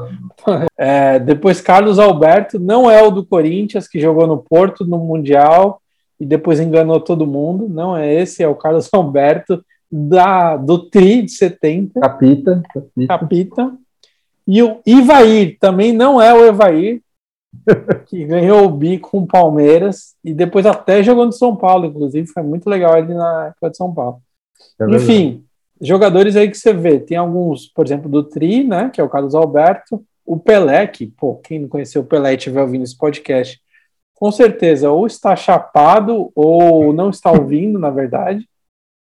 É, 0.75 1.19
depois 1.19 1.61
Carlos 1.61 1.99
Alberto, 1.99 2.59
não 2.59 2.91
é 2.91 3.01
o 3.01 3.09
do 3.09 3.25
Corinthians, 3.25 3.87
que 3.87 3.97
jogou 3.97 4.27
no 4.27 4.37
Porto 4.37 4.83
no 4.83 4.97
Mundial 4.97 5.81
e 6.23 6.25
depois 6.25 6.57
enganou 6.57 7.01
todo 7.01 7.27
mundo. 7.27 7.67
Não 7.67 7.97
é 7.97 8.13
esse, 8.13 8.41
é 8.41 8.47
o 8.47 8.55
Carlos 8.55 8.87
Alberto 8.93 9.63
da, 9.91 10.55
do 10.55 10.89
Tri 10.89 11.23
de 11.23 11.31
70. 11.31 11.99
Capita. 11.99 12.63
Capita. 12.73 13.07
Capita. 13.07 13.73
E 14.47 14.63
o 14.63 14.79
Ivair 14.85 15.57
também 15.59 15.91
não 15.91 16.21
é 16.21 16.33
o 16.33 16.45
Evair, 16.45 17.01
que 18.07 18.23
ganhou 18.23 18.65
o 18.65 18.69
bi 18.69 18.97
com 18.97 19.19
o 19.19 19.27
Palmeiras 19.27 20.15
e 20.23 20.33
depois 20.33 20.65
até 20.65 21.03
jogou 21.03 21.25
no 21.25 21.33
São 21.33 21.57
Paulo, 21.57 21.85
inclusive, 21.85 22.27
foi 22.27 22.41
muito 22.41 22.69
legal 22.69 22.93
ali 22.93 23.13
na 23.13 23.47
época 23.47 23.69
de 23.69 23.77
São 23.77 23.93
Paulo. 23.93 24.21
É 24.79 24.85
Enfim, 24.95 25.43
jogadores 25.81 26.37
aí 26.37 26.49
que 26.49 26.57
você 26.57 26.73
vê, 26.73 26.99
tem 26.99 27.17
alguns, 27.17 27.67
por 27.67 27.85
exemplo, 27.85 28.09
do 28.09 28.23
Tri, 28.23 28.63
né, 28.63 28.89
que 28.93 28.99
é 28.99 29.03
o 29.03 29.09
Carlos 29.09 29.35
Alberto, 29.35 30.03
o 30.25 30.39
Pelé, 30.39 30.87
que, 30.87 31.07
pô, 31.07 31.35
quem 31.35 31.59
não 31.59 31.67
conheceu 31.67 32.01
o 32.01 32.05
Pelé 32.05 32.31
e 32.31 32.37
estiver 32.37 32.61
ouvindo 32.61 32.83
esse 32.83 32.97
podcast, 32.97 33.59
com 34.23 34.31
certeza 34.31 34.89
ou 34.89 35.05
está 35.05 35.35
chapado 35.35 36.31
ou 36.33 36.93
não 36.93 37.09
está 37.09 37.29
ouvindo, 37.29 37.77
na 37.77 37.89
verdade. 37.89 38.47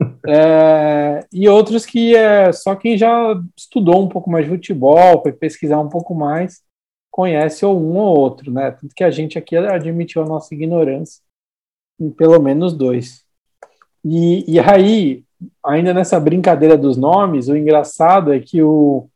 É, 0.29 1.27
e 1.33 1.49
outros 1.49 1.85
que 1.85 2.15
é 2.15 2.53
só 2.53 2.77
quem 2.77 2.97
já 2.97 3.35
estudou 3.57 4.01
um 4.01 4.09
pouco 4.09 4.31
mais 4.31 4.45
de 4.45 4.51
futebol, 4.53 5.23
foi 5.23 5.33
pesquisar 5.33 5.81
um 5.81 5.89
pouco 5.89 6.15
mais, 6.15 6.63
conhece 7.11 7.65
ou 7.65 7.81
um 7.81 7.97
ou 7.97 8.17
outro, 8.17 8.53
né? 8.53 8.71
Tanto 8.71 8.95
que 8.95 9.03
a 9.03 9.11
gente 9.11 9.37
aqui 9.37 9.57
admitiu 9.57 10.23
a 10.23 10.27
nossa 10.27 10.55
ignorância 10.55 11.21
em 11.99 12.11
pelo 12.11 12.41
menos 12.41 12.73
dois. 12.73 13.25
E, 14.05 14.45
e 14.47 14.61
aí, 14.61 15.25
ainda 15.65 15.93
nessa 15.93 16.21
brincadeira 16.21 16.77
dos 16.77 16.97
nomes, 16.97 17.49
o 17.49 17.57
engraçado 17.57 18.33
é 18.33 18.39
que 18.39 18.63
o, 18.63 19.09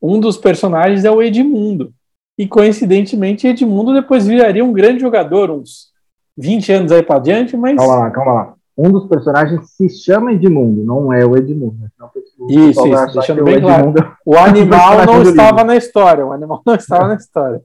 um 0.00 0.20
dos 0.20 0.36
personagens 0.36 1.04
é 1.04 1.10
o 1.10 1.20
Edmundo. 1.20 1.92
E 2.38 2.46
coincidentemente, 2.46 3.46
Edmundo 3.46 3.92
depois 3.92 4.26
viraria 4.26 4.64
um 4.64 4.72
grande 4.72 5.00
jogador, 5.00 5.50
uns 5.50 5.92
20 6.36 6.72
anos 6.72 6.92
aí 6.92 7.02
para 7.02 7.20
diante, 7.20 7.56
mas. 7.56 7.76
Calma 7.76 7.96
lá, 7.96 8.10
calma 8.10 8.32
lá 8.32 8.54
um 8.76 8.90
dos 8.90 9.06
personagens 9.06 9.70
se 9.70 9.88
chama 9.88 10.32
Edmundo, 10.32 10.82
não 10.82 11.12
é 11.12 11.24
o 11.24 11.36
Edmundo. 11.36 11.76
Né? 11.78 11.88
isso, 12.48 12.86
isso, 12.86 13.12
deixando 13.12 13.44
bem 13.44 13.60
claro. 13.60 13.92
O 14.24 14.36
animal 14.36 15.04
não 15.04 15.22
estava 15.22 15.62
na 15.62 15.76
história, 15.76 16.24
o 16.24 16.32
animal 16.32 16.62
não 16.64 16.74
estava 16.74 17.08
na 17.08 17.14
história. 17.14 17.60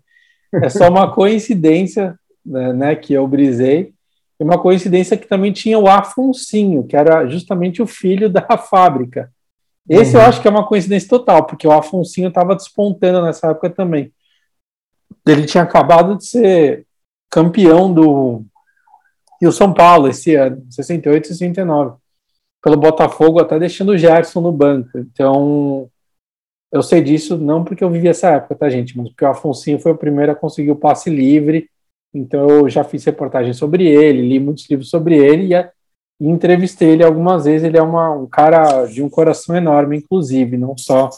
É 0.53 0.70
só 0.70 0.88
uma 0.89 1.11
coincidência 1.13 2.15
né, 2.45 2.74
né, 2.74 2.95
que 2.95 3.13
eu 3.13 3.28
brisei, 3.28 3.93
e 4.39 4.43
uma 4.43 4.59
coincidência 4.59 5.18
que 5.18 5.28
também 5.28 5.51
tinha 5.51 5.80
o 5.80 5.88
Afonsinho, 5.88 6.84
que 6.84 6.95
era 6.95 7.26
justamente 7.28 7.82
o 7.82 7.88
filho 7.88 8.30
da 8.30 8.57
fábrica. 8.57 9.32
Esse 9.89 10.15
uhum. 10.15 10.22
eu 10.22 10.28
acho 10.28 10.41
que 10.41 10.47
é 10.47 10.51
uma 10.51 10.68
coincidência 10.68 11.09
total, 11.09 11.45
porque 11.45 11.68
o 11.68 11.72
Afonsinho 11.72 12.28
estava 12.28 12.55
despontando 12.55 13.22
nessa 13.24 13.47
época 13.47 13.70
também. 13.70 14.11
Ele 15.25 15.45
tinha 15.45 15.63
acabado 15.63 16.17
de 16.17 16.25
ser 16.25 16.85
campeão 17.29 17.93
do 17.93 18.45
e 19.41 19.47
o 19.47 19.51
São 19.51 19.73
Paulo 19.73 20.07
esse 20.07 20.35
ano, 20.35 20.65
68 20.69 21.25
e 21.25 21.27
69, 21.27 21.97
pelo 22.63 22.77
Botafogo, 22.77 23.39
até 23.39 23.59
deixando 23.59 23.89
o 23.89 23.97
Gerson 23.97 24.41
no 24.41 24.51
banco. 24.51 24.97
Então, 24.97 25.89
Eu 26.71 26.83
sei 26.83 27.01
disso 27.01 27.37
não 27.37 27.63
porque 27.63 27.83
eu 27.83 27.89
vivi 27.89 28.07
essa 28.09 28.29
época, 28.31 28.55
tá, 28.55 28.69
gente? 28.69 28.97
Mas 28.97 29.09
porque 29.09 29.23
o 29.23 29.29
Afonso 29.29 29.79
foi 29.79 29.91
o 29.93 29.97
primeiro 29.97 30.31
a 30.33 30.35
conseguir 30.35 30.71
o 30.71 30.75
passe 30.75 31.09
livre. 31.09 31.69
Então 32.13 32.49
eu 32.49 32.69
já 32.69 32.83
fiz 32.83 33.05
reportagem 33.05 33.53
sobre 33.53 33.85
ele, 33.87 34.27
li 34.27 34.39
muitos 34.39 34.69
livros 34.69 34.89
sobre 34.89 35.17
ele 35.17 35.53
e, 35.53 35.57
e 36.19 36.27
entrevistei 36.29 36.89
ele 36.89 37.03
algumas 37.03 37.45
vezes. 37.45 37.63
Ele 37.63 37.77
é 37.77 37.81
uma, 37.81 38.11
um 38.11 38.27
cara 38.27 38.85
de 38.85 39.01
um 39.03 39.09
coração 39.09 39.55
enorme, 39.55 39.97
inclusive, 39.97 40.57
não 40.57 40.77
só 40.77 41.09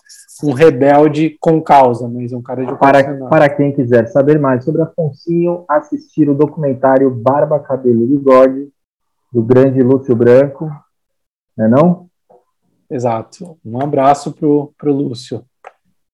um 0.43 0.53
rebelde 0.53 1.37
com 1.39 1.61
causa, 1.61 2.07
mas 2.07 2.31
um 2.31 2.41
cara 2.41 2.65
de 2.65 2.77
para, 2.77 3.27
para 3.27 3.49
quem 3.49 3.73
quiser 3.73 4.07
saber 4.07 4.39
mais 4.39 4.63
sobre 4.63 4.81
Afonso, 4.81 5.65
assistir 5.67 6.29
o 6.29 6.35
documentário 6.35 7.09
Barba, 7.09 7.59
Cabelo 7.59 8.03
e 8.03 8.07
Bigode, 8.07 8.69
do 9.31 9.41
grande 9.43 9.81
Lúcio 9.81 10.15
Branco, 10.15 10.69
não 11.57 11.65
é 11.65 11.67
não? 11.67 12.09
Exato. 12.89 13.57
Um 13.63 13.79
abraço 13.81 14.31
pro, 14.31 14.73
pro 14.77 14.93
Lúcio, 14.93 15.43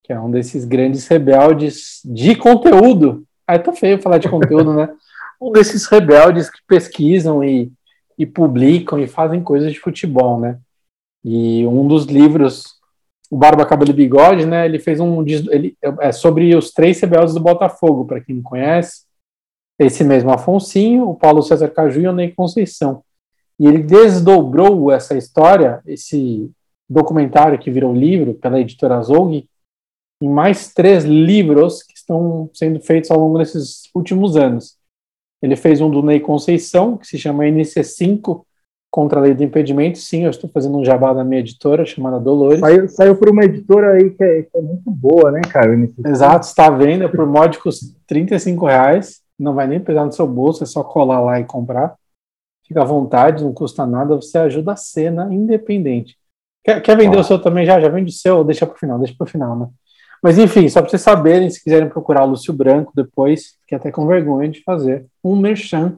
que 0.04 0.12
é 0.12 0.20
um 0.20 0.30
desses 0.30 0.66
grandes 0.66 1.08
rebeldes 1.08 2.02
de 2.04 2.36
conteúdo. 2.36 3.24
Ah, 3.48 3.58
tá 3.58 3.72
feio 3.72 4.02
falar 4.02 4.18
de 4.18 4.30
conteúdo, 4.30 4.74
né? 4.74 4.90
Um 5.40 5.52
desses 5.52 5.86
rebeldes 5.86 6.50
que 6.50 6.60
pesquisam 6.66 7.44
e, 7.44 7.70
e 8.18 8.26
publicam 8.26 8.98
e 8.98 9.06
fazem 9.06 9.44
coisas 9.44 9.74
de 9.74 9.80
futebol, 9.82 10.40
né? 10.40 10.58
E 11.26 11.68
um 11.68 11.86
dos 11.86 12.06
livros, 12.06 12.75
o 13.30 13.38
Barba 13.38 13.66
Cabelo 13.66 13.92
e 13.92 13.94
Bigode, 13.94 14.46
né? 14.46 14.66
Ele 14.66 14.80
fez 14.80 15.00
um 15.00 15.22
ele 15.24 15.78
é 16.02 16.12
sobre 16.12 16.56
os 16.56 16.72
três 16.72 17.00
rebeldes 17.00 17.34
do 17.34 17.40
Botafogo, 17.40 18.06
para 18.06 18.22
quem 18.22 18.36
não 18.36 18.44
conhece. 18.44 19.04
Esse 19.80 20.04
mesmo 20.04 20.32
Afonsinho, 20.32 21.10
o 21.10 21.16
Paulo 21.16 21.42
César 21.42 21.70
Caju 21.70 22.02
e 22.02 22.08
o 22.08 22.14
Ney 22.14 22.32
Conceição. 22.32 23.04
E 23.60 23.68
ele 23.68 23.80
desdobrou 23.80 24.92
essa 24.92 25.18
história, 25.18 25.82
esse 25.86 26.52
documentário 26.90 27.60
que 27.60 27.72
virou 27.72 27.94
livro 27.94 28.36
pela 28.36 28.60
editora 28.60 29.02
Zog, 29.02 29.48
em 30.22 30.30
mais 30.30 30.74
três 30.74 31.04
livros 31.04 31.84
que 31.84 31.94
estão 31.98 32.50
sendo 32.54 32.80
feitos 32.80 33.12
ao 33.12 33.20
longo 33.20 33.38
desses 33.38 33.90
últimos 33.94 34.38
anos. 34.38 34.78
Ele 35.42 35.56
fez 35.56 35.82
um 35.82 35.90
do 35.90 36.02
Ney 36.02 36.20
Conceição, 36.20 36.98
que 36.98 37.08
se 37.08 37.18
chama 37.18 37.44
NC5, 37.44 38.44
contra 38.96 39.20
a 39.20 39.24
lei 39.24 39.34
do 39.34 39.44
impedimento. 39.44 39.98
Sim, 39.98 40.24
eu 40.24 40.30
estou 40.30 40.50
fazendo 40.50 40.78
um 40.78 40.86
jabá 40.86 41.12
da 41.12 41.22
minha 41.22 41.42
editora, 41.42 41.86
chamada 41.86 42.18
Dolores. 42.18 42.62
Saiu, 42.62 42.88
saiu 42.88 43.16
por 43.18 43.28
uma 43.30 43.44
editora 43.44 43.92
aí 43.92 44.10
que 44.10 44.24
é, 44.24 44.44
que 44.44 44.58
é 44.58 44.62
muito 44.62 44.90
boa, 44.90 45.34
né, 45.34 45.42
cara? 45.42 45.76
Exato, 46.06 46.48
está 46.48 46.68
à 46.68 46.70
venda 46.70 47.10
por 47.10 47.26
módicos 47.26 47.94
35 48.08 48.66
reais. 48.66 49.22
Não 49.38 49.54
vai 49.54 49.68
nem 49.68 49.82
pesar 49.82 50.06
no 50.06 50.14
seu 50.14 50.26
bolso, 50.26 50.64
é 50.64 50.66
só 50.66 50.82
colar 50.82 51.20
lá 51.20 51.38
e 51.42 51.44
comprar. 51.44 51.94
Fica 52.66 52.84
à 52.84 52.86
vontade, 52.86 53.44
não 53.44 53.52
custa 53.52 53.86
nada, 53.86 54.16
você 54.16 54.38
ajuda 54.38 54.72
a 54.72 54.78
cena 54.78 55.28
independente. 55.30 56.16
Quer, 56.64 56.82
quer 56.82 56.96
vender 56.96 57.18
ah. 57.18 57.20
o 57.20 57.24
seu 57.26 57.38
também 57.38 57.66
já? 57.66 57.78
Já 57.82 57.90
vende 57.90 58.12
o 58.12 58.16
seu? 58.16 58.46
Deixa 58.46 58.66
para 58.66 58.78
o 58.78 58.80
final, 58.80 58.98
deixa 58.98 59.14
para 59.18 59.26
o 59.26 59.30
final, 59.30 59.60
né? 59.60 59.68
Mas 60.24 60.38
enfim, 60.38 60.70
só 60.70 60.80
para 60.80 60.90
vocês 60.90 61.02
saberem, 61.02 61.50
se 61.50 61.62
quiserem 61.62 61.90
procurar 61.90 62.24
o 62.24 62.30
Lúcio 62.30 62.54
Branco 62.54 62.94
depois, 62.96 63.58
fiquei 63.60 63.78
até 63.78 63.92
com 63.92 64.08
vergonha 64.08 64.48
de 64.48 64.64
fazer 64.64 65.06
um 65.22 65.36
merchan 65.36 65.98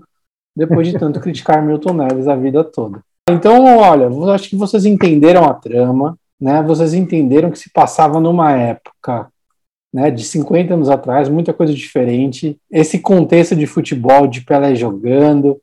depois 0.57 0.87
de 0.87 0.97
tanto 0.97 1.19
criticar 1.19 1.63
Milton 1.63 1.93
Neves 1.93 2.27
a 2.27 2.35
vida 2.35 2.63
toda. 2.63 2.99
Então, 3.29 3.63
olha, 3.77 4.09
acho 4.33 4.49
que 4.49 4.55
vocês 4.55 4.85
entenderam 4.85 5.43
a 5.45 5.53
trama, 5.53 6.17
né? 6.41 6.63
Vocês 6.63 6.95
entenderam 6.95 7.51
que 7.51 7.59
se 7.59 7.69
passava 7.69 8.19
numa 8.19 8.51
época, 8.53 9.27
né, 9.93 10.09
de 10.09 10.23
50 10.23 10.73
anos 10.73 10.89
atrás, 10.89 11.29
muita 11.29 11.53
coisa 11.53 11.73
diferente. 11.73 12.59
Esse 12.71 12.99
contexto 12.99 13.55
de 13.55 13.67
futebol, 13.67 14.25
de 14.25 14.41
Pelé 14.41 14.73
jogando, 14.73 15.61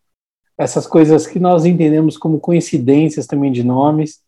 essas 0.57 0.87
coisas 0.87 1.27
que 1.27 1.41
nós 1.41 1.65
entendemos 1.65 2.17
como 2.17 2.39
coincidências 2.39 3.27
também 3.27 3.51
de 3.51 3.65
nomes. 3.65 4.21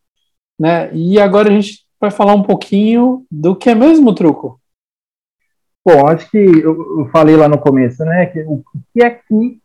Né? 0.59 0.93
E 0.93 1.21
agora 1.21 1.49
a 1.49 1.53
gente 1.53 1.85
vai 2.01 2.11
falar 2.11 2.35
um 2.35 2.43
pouquinho 2.43 3.25
do 3.31 3.55
que 3.55 3.71
é 3.71 3.75
mesmo 3.75 4.11
o 4.11 4.15
truco. 4.15 4.61
Bom, 5.87 6.09
acho 6.09 6.29
que 6.29 6.39
eu 6.39 7.09
falei 7.13 7.37
lá 7.37 7.49
no 7.49 7.59
começo, 7.59 8.05
né, 8.05 8.27
que 8.27 8.41
o 8.41 8.65
que 8.93 9.05
é 9.05 9.11
que 9.11 9.61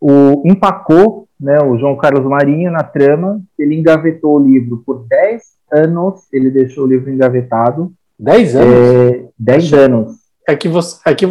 o 0.00 0.42
empacou, 0.44 1.28
né, 1.38 1.58
o 1.62 1.76
João 1.78 1.96
Carlos 1.96 2.24
Marinho 2.24 2.70
na 2.70 2.82
trama, 2.82 3.40
ele 3.58 3.74
engavetou 3.74 4.36
o 4.36 4.42
livro 4.42 4.82
por 4.84 5.06
10 5.06 5.42
anos, 5.72 6.22
ele 6.32 6.50
deixou 6.50 6.84
o 6.84 6.86
livro 6.86 7.10
engavetado. 7.10 7.92
10 8.18 8.56
anos? 8.56 9.30
10 9.38 9.72
é, 9.72 9.76
anos. 9.76 10.16
É 10.48 10.56
que 10.56 10.68
você, 10.68 11.00
é 11.06 11.14
que, 11.14 11.26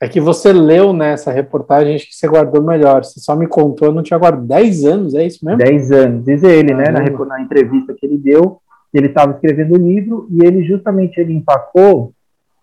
é 0.00 0.08
que 0.08 0.20
você 0.20 0.52
leu 0.52 0.92
nessa 0.92 1.30
reportagem, 1.30 1.94
acho 1.94 2.06
que 2.06 2.14
você 2.14 2.28
guardou 2.28 2.62
melhor. 2.62 3.04
Você 3.04 3.18
só 3.20 3.34
me 3.34 3.46
contou, 3.46 3.88
eu 3.88 3.94
não 3.94 4.02
tinha 4.02 4.18
guardado 4.18 4.46
10 4.46 4.84
anos, 4.84 5.14
é 5.14 5.26
isso 5.26 5.44
mesmo? 5.44 5.58
10 5.58 5.92
anos, 5.92 6.24
diz 6.24 6.42
ele, 6.42 6.72
ah, 6.72 6.76
né, 6.76 6.84
na, 6.90 7.24
na, 7.26 7.40
entrevista 7.40 7.94
que 7.94 8.06
ele 8.06 8.18
deu, 8.18 8.60
ele 8.92 9.08
estava 9.08 9.32
escrevendo 9.32 9.74
o 9.74 9.78
livro 9.78 10.26
e 10.30 10.46
ele 10.46 10.62
justamente 10.62 11.18
ele 11.18 11.34
empacou 11.34 12.12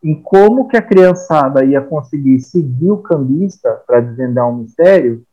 em 0.04 0.22
como 0.22 0.68
que 0.68 0.78
a 0.78 0.82
criançada 0.82 1.64
ia 1.64 1.82
conseguir 1.82 2.40
seguir 2.40 2.92
o 2.92 2.98
cambista 2.98 3.82
para 3.88 4.02
desvendar 4.02 4.50
um 4.50 4.58
mistério, 4.58 5.24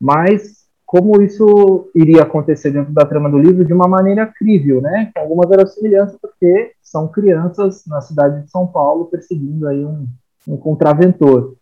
mas 0.00 0.66
como 0.84 1.20
isso 1.20 1.90
iria 1.94 2.22
acontecer 2.22 2.70
dentro 2.70 2.92
da 2.92 3.04
trama 3.04 3.30
do 3.30 3.38
livro 3.38 3.64
de 3.64 3.72
uma 3.72 3.86
maneira 3.86 4.26
crível, 4.26 4.80
né, 4.80 5.10
com 5.14 5.20
alguma 5.20 5.46
verossimilhança, 5.46 6.16
porque 6.20 6.72
são 6.82 7.06
crianças 7.08 7.84
na 7.86 8.00
cidade 8.00 8.42
de 8.42 8.50
São 8.50 8.66
Paulo 8.66 9.04
perseguindo 9.04 9.68
aí 9.68 9.84
um 9.84 10.06
um 10.48 10.56
contraventor. 10.56 11.54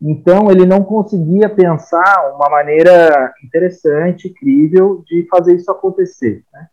Então, 0.00 0.50
ele 0.50 0.66
não 0.66 0.82
conseguia 0.82 1.48
pensar 1.48 2.34
uma 2.34 2.50
maneira 2.50 3.32
interessante, 3.44 4.28
crível, 4.28 5.04
de 5.06 5.26
fazer 5.30 5.54
isso 5.54 5.70
acontecer. 5.70 6.42
Né? 6.52 6.66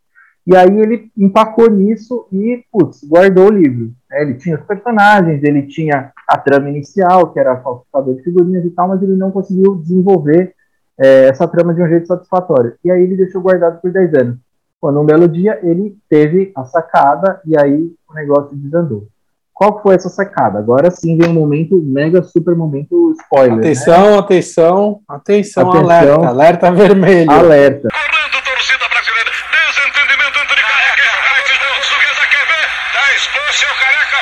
E 0.47 0.55
aí 0.55 0.79
ele 0.79 1.11
empacou 1.15 1.69
nisso 1.69 2.27
e, 2.31 2.65
putz, 2.71 3.03
guardou 3.03 3.47
o 3.47 3.53
livro. 3.53 3.93
Né? 4.09 4.21
Ele 4.21 4.33
tinha 4.35 4.55
os 4.55 4.65
personagens, 4.65 5.43
ele 5.43 5.63
tinha 5.63 6.11
a 6.27 6.37
trama 6.37 6.69
inicial, 6.69 7.31
que 7.31 7.39
era 7.39 7.57
falsificador 7.57 8.15
de 8.15 8.23
figurinhas 8.23 8.65
e 8.65 8.69
tal, 8.71 8.87
mas 8.87 9.01
ele 9.01 9.15
não 9.15 9.31
conseguiu 9.31 9.75
desenvolver 9.75 10.53
é, 10.99 11.27
essa 11.27 11.47
trama 11.47 11.73
de 11.73 11.81
um 11.81 11.87
jeito 11.87 12.07
satisfatório. 12.07 12.73
E 12.83 12.91
aí 12.91 13.01
ele 13.03 13.15
deixou 13.15 13.41
guardado 13.41 13.79
por 13.81 13.91
10 13.91 14.13
anos. 14.15 14.37
Quando 14.79 14.99
um 14.99 15.05
belo 15.05 15.27
dia 15.27 15.59
ele 15.61 15.97
teve 16.09 16.51
a 16.55 16.63
sacada 16.65 17.41
e 17.45 17.57
aí 17.59 17.91
o 18.09 18.13
negócio 18.13 18.55
desandou. 18.55 19.07
Qual 19.53 19.81
foi 19.81 19.95
essa 19.95 20.07
sacada? 20.07 20.57
Agora 20.57 20.89
sim 20.89 21.17
vem 21.17 21.29
um 21.29 21.33
momento, 21.33 21.75
mega 21.75 22.23
super 22.23 22.55
momento 22.55 23.13
spoiler. 23.19 23.59
Atenção, 23.59 24.11
né? 24.11 24.17
atenção, 24.19 25.01
atenção, 25.05 25.69
atenção, 25.69 25.83
alerta, 25.83 26.27
alerta 26.27 26.71
vermelho. 26.71 27.29
Alerta. 27.29 27.89
Correndo, 27.91 28.39
torcida 28.39 28.87
brasileira. 28.87 29.31
Desentendimento 29.51 30.39
entre 30.39 30.61
Careca 30.63 31.03
e 31.03 31.11
Socrates. 31.11 31.59
Portuguesa 31.59 32.23
quer 32.31 32.45
ver? 32.47 32.65
Dá 32.95 33.03
espaço, 33.19 33.65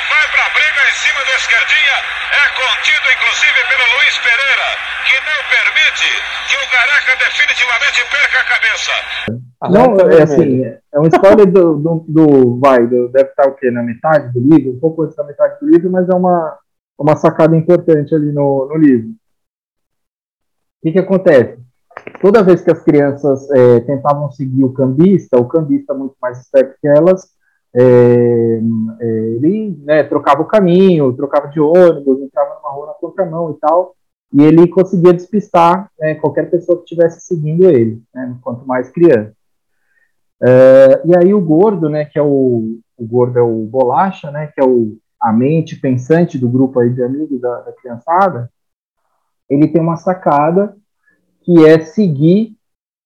vai 0.10 0.26
pra 0.32 0.46
briga 0.54 0.82
em 0.90 0.96
cima 0.96 1.22
da 1.26 1.36
esquerdinha. 1.36 1.98
É 2.30 2.44
contido, 2.54 3.06
inclusive, 3.10 3.60
pelo 3.68 3.86
Luiz 3.98 4.16
Pereira, 4.20 4.70
que 5.08 5.18
não 5.26 5.40
permite 5.50 6.08
que 6.48 6.56
o 6.56 6.66
Careca 6.70 7.14
definitivamente 7.18 8.00
perca 8.12 8.38
a 8.40 8.46
cabeça. 8.46 8.94
Não, 9.70 10.10
é 10.10 10.22
assim, 10.22 10.64
é 10.64 11.00
uma 11.00 11.08
história 11.08 11.46
do, 11.46 11.78
do, 11.78 12.06
do 12.08 12.60
vai, 12.60 12.86
do, 12.86 13.10
deve 13.10 13.30
estar 13.30 13.48
o 13.48 13.56
quê? 13.56 13.72
Na 13.72 13.82
metade 13.82 14.32
do 14.32 14.40
livro, 14.40 14.72
um 14.72 14.80
pouco 14.80 15.04
antes 15.04 15.16
da 15.16 15.24
metade 15.24 15.60
do 15.60 15.68
livro, 15.68 15.90
mas 15.90 16.08
é 16.08 16.14
uma, 16.14 16.58
uma 16.98 17.16
sacada 17.16 17.56
importante 17.58 18.14
ali 18.14 18.32
no, 18.32 18.68
no 18.68 18.78
livro. 18.78 19.10
O 19.10 19.16
que, 20.84 20.92
que 20.92 21.00
acontece? 21.00 21.60
Toda 22.22 22.44
vez 22.44 22.62
que 22.62 22.72
as 22.72 22.84
crianças 22.84 23.50
é, 23.52 23.80
tentavam 23.82 24.32
seguir 24.32 24.64
o 24.64 24.74
cambista, 24.74 25.40
o 25.40 25.48
cambista 25.48 25.94
muito 25.94 26.16
mais 26.22 26.40
esperto 26.40 26.76
que 26.80 26.88
elas, 26.88 27.28
é, 27.76 28.60
é, 29.00 29.08
ele 29.36 29.78
né, 29.84 30.04
trocava 30.04 30.42
o 30.42 30.48
caminho, 30.48 31.14
trocava 31.14 31.48
de 31.48 31.60
ônibus, 31.60 32.22
entrava 32.22 32.56
numa 32.56 32.72
rua 32.72 32.88
na 32.88 32.94
contramão 32.94 33.52
e 33.52 33.60
tal, 33.60 33.96
e 34.34 34.44
ele 34.44 34.68
conseguia 34.68 35.14
despistar 35.14 35.90
né, 36.00 36.16
qualquer 36.16 36.50
pessoa 36.50 36.78
que 36.78 36.84
estivesse 36.84 37.22
seguindo 37.22 37.70
ele, 37.70 38.02
né, 38.14 38.38
quanto 38.42 38.66
mais 38.66 38.90
criança. 38.90 39.34
Uh, 40.42 41.10
e 41.10 41.18
aí 41.18 41.34
o 41.34 41.42
gordo, 41.42 41.90
né, 41.90 42.06
que 42.06 42.20
é 42.20 42.22
o, 42.22 42.80
o 42.98 43.06
gordo 43.06 43.40
é 43.40 43.42
o 43.42 43.66
bolacha, 43.66 44.30
né, 44.32 44.48
que 44.48 44.62
é 44.62 44.66
o, 44.66 44.98
a 45.20 45.34
mente 45.34 45.76
pensante 45.76 46.38
do 46.38 46.50
grupo 46.50 46.80
aí 46.80 46.94
de 46.94 47.02
amigos 47.02 47.40
da, 47.42 47.62
da 47.62 47.72
criançada, 47.72 48.52
ele 49.50 49.68
tem 49.68 49.82
uma 49.82 49.98
sacada 49.98 50.76
que 51.42 51.66
é 51.66 51.80
seguir 51.80 52.56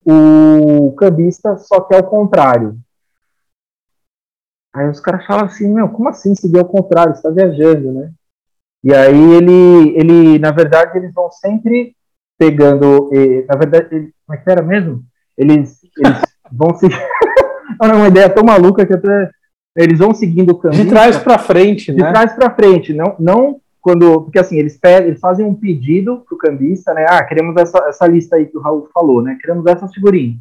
o 0.05 0.93
cambista, 0.93 1.57
só 1.57 1.80
que 1.82 1.95
ao 1.95 2.03
contrário. 2.03 2.78
Aí 4.74 4.90
os 4.90 5.00
caras 5.00 5.26
falam 5.26 5.46
assim, 5.46 5.74
meu, 5.74 5.90
como 5.90 6.10
assim 6.10 6.34
seguir 6.34 6.60
ao 6.60 6.66
contrário? 6.66 7.14
Você 7.14 7.20
está 7.20 7.30
viajando, 7.30 7.92
né? 7.92 8.12
E 8.84 8.94
aí 8.94 9.34
ele, 9.34 9.94
ele, 9.96 10.40
na 10.40 10.52
verdade, 10.52 10.98
eles 10.98 11.14
vão 11.14 11.30
sempre 11.32 11.96
pegando, 12.38 13.10
eh, 13.14 13.46
na 13.48 13.56
verdade, 13.56 13.88
ele, 13.92 14.14
como 14.26 14.40
é 14.40 14.42
que 14.42 14.50
era 14.50 14.64
mesmo? 14.64 15.04
Eles, 15.38 15.80
eles 15.98 16.22
vão 16.52 16.74
seguir. 16.76 16.98
é 17.82 17.88
uma 17.88 18.08
ideia 18.08 18.30
tão 18.30 18.44
maluca 18.44 18.86
que 18.86 18.94
até 18.94 19.30
eles 19.76 20.00
vão 20.00 20.14
seguindo 20.14 20.52
o 20.52 20.58
caminho. 20.58 20.84
De 20.84 20.90
trás 20.90 21.18
para 21.18 21.38
frente, 21.38 21.92
né? 21.92 22.04
De 22.04 22.12
trás 22.12 22.34
para 22.34 22.56
frente, 22.56 22.94
não, 22.94 23.16
não 23.20 23.62
quando, 23.82 24.22
porque 24.22 24.40
assim, 24.40 24.58
eles 24.58 24.78
pedem, 24.78 25.10
eles 25.10 25.20
fazem 25.20 25.46
um 25.46 25.56
pedido 25.56 26.24
pro 26.28 26.38
cambista, 26.38 26.94
né? 26.94 27.06
Ah, 27.10 27.24
queremos 27.24 27.56
essa, 27.58 27.80
essa 27.88 28.08
lista 28.08 28.36
aí 28.36 28.46
que 28.46 28.58
o 28.58 28.62
Raul 28.62 28.88
falou, 28.94 29.22
né? 29.22 29.38
Queremos 29.42 29.66
essas 29.66 29.94
figurinhas. 29.94 30.38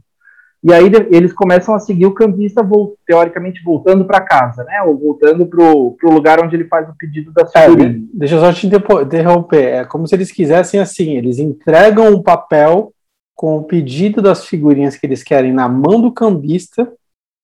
E 0.63 0.75
aí 0.75 0.91
eles 1.11 1.33
começam 1.33 1.75
a 1.75 1.79
seguir 1.79 2.05
o 2.05 2.13
cambista, 2.13 2.67
teoricamente 3.07 3.63
voltando 3.65 4.05
para 4.05 4.21
casa, 4.21 4.63
né? 4.65 4.83
Ou 4.83 4.97
voltando 4.97 5.47
para 5.47 5.65
o 5.65 5.97
lugar 6.03 6.39
onde 6.45 6.55
ele 6.55 6.67
faz 6.67 6.87
o 6.87 6.95
pedido 6.99 7.33
da. 7.33 7.43
É, 7.55 7.69
deixa 8.13 8.35
eu 8.35 8.41
só 8.41 8.53
te 8.53 8.67
interromper. 8.67 9.65
É 9.65 9.85
como 9.87 10.07
se 10.07 10.15
eles 10.15 10.31
quisessem 10.31 10.79
assim: 10.79 11.17
eles 11.17 11.39
entregam 11.39 12.13
um 12.13 12.23
papel 12.23 12.93
com 13.35 13.57
o 13.57 13.65
pedido 13.65 14.21
das 14.21 14.45
figurinhas 14.45 14.97
que 14.97 15.07
eles 15.07 15.23
querem 15.23 15.51
na 15.51 15.67
mão 15.67 15.99
do 15.99 16.13
cambista. 16.13 16.93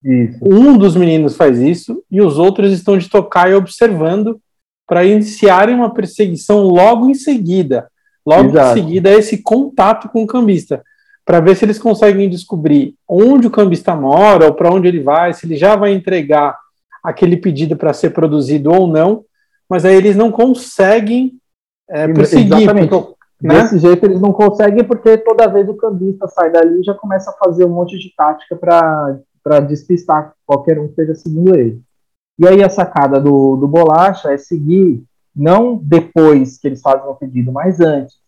Isso. 0.04 0.38
Um 0.42 0.76
dos 0.76 0.94
meninos 0.94 1.36
faz 1.36 1.58
isso 1.58 2.04
e 2.10 2.20
os 2.20 2.38
outros 2.38 2.70
estão 2.70 2.98
de 2.98 3.08
tocar 3.08 3.50
e 3.50 3.54
observando 3.54 4.38
para 4.86 5.06
iniciarem 5.06 5.74
uma 5.74 5.92
perseguição 5.92 6.64
logo 6.64 7.08
em 7.08 7.14
seguida. 7.14 7.88
Logo 8.26 8.50
Exato. 8.50 8.78
em 8.78 8.82
seguida, 8.82 9.10
esse 9.10 9.42
contato 9.42 10.10
com 10.10 10.22
o 10.22 10.26
cambista 10.26 10.82
para 11.26 11.40
ver 11.40 11.56
se 11.56 11.64
eles 11.64 11.78
conseguem 11.78 12.30
descobrir 12.30 12.94
onde 13.06 13.48
o 13.48 13.50
cambista 13.50 13.96
mora 13.96 14.46
ou 14.46 14.54
para 14.54 14.72
onde 14.72 14.86
ele 14.86 15.02
vai, 15.02 15.34
se 15.34 15.44
ele 15.44 15.56
já 15.56 15.74
vai 15.74 15.92
entregar 15.92 16.56
aquele 17.02 17.36
pedido 17.36 17.76
para 17.76 17.92
ser 17.92 18.10
produzido 18.10 18.72
ou 18.72 18.86
não, 18.86 19.24
mas 19.68 19.84
aí 19.84 19.96
eles 19.96 20.14
não 20.14 20.30
conseguem 20.30 21.32
é, 21.90 22.06
perseguir. 22.06 22.62
Exatamente. 22.62 22.88
Porque, 22.88 23.16
né? 23.42 23.62
Desse 23.62 23.78
jeito 23.80 24.06
eles 24.06 24.20
não 24.20 24.32
conseguem 24.32 24.84
porque 24.84 25.18
toda 25.18 25.48
vez 25.48 25.68
o 25.68 25.74
cambista 25.74 26.28
sai 26.28 26.50
dali 26.50 26.80
e 26.80 26.84
já 26.84 26.94
começa 26.94 27.30
a 27.30 27.44
fazer 27.44 27.64
um 27.64 27.74
monte 27.74 27.98
de 27.98 28.14
tática 28.16 28.56
para 28.56 29.60
despistar 29.60 30.32
qualquer 30.46 30.78
um 30.78 30.84
que 30.84 30.90
esteja 30.90 31.14
seguindo 31.16 31.56
ele. 31.56 31.82
E 32.38 32.46
aí 32.46 32.62
a 32.62 32.70
sacada 32.70 33.20
do, 33.20 33.56
do 33.56 33.66
Bolacha 33.66 34.32
é 34.32 34.38
seguir 34.38 35.02
não 35.34 35.76
depois 35.82 36.56
que 36.56 36.68
eles 36.68 36.80
fazem 36.80 37.08
o 37.08 37.14
pedido, 37.14 37.52
mas 37.52 37.80
antes. 37.80 38.25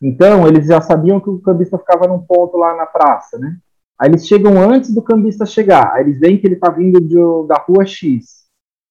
Então, 0.00 0.46
eles 0.46 0.66
já 0.66 0.80
sabiam 0.80 1.20
que 1.20 1.28
o 1.28 1.40
cambista 1.40 1.78
ficava 1.78 2.06
num 2.06 2.20
ponto 2.20 2.56
lá 2.56 2.76
na 2.76 2.86
praça, 2.86 3.38
né? 3.38 3.56
Aí 3.98 4.08
eles 4.08 4.26
chegam 4.26 4.60
antes 4.60 4.94
do 4.94 5.02
cambista 5.02 5.44
chegar. 5.44 5.92
Aí 5.92 6.04
eles 6.04 6.20
veem 6.20 6.38
que 6.38 6.46
ele 6.46 6.54
está 6.54 6.70
vindo 6.70 7.00
de, 7.00 7.16
da 7.48 7.56
rua 7.56 7.84
X. 7.84 8.46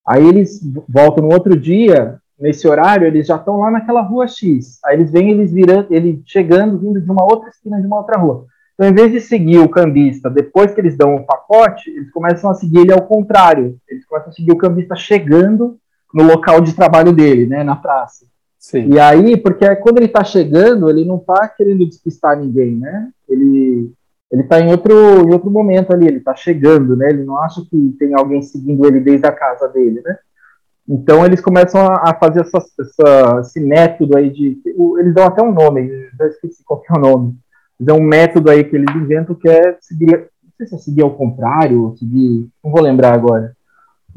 Aí 0.06 0.26
eles 0.28 0.60
voltam 0.88 1.26
no 1.26 1.34
outro 1.34 1.58
dia, 1.58 2.20
nesse 2.38 2.68
horário, 2.68 3.08
eles 3.08 3.26
já 3.26 3.38
estão 3.38 3.58
lá 3.58 3.72
naquela 3.72 4.02
rua 4.02 4.28
X. 4.28 4.80
Aí 4.86 4.96
eles 4.96 5.12
veem 5.12 5.32
eles 5.32 5.52
virando, 5.52 5.88
ele 5.92 6.22
chegando, 6.26 6.78
vindo 6.78 7.02
de 7.02 7.10
uma 7.10 7.24
outra 7.24 7.50
esquina 7.50 7.80
de 7.80 7.88
uma 7.88 7.98
outra 7.98 8.20
rua. 8.20 8.46
Então, 8.74 8.90
em 8.90 8.94
vez 8.94 9.12
de 9.12 9.22
seguir 9.22 9.60
o 9.60 9.70
cambista 9.70 10.30
depois 10.30 10.74
que 10.74 10.80
eles 10.80 10.96
dão 10.96 11.16
o 11.16 11.26
pacote, 11.26 11.90
eles 11.90 12.12
começam 12.12 12.50
a 12.50 12.54
seguir 12.54 12.80
ele 12.80 12.94
ao 12.94 13.02
contrário. 13.02 13.78
Eles 13.88 14.06
começam 14.06 14.30
a 14.30 14.34
seguir 14.34 14.52
o 14.52 14.58
cambista 14.58 14.96
chegando 14.96 15.78
no 16.14 16.24
local 16.24 16.62
de 16.62 16.74
trabalho 16.74 17.12
dele, 17.12 17.48
né, 17.48 17.64
na 17.64 17.76
praça. 17.76 18.26
Sim. 18.68 18.90
E 18.92 19.00
aí, 19.00 19.38
porque 19.38 19.74
quando 19.78 20.00
ele 20.00 20.08
está 20.08 20.26
chegando, 20.26 20.90
ele 20.90 21.06
não 21.06 21.16
está 21.16 21.48
querendo 21.48 21.88
despistar 21.88 22.38
ninguém, 22.38 22.76
né? 22.76 23.10
Ele 23.30 23.94
ele 24.30 24.42
está 24.42 24.60
em 24.60 24.70
outro 24.70 24.94
em 24.94 25.32
outro 25.32 25.50
momento 25.50 25.94
ali, 25.94 26.06
ele 26.06 26.18
está 26.18 26.36
chegando, 26.36 26.98
né? 26.98 27.08
Ele 27.08 27.24
não 27.24 27.42
acha 27.42 27.62
que 27.62 27.96
tem 27.98 28.14
alguém 28.14 28.42
seguindo 28.42 28.86
ele 28.86 29.00
desde 29.00 29.26
a 29.26 29.32
casa 29.32 29.70
dele, 29.70 30.02
né? 30.04 30.18
Então 30.86 31.26
eles 31.26 31.40
começam 31.40 31.80
a, 31.80 32.10
a 32.10 32.14
fazer 32.14 32.42
essa, 32.42 32.58
essa, 32.58 33.40
esse 33.40 33.62
método 33.62 34.18
aí 34.18 34.30
de 34.30 34.62
eles 35.00 35.14
dão 35.14 35.24
até 35.24 35.42
um 35.42 35.54
nome, 35.54 35.90
já 36.20 36.28
esqueci 36.28 36.62
qual 36.66 36.84
é 36.90 37.00
o 37.00 37.02
nome. 37.02 37.38
Mas 37.80 37.88
é 37.88 37.94
um 37.94 38.04
método 38.04 38.50
aí 38.50 38.66
que 38.66 38.76
eles 38.76 38.94
inventam 38.98 39.34
que 39.34 39.48
é 39.48 39.78
seguir, 39.80 40.30
não 40.44 40.52
sei 40.58 40.68
se 40.68 40.76
é 40.76 40.78
seguir 40.78 41.04
ao 41.04 41.16
contrário, 41.16 41.96
seguir, 41.98 42.50
não 42.62 42.70
vou 42.70 42.82
lembrar 42.82 43.14
agora 43.14 43.56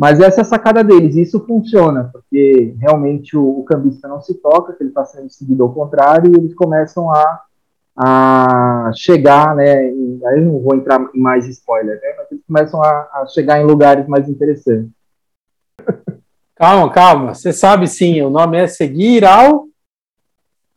mas 0.00 0.18
essa 0.18 0.40
é 0.40 0.42
a 0.42 0.46
sacada 0.46 0.82
deles, 0.82 1.14
e 1.14 1.20
isso 1.20 1.44
funciona, 1.44 2.08
porque 2.10 2.74
realmente 2.80 3.36
o, 3.36 3.60
o 3.60 3.64
cambista 3.64 4.08
não 4.08 4.18
se 4.18 4.32
toca, 4.32 4.72
que 4.72 4.82
ele 4.82 4.88
está 4.88 5.04
sendo 5.04 5.28
seguido 5.28 5.62
ao 5.62 5.74
contrário, 5.74 6.32
e 6.32 6.38
eles 6.38 6.54
começam 6.54 7.10
a, 7.10 7.42
a 7.94 8.90
chegar, 8.96 9.54
né, 9.54 9.90
em, 9.90 10.18
aí 10.24 10.38
eu 10.38 10.44
não 10.46 10.58
vou 10.58 10.74
entrar 10.74 11.06
em 11.14 11.20
mais 11.20 11.46
spoiler, 11.48 12.00
né, 12.00 12.14
mas 12.16 12.32
eles 12.32 12.42
começam 12.46 12.82
a, 12.82 12.88
a 12.88 13.26
chegar 13.26 13.60
em 13.60 13.66
lugares 13.66 14.08
mais 14.08 14.26
interessantes. 14.26 14.90
Calma, 16.56 16.90
calma, 16.92 17.34
você 17.34 17.54
sabe 17.54 17.86
sim, 17.86 18.20
o 18.20 18.28
nome 18.28 18.58
é 18.58 18.66
Seguir 18.66 19.24
ao... 19.24 19.66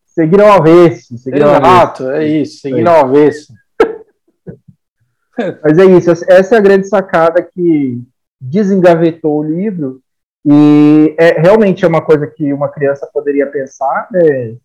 Seguir 0.06 0.42
ao 0.42 0.54
avesso. 0.54 1.18
Seguir 1.18 1.42
Exato, 1.42 2.04
ao 2.04 2.10
avesso. 2.10 2.12
é 2.12 2.28
isso, 2.28 2.62
seguir 2.62 2.86
é. 2.86 2.90
ao 2.90 3.06
avesso. 3.06 3.54
Mas 5.62 5.78
é 5.78 5.86
isso, 5.86 6.10
essa 6.10 6.56
é 6.56 6.58
a 6.58 6.62
grande 6.62 6.88
sacada 6.88 7.42
que, 7.42 8.02
desengavetou 8.44 9.40
o 9.40 9.44
livro 9.44 10.02
e 10.46 11.16
é, 11.18 11.42
realmente 11.42 11.86
é 11.86 11.88
uma 11.88 12.02
coisa 12.02 12.28
que 12.28 12.52
uma 12.52 12.68
criança 12.68 13.10
poderia 13.14 13.48
pensar, 13.48 14.10
né, 14.12 14.56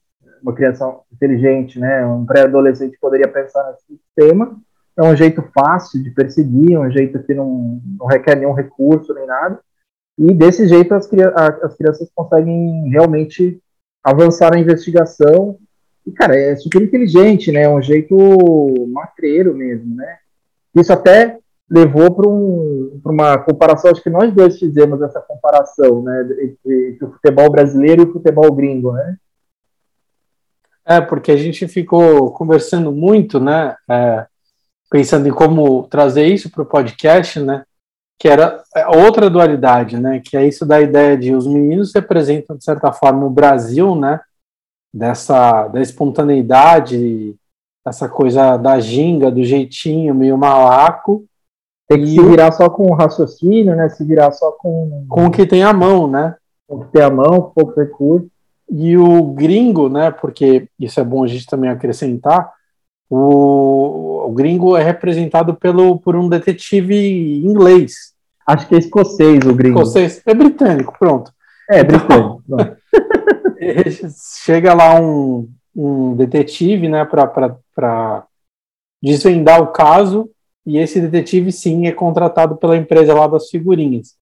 uma 0.42 0.52
criança 0.52 0.92
inteligente, 1.12 1.78
né, 1.78 2.04
um 2.04 2.26
pré-adolescente 2.26 2.98
poderia 3.00 3.28
pensar 3.28 3.64
nesse 3.70 4.00
tema. 4.16 4.58
É 4.96 5.02
um 5.02 5.14
jeito 5.14 5.44
fácil 5.54 6.02
de 6.02 6.10
perseguir, 6.10 6.76
um 6.76 6.90
jeito 6.90 7.22
que 7.22 7.32
não, 7.32 7.80
não 7.98 8.06
requer 8.06 8.34
nenhum 8.34 8.52
recurso 8.52 9.14
nem 9.14 9.26
nada. 9.26 9.60
E 10.18 10.34
desse 10.34 10.66
jeito 10.66 10.92
as, 10.92 11.08
as 11.62 11.76
crianças 11.76 12.10
conseguem 12.12 12.88
realmente 12.90 13.62
avançar 14.02 14.50
na 14.50 14.58
investigação. 14.58 15.56
E, 16.04 16.10
cara, 16.10 16.36
é 16.36 16.56
super 16.56 16.82
inteligente, 16.82 17.52
né? 17.52 17.62
É 17.62 17.68
um 17.68 17.80
jeito 17.80 18.16
matreiro 18.88 19.54
mesmo, 19.54 19.94
né? 19.94 20.16
Isso 20.74 20.92
até 20.92 21.38
levou 21.70 22.10
para 22.10 22.28
um, 22.28 23.00
uma 23.04 23.38
comparação, 23.38 23.90
acho 23.90 24.02
que 24.02 24.10
nós 24.10 24.32
dois 24.32 24.58
fizemos 24.58 25.02
essa 25.02 25.20
comparação, 25.20 26.02
né, 26.02 26.22
entre, 26.40 26.90
entre, 26.90 27.04
o 27.04 27.12
futebol 27.12 27.50
brasileiro 27.50 28.02
e 28.02 28.06
o 28.06 28.12
futebol 28.12 28.50
gringo, 28.52 28.92
né? 28.92 29.16
É, 30.86 31.00
porque 31.02 31.30
a 31.30 31.36
gente 31.36 31.68
ficou 31.68 32.32
conversando 32.32 32.90
muito, 32.90 33.38
né, 33.38 33.76
é, 33.88 34.26
pensando 34.90 35.28
em 35.28 35.32
como 35.32 35.86
trazer 35.88 36.26
isso 36.26 36.50
para 36.50 36.62
o 36.62 36.66
podcast, 36.66 37.38
né, 37.40 37.64
que 38.18 38.26
era 38.26 38.62
outra 38.96 39.28
dualidade, 39.28 40.00
né, 40.00 40.22
que 40.24 40.36
é 40.36 40.48
isso 40.48 40.64
da 40.64 40.80
ideia 40.80 41.16
de 41.18 41.34
os 41.34 41.46
meninos 41.46 41.92
representam, 41.94 42.56
de 42.56 42.64
certa 42.64 42.90
forma, 42.90 43.26
o 43.26 43.30
Brasil, 43.30 43.94
né, 43.94 44.18
dessa 44.92 45.68
da 45.68 45.82
espontaneidade, 45.82 47.36
essa 47.86 48.08
coisa 48.08 48.56
da 48.56 48.80
ginga, 48.80 49.30
do 49.30 49.44
jeitinho 49.44 50.14
meio 50.14 50.38
malaco, 50.38 51.28
tem 51.88 52.02
que 52.02 52.04
e 52.04 52.14
se 52.14 52.22
virar 52.22 52.52
só 52.52 52.68
com 52.68 52.84
o 52.84 52.94
raciocínio, 52.94 53.74
né? 53.74 53.88
Se 53.88 54.04
virar 54.04 54.30
só 54.32 54.52
com. 54.52 55.06
Com 55.08 55.26
o 55.26 55.30
que 55.30 55.46
tem 55.46 55.62
a 55.62 55.72
mão, 55.72 56.06
né? 56.06 56.36
Com 56.66 56.76
o 56.76 56.84
que 56.84 56.92
tem 56.92 57.02
a 57.02 57.10
mão, 57.10 57.50
pouco 57.54 57.80
recurso. 57.80 58.28
E 58.70 58.96
o 58.98 59.22
gringo, 59.32 59.88
né? 59.88 60.10
Porque 60.10 60.68
isso 60.78 61.00
é 61.00 61.04
bom 61.04 61.24
a 61.24 61.26
gente 61.26 61.46
também 61.46 61.70
acrescentar. 61.70 62.52
O, 63.08 64.26
o 64.26 64.32
gringo 64.32 64.76
é 64.76 64.82
representado 64.82 65.54
pelo, 65.54 65.98
por 65.98 66.14
um 66.14 66.28
detetive 66.28 67.42
inglês. 67.42 68.12
Acho 68.46 68.68
que 68.68 68.74
é 68.74 68.78
escocês 68.78 69.46
o 69.46 69.54
gringo. 69.54 69.78
Escocês. 69.78 70.22
É 70.26 70.34
britânico, 70.34 70.94
pronto. 70.98 71.32
É, 71.70 71.82
britânico. 71.82 72.42
chega 74.44 74.74
lá 74.74 75.00
um, 75.00 75.48
um 75.74 76.14
detetive, 76.14 76.86
né, 76.86 77.06
para 77.06 78.26
desvendar 79.02 79.62
o 79.62 79.68
caso 79.68 80.30
e 80.68 80.76
esse 80.78 81.00
detetive, 81.00 81.50
sim, 81.50 81.86
é 81.86 81.92
contratado 81.92 82.56
pela 82.56 82.76
empresa 82.76 83.14
lá 83.14 83.26
das 83.26 83.48
figurinhas. 83.48 84.14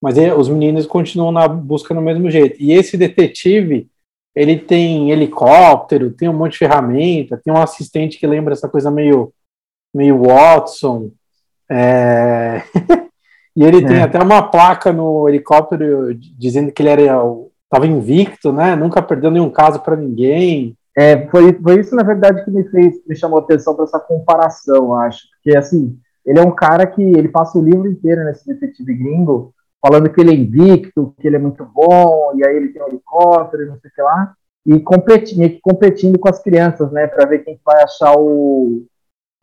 Mas 0.00 0.16
ele, 0.16 0.32
os 0.32 0.48
meninos 0.48 0.86
continuam 0.86 1.30
na 1.30 1.46
busca 1.46 1.92
no 1.92 2.00
mesmo 2.00 2.30
jeito. 2.30 2.56
E 2.60 2.72
esse 2.72 2.96
detetive, 2.96 3.88
ele 4.34 4.58
tem 4.58 5.10
helicóptero, 5.10 6.10
tem 6.10 6.28
um 6.30 6.32
monte 6.32 6.52
de 6.52 6.58
ferramenta, 6.58 7.40
tem 7.44 7.52
um 7.52 7.60
assistente 7.60 8.18
que 8.18 8.26
lembra 8.26 8.54
essa 8.54 8.68
coisa 8.68 8.90
meio, 8.90 9.32
meio 9.94 10.22
Watson. 10.22 11.10
É... 11.70 12.62
e 13.54 13.62
ele 13.62 13.84
é. 13.84 13.86
tem 13.86 14.00
até 14.00 14.18
uma 14.18 14.42
placa 14.42 14.92
no 14.92 15.28
helicóptero 15.28 16.14
dizendo 16.14 16.72
que 16.72 16.80
ele 16.80 16.88
era 16.88 17.22
estava 17.64 17.86
invicto, 17.86 18.52
né? 18.52 18.76
Nunca 18.76 19.00
perdeu 19.02 19.30
nenhum 19.30 19.50
caso 19.50 19.80
para 19.80 19.96
ninguém. 19.96 20.76
É, 20.96 21.26
foi, 21.28 21.52
foi 21.54 21.80
isso, 21.80 21.94
na 21.94 22.02
verdade, 22.02 22.44
que 22.44 22.50
me 22.50 22.64
fez, 22.68 22.96
me 23.06 23.16
chamou 23.16 23.38
a 23.38 23.42
atenção 23.42 23.74
para 23.74 23.84
essa 23.84 24.00
comparação, 24.00 24.94
acho. 24.94 25.22
Porque, 25.34 25.56
assim, 25.56 25.98
ele 26.24 26.38
é 26.38 26.42
um 26.42 26.54
cara 26.54 26.86
que 26.86 27.02
ele 27.02 27.28
passa 27.28 27.58
o 27.58 27.62
livro 27.62 27.88
inteiro 27.88 28.24
nesse 28.24 28.46
detetive 28.46 28.94
gringo, 28.94 29.54
falando 29.80 30.10
que 30.10 30.20
ele 30.20 30.30
é 30.30 30.34
invicto, 30.34 31.14
que 31.18 31.26
ele 31.26 31.36
é 31.36 31.40
muito 31.40 31.64
bom, 31.64 32.32
e 32.36 32.46
aí 32.46 32.56
ele 32.56 32.68
tem 32.68 32.82
um 32.82 32.88
helicóptero, 32.88 33.66
não 33.66 33.78
sei 33.80 33.90
o 33.90 33.94
que 33.94 34.02
lá, 34.02 34.34
e 34.64 34.78
competindo, 34.80 35.58
competindo 35.60 36.18
com 36.18 36.28
as 36.28 36.40
crianças, 36.40 36.92
né, 36.92 37.08
para 37.08 37.26
ver 37.26 37.40
quem 37.40 37.60
vai 37.64 37.82
achar 37.82 38.14
o, 38.16 38.86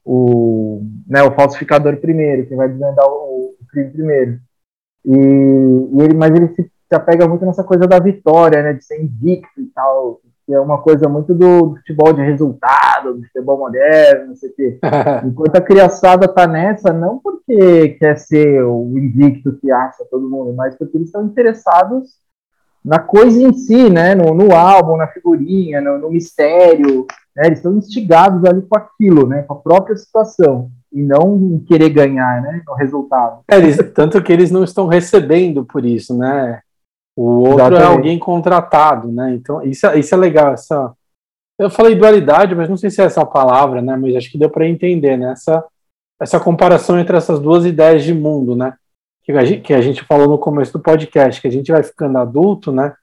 o, 0.05 0.81
né, 1.05 1.21
o 1.23 1.35
falsificador 1.35 1.97
primeiro, 1.97 2.47
quem 2.47 2.55
vai 2.55 2.69
desvendar 2.69 3.05
o, 3.05 3.55
o 3.59 3.67
crime 3.69 3.91
primeiro. 3.91 4.39
E, 5.03 5.11
e, 5.11 6.01
ele, 6.01 6.13
mas 6.13 6.33
ele 6.33 6.47
se, 6.55 6.63
se 6.63 6.95
apega 6.95 7.27
muito 7.27 7.45
nessa 7.45 7.63
coisa 7.63 7.85
da 7.85 7.99
vitória, 7.99 8.63
né, 8.63 8.73
de 8.73 8.85
ser 8.85 9.01
invicto 9.01 9.59
e 9.59 9.65
tal, 9.75 10.21
que 10.49 10.53
é 10.55 10.59
uma 10.59 10.81
coisa 10.81 11.07
muito 11.07 11.31
do, 11.35 11.67
do, 11.67 11.75
futebol 11.75 12.11
de 12.11 12.23
resultado, 12.23 13.13
do 13.13 13.23
futebol 13.27 13.59
moderno, 13.59 14.29
não 14.29 14.35
sei 14.35 14.49
o 14.49 14.55
quê. 14.55 14.79
Enquanto 15.23 15.55
a 15.55 15.61
criançada 15.61 16.27
tá 16.27 16.47
nessa, 16.47 16.91
não 16.91 17.19
porque 17.19 17.89
quer 17.99 18.17
ser 18.17 18.63
o 18.63 18.97
invicto 18.97 19.59
que 19.61 19.71
acha 19.71 20.03
todo 20.09 20.27
mundo, 20.27 20.51
mas 20.53 20.75
porque 20.75 20.97
eles 20.97 21.09
estão 21.09 21.23
interessados 21.23 22.15
na 22.83 22.97
coisa 22.97 23.39
em 23.39 23.53
si, 23.53 23.91
né? 23.91 24.15
No, 24.15 24.33
no 24.33 24.55
álbum, 24.55 24.97
na 24.97 25.05
figurinha, 25.05 25.81
no, 25.81 25.99
no 25.99 26.09
mistério. 26.09 27.05
Né? 27.35 27.45
Eles 27.45 27.59
estão 27.59 27.77
instigados 27.77 28.43
ali 28.43 28.63
com 28.63 28.75
aquilo, 28.75 29.27
né? 29.27 29.43
Com 29.43 29.53
a 29.53 29.57
própria 29.57 29.95
situação. 29.97 30.71
e 30.91 31.03
não 31.03 31.63
querer 31.67 31.89
ganhar, 31.89 32.41
né, 32.41 32.63
no 32.65 32.73
resultado. 32.73 33.41
É, 33.51 33.57
eles, 33.57 33.77
tanto 33.93 34.19
que 34.23 34.33
eles 34.33 34.49
não 34.49 34.63
estão 34.63 34.87
recebendo 34.87 35.63
por 35.63 35.85
isso, 35.85 36.17
né? 36.17 36.59
O 37.21 37.41
outro 37.41 37.49
é 37.49 37.67
Exatamente. 37.67 37.81
é 37.81 37.85
alguém 37.85 38.17
contratado, 38.17 39.11
né? 39.11 39.33
Então, 39.33 39.61
isso, 39.61 39.85
é- 39.85 39.99
isso 39.99 40.15
é 40.15 40.17
legal, 40.17 40.53
essa... 40.53 40.93
Eu 41.59 41.69
falei 41.69 41.93
dualidade, 41.93 42.55
mas 42.55 42.69
não 42.69 42.77
sei 42.77 42.89
se 42.89 43.01
é 43.01 43.05
essa 43.05 43.19
a 43.19 43.25
palavra, 43.25 43.81
né? 43.81 43.97
Mas 43.97 44.15
acho 44.15 44.31
que 44.31 44.37
deu 44.37 44.49
para 44.49 44.65
entender, 44.65 45.17
né? 45.17 45.33
Essa, 45.33 45.65
essa 46.17 46.39
comparação 46.39 46.97
entre 46.97 47.17
essas 47.17 47.37
duas 47.37 47.65
ideias 47.65 48.05
de 48.05 48.13
mundo, 48.13 48.55
né? 48.55 48.73
Que 49.21 49.33
a, 49.33 49.43
gente, 49.43 49.61
que 49.63 49.73
a 49.73 49.81
gente 49.81 50.01
falou 50.05 50.29
no 50.29 50.37
começo 50.37 50.71
do 50.71 50.79
podcast, 50.79 51.41
que 51.41 51.47
a 51.49 51.51
gente 51.51 51.69
vai 51.69 51.83
ficando 51.83 52.17
adulto, 52.17 52.71
né? 52.71 52.93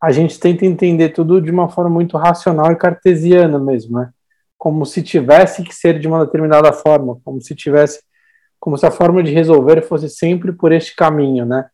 A 0.00 0.12
gente 0.12 0.38
tenta 0.38 0.64
entender 0.64 1.08
tudo 1.08 1.40
de 1.40 1.50
uma 1.50 1.68
forma 1.68 1.90
muito 1.90 2.16
racional 2.16 2.70
e 2.70 2.76
cartesiana 2.76 3.58
mesmo, 3.58 3.98
né? 3.98 4.10
Como 4.56 4.86
se 4.86 5.02
tivesse 5.02 5.64
que 5.64 5.74
ser 5.74 5.98
de 5.98 6.06
uma 6.06 6.24
determinada 6.24 6.72
forma, 6.72 7.18
como 7.24 7.40
se 7.40 7.52
tivesse, 7.56 8.00
como 8.60 8.78
se 8.78 8.86
a 8.86 8.92
forma 8.92 9.24
de 9.24 9.32
resolver 9.32 9.82
fosse 9.82 10.08
sempre 10.08 10.52
por 10.52 10.70
este 10.70 10.94
caminho, 10.94 11.44
né? 11.44 11.68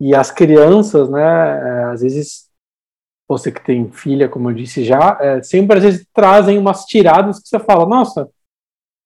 E 0.00 0.14
as 0.14 0.30
crianças, 0.30 1.10
né? 1.10 1.20
é, 1.22 1.84
Às 1.84 2.00
vezes 2.00 2.48
você 3.28 3.52
que 3.52 3.64
tem 3.64 3.90
filha, 3.92 4.28
como 4.28 4.50
eu 4.50 4.54
disse 4.54 4.82
já, 4.84 5.16
é, 5.20 5.42
sempre 5.42 5.76
às 5.78 5.84
vezes 5.84 6.06
trazem 6.12 6.58
umas 6.58 6.84
tiradas 6.84 7.38
que 7.38 7.48
você 7.48 7.60
fala, 7.60 7.86
nossa, 7.86 8.28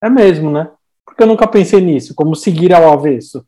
é 0.03 0.09
mesmo, 0.09 0.51
né? 0.51 0.71
Porque 1.05 1.23
eu 1.23 1.27
nunca 1.27 1.47
pensei 1.47 1.81
nisso, 1.81 2.15
como 2.15 2.35
seguir 2.35 2.73
ao 2.73 2.91
avesso. 2.93 3.45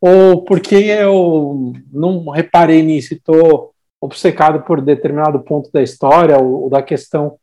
Ou 0.00 0.44
porque 0.44 0.76
eu 0.76 1.72
não 1.92 2.30
reparei 2.30 2.82
nisso 2.82 3.12
e 3.12 3.16
estou 3.16 3.72
obcecado 4.00 4.62
por 4.62 4.80
determinado 4.80 5.40
ponto 5.40 5.70
da 5.72 5.82
história 5.82 6.38
ou, 6.38 6.62
ou 6.62 6.70
da 6.70 6.80
questão 6.80 7.36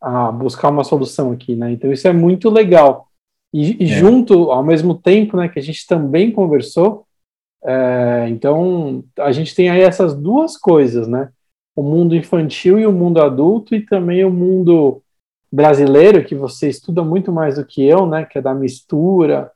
a 0.00 0.30
buscar 0.30 0.68
uma 0.68 0.84
solução 0.84 1.32
aqui, 1.32 1.56
né? 1.56 1.72
Então 1.72 1.90
isso 1.92 2.06
é 2.06 2.12
muito 2.12 2.50
legal. 2.50 3.08
E, 3.52 3.82
e 3.82 3.86
É. 3.86 3.98
junto, 3.98 4.50
ao 4.50 4.62
mesmo 4.62 4.94
tempo, 4.94 5.36
né, 5.36 5.48
que 5.48 5.58
a 5.58 5.62
gente 5.62 5.86
também 5.86 6.30
conversou, 6.30 7.04
é, 7.64 8.26
então 8.28 9.04
a 9.18 9.32
gente 9.32 9.54
tem 9.54 9.68
aí 9.68 9.80
essas 9.80 10.14
duas 10.14 10.56
coisas, 10.56 11.08
né? 11.08 11.30
O 11.74 11.82
mundo 11.82 12.14
infantil 12.14 12.78
e 12.78 12.86
o 12.86 12.92
mundo 12.92 13.20
adulto, 13.20 13.74
e 13.74 13.84
também 13.84 14.24
o 14.24 14.30
mundo 14.30 15.02
brasileiro, 15.50 16.24
que 16.24 16.34
você 16.34 16.68
estuda 16.68 17.02
muito 17.02 17.32
mais 17.32 17.56
do 17.56 17.64
que 17.64 17.82
eu, 17.84 18.06
né? 18.06 18.24
Que 18.24 18.38
é 18.38 18.42
da 18.42 18.54
mistura, 18.54 19.50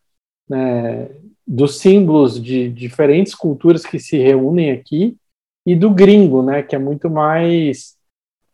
né, 0.48 1.08
dos 1.46 1.78
símbolos 1.78 2.42
de 2.42 2.68
diferentes 2.68 3.34
culturas 3.34 3.84
que 3.84 3.98
se 3.98 4.16
reúnem 4.18 4.70
aqui, 4.70 5.16
e 5.66 5.76
do 5.76 5.90
gringo, 5.90 6.42
né? 6.42 6.62
Que 6.62 6.74
é 6.74 6.78
muito 6.78 7.08
mais 7.10 7.96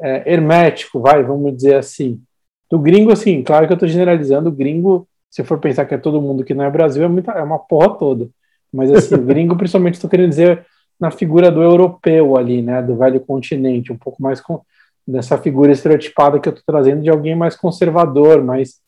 é, 0.01 0.33
hermético, 0.33 1.01
vai, 1.01 1.23
vamos 1.23 1.57
dizer 1.57 1.77
assim. 1.77 2.21
Do 2.71 2.79
gringo, 2.79 3.11
assim, 3.11 3.43
claro 3.43 3.67
que 3.67 3.73
eu 3.73 3.77
estou 3.77 3.89
generalizando, 3.89 4.51
o 4.51 4.53
gringo, 4.53 5.09
se 5.31 5.43
for 5.43 5.59
pensar 5.59 5.87
que 5.87 5.95
é 5.95 5.99
todo 5.99 6.21
mundo 6.21 6.45
que 6.45 6.55
não 6.55 6.65
é 6.65 6.71
Brasil, 6.71 7.03
é, 7.03 7.09
muita, 7.09 7.33
é 7.33 7.43
uma 7.43 7.59
porra 7.59 7.97
toda. 7.97 8.29
Mas 8.73 8.91
assim, 8.93 9.16
gringo, 9.25 9.57
principalmente, 9.57 9.95
estou 9.95 10.11
querendo 10.11 10.31
dizer 10.31 10.64
na 11.01 11.11
figura 11.11 11.51
do 11.51 11.62
europeu 11.62 12.37
ali, 12.37 12.61
né, 12.61 12.83
do 12.83 12.97
velho 12.97 13.21
continente, 13.21 13.93
um 13.93 13.97
pouco 13.99 14.21
mais 14.23 14.41
com, 14.41 14.61
dessa 15.07 15.39
figura 15.39 15.73
estereotipada 15.73 16.39
que 16.41 16.49
eu 16.49 16.53
estou 16.53 16.64
trazendo 16.66 17.03
de 17.03 17.09
alguém 17.11 17.37
mais 17.37 17.55
conservador, 17.57 18.43
mais 18.43 18.81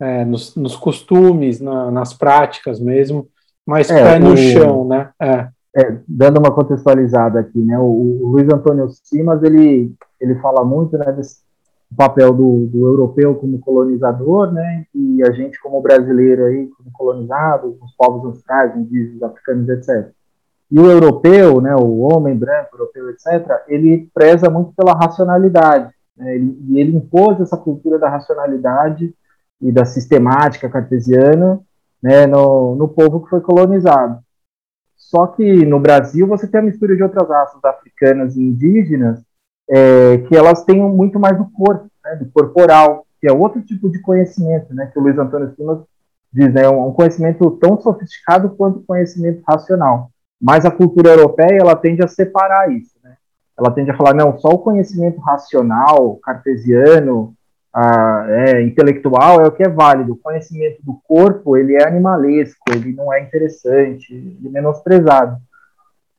é, 0.00 0.24
nos, 0.24 0.56
nos 0.56 0.74
costumes, 0.76 1.60
na, 1.60 1.90
nas 1.90 2.12
práticas 2.14 2.80
mesmo, 2.80 3.28
mais 3.66 3.90
É, 3.90 4.02
pé 4.02 4.18
no 4.18 4.32
o- 4.32 4.36
chão, 4.36 4.86
né? 4.88 5.10
É, 5.20 5.48
É, 5.74 5.96
dando 6.06 6.38
uma 6.38 6.50
contextualizada 6.52 7.40
aqui, 7.40 7.58
né? 7.58 7.78
O, 7.78 7.82
o 7.84 8.26
Luiz 8.32 8.46
Antônio 8.52 8.88
Simas 8.90 9.42
ele 9.42 9.94
ele 10.20 10.34
fala 10.40 10.62
muito 10.64 10.98
né, 10.98 11.10
desse 11.12 11.36
papel 11.96 12.32
do, 12.32 12.66
do 12.66 12.86
europeu 12.86 13.34
como 13.34 13.58
colonizador, 13.58 14.52
né? 14.52 14.86
E 14.94 15.22
a 15.22 15.30
gente 15.32 15.60
como 15.60 15.82
brasileiro 15.82 16.44
aí 16.44 16.68
como 16.68 16.90
colonizado, 16.92 17.76
os 17.80 17.92
povos 17.96 18.24
ancestrais, 18.24 18.76
indígenas, 18.76 19.22
africanos, 19.22 19.68
etc. 19.68 20.10
E 20.70 20.78
o 20.78 20.90
europeu, 20.90 21.60
né? 21.60 21.74
O 21.76 21.98
homem 21.98 22.36
branco, 22.36 22.76
europeu, 22.76 23.10
etc. 23.10 23.62
Ele 23.68 24.08
preza 24.14 24.48
muito 24.48 24.72
pela 24.74 24.94
racionalidade, 24.94 25.92
né? 26.16 26.34
Ele, 26.34 26.58
e 26.68 26.80
ele 26.80 26.96
impôs 26.96 27.40
essa 27.40 27.56
cultura 27.56 27.98
da 27.98 28.08
racionalidade 28.08 29.14
e 29.60 29.70
da 29.70 29.84
sistemática 29.84 30.68
cartesiana, 30.68 31.60
né? 32.02 32.26
No, 32.26 32.74
no 32.74 32.88
povo 32.88 33.22
que 33.22 33.30
foi 33.30 33.40
colonizado. 33.40 34.18
Só 34.96 35.26
que 35.26 35.66
no 35.66 35.78
Brasil 35.78 36.26
você 36.26 36.46
tem 36.46 36.60
a 36.60 36.64
mistura 36.64 36.96
de 36.96 37.02
outras 37.02 37.28
raças 37.28 37.62
africanas 37.64 38.36
e 38.36 38.42
indígenas 38.42 39.22
é, 39.72 40.18
que 40.18 40.36
elas 40.36 40.64
têm 40.64 40.80
muito 40.82 41.18
mais 41.18 41.36
do 41.38 41.46
corpo, 41.50 41.86
né, 42.04 42.16
do 42.16 42.26
corporal, 42.30 43.06
que 43.20 43.26
é 43.26 43.32
outro 43.32 43.62
tipo 43.62 43.88
de 43.88 44.00
conhecimento, 44.00 44.74
né, 44.74 44.90
que 44.92 44.98
o 44.98 45.02
Luiz 45.02 45.16
Antônio 45.18 45.54
Simas 45.56 45.78
diz, 46.32 46.52
né, 46.52 46.68
um 46.68 46.92
conhecimento 46.92 47.50
tão 47.52 47.80
sofisticado 47.80 48.50
quanto 48.50 48.80
o 48.80 48.84
conhecimento 48.84 49.42
racional. 49.48 50.10
Mas 50.40 50.64
a 50.64 50.70
cultura 50.70 51.10
europeia 51.10 51.58
ela 51.60 51.76
tende 51.76 52.04
a 52.04 52.08
separar 52.08 52.70
isso, 52.72 52.92
né? 53.04 53.14
Ela 53.56 53.70
tende 53.70 53.92
a 53.92 53.96
falar 53.96 54.12
não, 54.12 54.36
só 54.38 54.48
o 54.48 54.58
conhecimento 54.58 55.20
racional, 55.20 56.16
cartesiano, 56.16 57.32
ah, 57.72 58.26
é, 58.28 58.62
intelectual 58.62 59.40
é 59.40 59.46
o 59.46 59.52
que 59.52 59.62
é 59.62 59.68
válido. 59.68 60.14
O 60.14 60.18
conhecimento 60.18 60.82
do 60.82 61.00
corpo 61.06 61.56
ele 61.56 61.76
é 61.76 61.86
animalesco, 61.86 62.60
ele 62.74 62.92
não 62.92 63.12
é 63.12 63.20
interessante, 63.20 64.12
ele 64.12 64.48
é 64.48 64.50
menosprezado. 64.50 65.36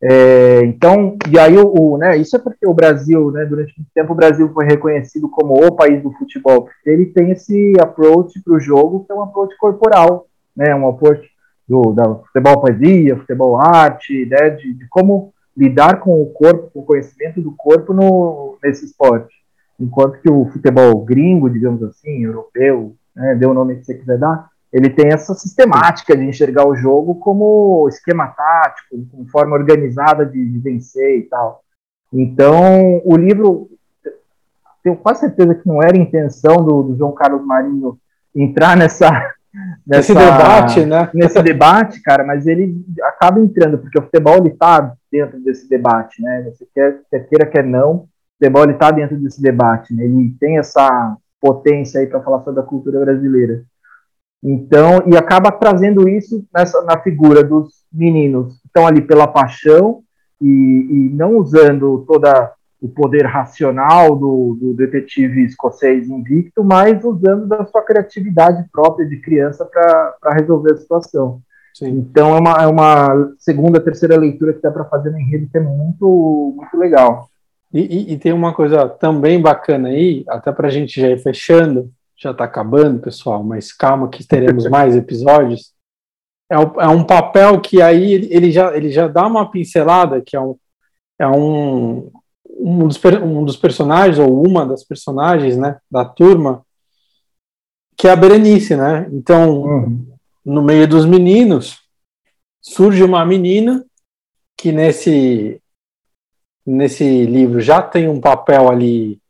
É, 0.06 0.66
então, 0.66 1.18
e 1.32 1.40
aí 1.40 1.58
o, 1.58 1.94
o, 1.94 1.98
né, 1.98 2.18
isso 2.18 2.36
é 2.36 2.40
porque 2.40 2.68
o 2.68 2.74
Brasil, 2.74 3.32
né, 3.32 3.46
durante 3.46 3.74
muito 3.78 3.90
tempo 3.94 4.12
o 4.12 4.16
Brasil 4.16 4.52
foi 4.54 4.66
reconhecido 4.66 5.30
como 5.30 5.54
o 5.66 5.74
país 5.74 6.04
do 6.04 6.12
futebol, 6.12 6.64
porque 6.66 6.90
ele 6.90 7.06
tem 7.06 7.32
esse 7.32 7.74
approach 7.80 8.38
para 8.44 8.54
o 8.54 8.60
jogo 8.60 9.06
que 9.06 9.14
é 9.14 9.16
um 9.16 9.24
approach 9.24 9.56
corporal, 9.58 10.28
né, 10.54 10.76
um 10.76 10.90
approach 10.90 11.26
do 11.66 11.94
da 11.94 12.16
futebol 12.16 12.60
poesia, 12.60 13.16
futebol 13.16 13.56
arte, 13.62 14.26
né, 14.26 14.50
de, 14.50 14.74
de 14.74 14.88
como 14.90 15.34
lidar 15.56 16.02
com 16.02 16.22
o 16.22 16.26
corpo, 16.26 16.70
com 16.74 16.82
o 16.82 16.86
conhecimento 16.86 17.42
do 17.42 17.54
corpo 17.56 17.94
no, 17.94 18.58
nesse 18.62 18.84
esporte. 18.84 19.34
Enquanto 19.80 20.20
que 20.20 20.30
o 20.30 20.46
futebol 20.52 20.98
gringo, 21.06 21.50
digamos 21.50 21.82
assim, 21.82 22.26
europeu, 22.26 22.94
né, 23.16 23.36
dê 23.36 23.46
o 23.46 23.54
nome 23.54 23.78
que 23.78 23.86
você 23.86 23.94
quiser 23.94 24.18
dar, 24.18 24.50
ele 24.74 24.90
tem 24.90 25.14
essa 25.14 25.36
sistemática 25.36 26.18
de 26.18 26.24
enxergar 26.24 26.68
o 26.68 26.76
jogo 26.76 27.16
como 27.16 27.88
esquema 27.88 28.28
tático, 28.28 29.06
como 29.12 29.30
forma 29.30 29.56
organizada 29.56 30.26
de, 30.26 30.44
de 30.44 30.58
vencer 30.58 31.20
e 31.20 31.22
tal. 31.24 31.62
Então, 32.12 33.00
o 33.06 33.16
livro, 33.16 33.70
tenho 34.84 34.96
quase 34.96 35.22
certeza 35.22 35.54
que 35.54 35.68
não 35.68 35.82
era 35.82 35.96
a 35.96 36.02
intenção 36.02 36.58
do, 36.58 36.82
do 36.82 36.98
João 36.98 37.12
Carlos 37.12 37.46
Marinho 37.46 38.00
entrar 38.36 38.76
nessa, 38.76 39.12
nessa 39.86 40.12
esse 40.12 40.16
debate, 40.16 40.86
né? 40.86 41.10
nesse 41.14 41.42
debate, 41.44 42.02
cara, 42.02 42.24
mas 42.24 42.48
ele 42.48 42.84
acaba 43.04 43.40
entrando 43.40 43.78
porque 43.78 44.00
o 44.00 44.04
futebol 44.04 44.38
ele 44.38 44.50
está 44.50 44.96
dentro 45.12 45.40
desse 45.40 45.70
debate, 45.70 46.20
né? 46.20 46.50
Você 46.50 46.68
quer, 46.74 47.00
quer 47.12 47.20
queira 47.28 47.46
quer 47.46 47.64
não, 47.64 47.92
o 47.92 48.08
futebol 48.40 48.64
ele 48.64 48.74
está 48.74 48.90
dentro 48.90 49.18
desse 49.18 49.40
debate, 49.40 49.94
né? 49.94 50.04
Ele 50.04 50.36
tem 50.40 50.58
essa 50.58 51.16
potência 51.40 52.00
aí 52.00 52.08
para 52.08 52.22
falar 52.22 52.42
sobre 52.42 52.60
a 52.62 52.66
cultura 52.66 53.00
brasileira. 53.02 53.64
Então, 54.44 55.04
e 55.08 55.16
acaba 55.16 55.52
trazendo 55.52 56.10
isso 56.10 56.46
nessa, 56.54 56.84
na 56.84 57.00
figura 57.00 57.44
dos 57.44 57.84
meninos 57.92 58.60
que 58.60 58.68
estão 58.68 58.86
ali 58.86 59.02
pela 59.02 59.26
paixão 59.26 60.02
e, 60.42 60.46
e 60.46 61.10
não 61.14 61.38
usando 61.38 62.04
toda 62.06 62.52
o 62.82 62.90
poder 62.90 63.26
racional 63.26 64.14
do, 64.14 64.58
do, 64.60 64.74
detetive 64.74 65.46
escocês 65.46 66.10
invicto, 66.10 66.66
mas 66.66 67.02
usando 67.06 67.48
da 67.48 67.66
sua 67.66 67.82
criatividade 67.82 68.66
própria 68.74 69.08
de 69.08 69.22
criança 69.22 69.64
para 69.64 70.34
resolver 70.34 70.74
a 70.74 70.78
situação. 70.78 71.40
Sim. 71.74 71.92
Então 72.00 72.36
é 72.36 72.40
uma, 72.40 72.64
é 72.64 72.68
uma, 72.68 73.34
segunda, 73.38 73.80
terceira 73.80 74.18
leitura 74.18 74.54
que 74.54 74.62
dá 74.62 74.70
para 74.70 74.84
fazer 74.84 75.12
no 75.12 75.20
enredo 75.20 75.48
que 75.50 75.58
é 75.58 75.62
muito, 75.62 76.54
muito 76.58 76.78
legal. 76.78 77.30
E, 77.74 77.80
e, 77.80 78.14
e 78.14 78.18
tem 78.18 78.34
uma 78.34 78.54
coisa 78.54 78.90
também 78.90 79.42
bacana 79.42 79.88
aí, 79.88 80.26
até 80.28 80.52
para 80.52 80.68
a 80.68 80.72
gente 80.72 81.00
já 81.00 81.08
ir 81.08 81.20
fechando, 81.20 81.90
já 82.24 82.32
está 82.32 82.46
acabando, 82.46 83.02
pessoal, 83.02 83.44
mas 83.44 83.72
calma 83.72 84.10
que 84.10 84.26
teremos 84.26 84.68
mais 84.70 84.96
episódios. 84.96 85.74
É, 86.52 86.56
é, 86.56 86.88
um 86.88 87.04
papel 87.04 87.60
que 87.60 87.82
aí 87.82 88.14
ele, 88.14 88.28
ele, 88.32 88.52
já, 88.52 88.76
ele 88.76 88.92
já 88.92 89.08
dá 89.08 89.28
uma 89.28 89.50
pincelada, 89.50 90.22
que 90.22 90.36
é 90.36 90.42
um, 90.42 90.58
é 91.20 91.28
um, 91.28 92.12
um, 92.50 92.88
dos, 92.88 93.00
um 93.22 93.44
dos 93.44 93.58
personagens, 93.58 94.20
ou 94.20 94.46
uma 94.46 94.66
das 94.66 94.84
personagens 94.84 95.58
né, 95.58 95.78
da 95.90 96.06
turma, 96.06 96.66
que 97.98 98.08
é 98.08 98.12
a 98.12 98.16
Berenice, 98.16 98.76
né? 98.76 99.08
Então, 99.12 99.62
uhum. 99.62 100.18
no 100.44 100.62
meio 100.62 100.88
dos 100.88 101.06
meninos, 101.06 101.80
surge 102.62 103.04
uma 103.04 103.26
menina 103.26 103.86
que 104.58 104.72
nesse, 104.72 105.62
nesse 106.66 107.26
livro 107.26 107.62
já 107.62 107.82
tem 107.82 108.08
um 108.08 108.20
papel 108.20 108.70
ali 108.70 109.22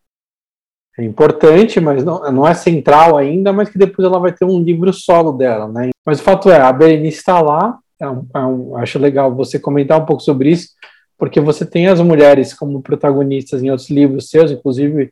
é 0.97 1.03
importante, 1.03 1.79
mas 1.79 2.03
não, 2.03 2.31
não 2.31 2.47
é 2.47 2.53
central 2.53 3.17
ainda, 3.17 3.51
mas 3.51 3.69
que 3.69 3.77
depois 3.77 4.05
ela 4.05 4.19
vai 4.19 4.31
ter 4.31 4.45
um 4.45 4.61
livro 4.61 4.93
solo 4.93 5.31
dela, 5.31 5.67
né? 5.67 5.89
Mas 6.05 6.19
o 6.19 6.23
fato 6.23 6.51
é, 6.51 6.59
a 6.59 6.71
Berenice 6.71 7.17
está 7.17 7.41
lá, 7.41 7.79
é 7.99 8.07
um, 8.07 8.27
é 8.33 8.39
um, 8.39 8.77
acho 8.77 8.99
legal 8.99 9.33
você 9.33 9.57
comentar 9.57 9.99
um 9.99 10.05
pouco 10.05 10.21
sobre 10.21 10.51
isso, 10.51 10.69
porque 11.17 11.39
você 11.39 11.65
tem 11.65 11.87
as 11.87 11.99
mulheres 11.99 12.53
como 12.53 12.81
protagonistas 12.81 13.63
em 13.63 13.71
outros 13.71 13.89
livros 13.89 14.29
seus, 14.29 14.51
inclusive 14.51 15.11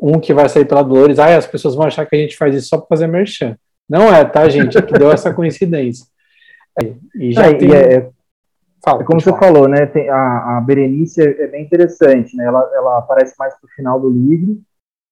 um 0.00 0.18
que 0.18 0.34
vai 0.34 0.48
sair 0.48 0.64
pela 0.64 0.82
Dolores, 0.82 1.18
ah, 1.18 1.36
as 1.36 1.46
pessoas 1.46 1.74
vão 1.74 1.86
achar 1.86 2.06
que 2.06 2.16
a 2.16 2.18
gente 2.18 2.36
faz 2.36 2.54
isso 2.54 2.68
só 2.68 2.78
para 2.78 2.88
fazer 2.88 3.06
merchan. 3.06 3.56
Não 3.88 4.12
é, 4.12 4.24
tá, 4.24 4.48
gente? 4.48 4.76
É 4.76 4.82
que 4.82 4.92
deu 4.92 5.10
essa 5.10 5.32
coincidência. 5.32 6.06
E 7.16 7.32
já 7.32 7.46
é, 7.46 7.54
tem... 7.54 7.74
é, 7.74 8.08
Fala, 8.84 9.02
é 9.02 9.04
como 9.04 9.20
você 9.20 9.30
falar. 9.30 9.40
falou, 9.40 9.68
né? 9.68 9.86
Tem, 9.86 10.08
a, 10.08 10.58
a 10.58 10.60
Berenice 10.60 11.20
é, 11.20 11.42
é, 11.42 11.46
bem 11.48 11.64
interessante, 11.64 12.36
né? 12.36 12.44
Ela, 12.44 12.70
ela 12.74 12.98
aparece 12.98 13.34
mais 13.38 13.54
pro 13.58 13.68
final 13.70 13.98
do 14.00 14.08
livro 14.08 14.60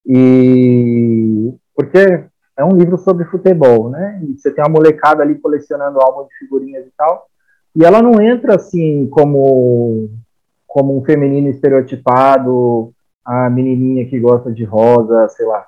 e 0.07 1.53
porque 1.75 2.25
é 2.57 2.65
um 2.65 2.77
livro 2.77 2.97
sobre 2.97 3.25
futebol, 3.27 3.91
né? 3.91 4.21
E 4.23 4.39
você 4.39 4.51
tem 4.51 4.65
uma 4.65 4.71
molecada 4.71 5.23
ali 5.23 5.35
colecionando 5.37 6.01
álbum 6.01 6.27
de 6.27 6.35
figurinhas 6.39 6.87
e 6.87 6.93
tal, 6.97 7.27
e 7.75 7.85
ela 7.85 8.01
não 8.01 8.21
entra 8.21 8.55
assim 8.57 9.09
como 9.09 10.09
como 10.67 10.99
um 10.99 11.05
feminino 11.05 11.49
estereotipado, 11.49 12.93
a 13.25 13.49
menininha 13.49 14.07
que 14.07 14.21
gosta 14.21 14.53
de 14.53 14.63
rosa, 14.63 15.29
sei 15.31 15.47
lá. 15.47 15.67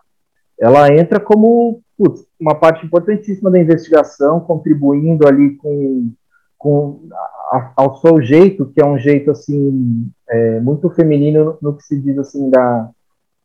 Ela 0.60 0.94
entra 0.94 1.18
como 1.18 1.80
putz, 1.96 2.24
uma 2.38 2.54
parte 2.54 2.86
importantíssima 2.86 3.50
da 3.50 3.58
investigação, 3.58 4.40
contribuindo 4.40 5.26
ali 5.26 5.56
com 5.56 6.12
com 6.56 7.08
a, 7.52 7.72
ao 7.76 7.96
seu 7.98 8.20
jeito, 8.20 8.66
que 8.66 8.80
é 8.80 8.86
um 8.86 8.98
jeito 8.98 9.30
assim 9.30 10.10
é, 10.28 10.60
muito 10.60 10.90
feminino 10.90 11.56
no, 11.62 11.74
que 11.74 11.84
se 11.84 11.98
diz 12.00 12.18
assim 12.18 12.50
da, 12.50 12.90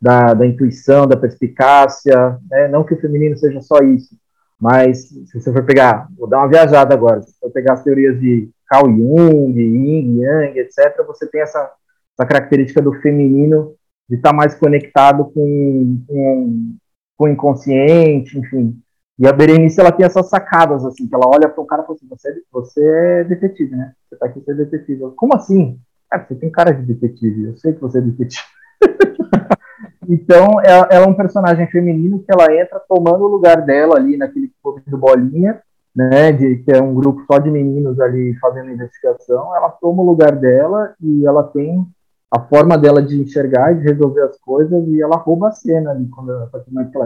da, 0.03 0.33
da 0.33 0.45
intuição, 0.45 1.07
da 1.07 1.15
perspicácia, 1.15 2.37
né? 2.51 2.67
não 2.67 2.83
que 2.83 2.93
o 2.93 2.99
feminino 2.99 3.37
seja 3.37 3.61
só 3.61 3.77
isso, 3.77 4.17
mas 4.59 5.07
se 5.07 5.39
você 5.39 5.53
for 5.53 5.63
pegar, 5.65 6.09
vou 6.17 6.27
dar 6.27 6.39
uma 6.39 6.49
viajada 6.49 6.93
agora, 6.93 7.21
se 7.21 7.31
você 7.31 7.39
for 7.39 7.51
pegar 7.51 7.73
as 7.73 7.83
teorias 7.83 8.19
de 8.19 8.49
Carl 8.67 8.89
Jung, 8.89 9.57
Yin, 9.57 10.19
Yang, 10.19 10.59
etc., 10.59 11.05
você 11.07 11.25
tem 11.27 11.39
essa, 11.39 11.71
essa 12.19 12.27
característica 12.27 12.81
do 12.81 12.93
feminino 12.95 13.75
de 14.09 14.17
estar 14.17 14.31
tá 14.31 14.35
mais 14.35 14.53
conectado 14.55 15.23
com, 15.25 16.03
com, 16.05 16.75
com 17.15 17.25
o 17.25 17.29
inconsciente, 17.29 18.37
enfim, 18.37 18.77
e 19.17 19.25
a 19.25 19.31
Berenice, 19.31 19.79
ela 19.79 19.91
tem 19.91 20.05
essas 20.05 20.27
sacadas, 20.27 20.83
assim, 20.83 21.07
que 21.07 21.15
ela 21.15 21.27
olha 21.27 21.47
para 21.47 21.63
o 21.63 21.65
cara 21.65 21.83
e 21.83 21.85
fala 21.85 21.95
assim, 21.95 22.07
você, 22.09 22.29
é 22.29 22.33
você 22.51 22.83
é 22.83 23.23
detetive, 23.23 23.73
né? 23.73 23.93
Você 24.09 24.17
tá 24.17 24.25
aqui, 24.25 24.41
você 24.41 24.51
é 24.51 24.55
detetive. 24.55 25.01
Como 25.15 25.33
assim? 25.33 25.79
Cara, 26.09 26.25
você 26.27 26.35
tem 26.35 26.51
cara 26.51 26.71
de 26.71 26.81
detetive, 26.81 27.45
eu 27.45 27.55
sei 27.55 27.73
que 27.73 27.79
você 27.79 27.99
é 27.99 28.01
detetive. 28.01 28.43
então, 30.09 30.61
ela, 30.63 30.87
ela, 30.89 31.05
é 31.05 31.07
um 31.07 31.13
personagem 31.13 31.67
feminino 31.67 32.19
que 32.19 32.31
ela 32.31 32.53
entra 32.53 32.81
tomando 32.87 33.25
o 33.25 33.27
lugar 33.27 33.61
dela 33.61 33.95
ali 33.95 34.17
naquele 34.17 34.51
clube 34.61 34.81
do 34.87 34.97
Bolinha, 34.97 35.61
né, 35.95 36.31
de, 36.31 36.57
que 36.57 36.71
é 36.71 36.81
um 36.81 36.93
grupo 36.93 37.23
só 37.31 37.37
de 37.37 37.51
meninos 37.51 37.99
ali 37.99 38.35
fazendo 38.39 38.71
investigação, 38.71 39.55
ela 39.55 39.69
toma 39.69 40.01
o 40.01 40.05
lugar 40.05 40.35
dela 40.35 40.95
e 40.99 41.25
ela 41.25 41.43
tem 41.43 41.85
a 42.31 42.39
forma 42.39 42.77
dela 42.77 43.01
de 43.01 43.21
enxergar 43.21 43.73
e 43.73 43.75
de 43.75 43.83
resolver 43.83 44.23
as 44.23 44.37
coisas 44.39 44.87
e 44.87 45.01
ela 45.01 45.17
rouba 45.17 45.49
a 45.49 45.51
cena 45.51 45.91
ali 45.91 46.07
quando 46.07 46.31
ela, 46.31 46.49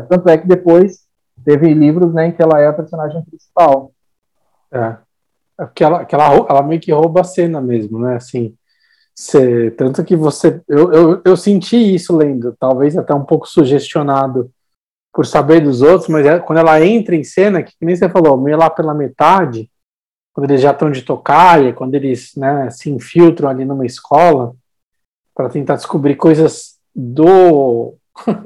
tanto 0.09 0.29
é 0.29 0.37
que 0.37 0.47
depois 0.47 1.05
teve 1.43 1.73
livros 1.73 2.13
né, 2.13 2.27
em 2.27 2.31
que 2.31 2.41
ela 2.41 2.61
é 2.61 2.67
a 2.67 2.73
personagem 2.73 3.21
principal. 3.25 3.91
É. 4.71 4.97
é 5.59 5.65
porque 5.65 5.83
ela, 5.83 6.05
que 6.05 6.15
ela, 6.15 6.45
ela 6.49 6.63
meio 6.63 6.79
que 6.79 6.91
rouba 6.91 7.21
a 7.21 7.25
cena 7.25 7.59
mesmo, 7.61 7.99
né? 7.99 8.15
Assim, 8.15 8.56
cê, 9.17 9.71
tanto 9.71 10.03
que 10.03 10.15
você. 10.15 10.61
Eu, 10.67 10.93
eu, 10.93 11.21
eu 11.25 11.35
senti 11.35 11.95
isso 11.95 12.15
lendo, 12.15 12.55
talvez 12.59 12.95
até 12.95 13.13
um 13.15 13.25
pouco 13.25 13.47
sugestionado 13.47 14.51
por 15.11 15.25
saber 15.25 15.61
dos 15.61 15.81
outros, 15.81 16.07
mas 16.07 16.23
é, 16.27 16.37
quando 16.37 16.59
ela 16.59 16.79
entra 16.85 17.15
em 17.15 17.23
cena, 17.23 17.63
que, 17.63 17.71
que 17.71 17.85
nem 17.85 17.95
você 17.95 18.07
falou, 18.07 18.37
meio 18.37 18.55
lá 18.55 18.69
pela 18.69 18.93
metade, 18.93 19.67
quando 20.31 20.51
eles 20.51 20.61
já 20.61 20.69
estão 20.69 20.91
de 20.91 21.01
tocaia, 21.01 21.73
quando 21.73 21.95
eles 21.95 22.35
né, 22.35 22.69
se 22.69 22.91
infiltram 22.91 23.49
ali 23.49 23.65
numa 23.65 23.87
escola, 23.87 24.53
para 25.33 25.49
tentar 25.49 25.75
descobrir 25.75 26.15
coisas 26.15 26.75
do 26.95 27.95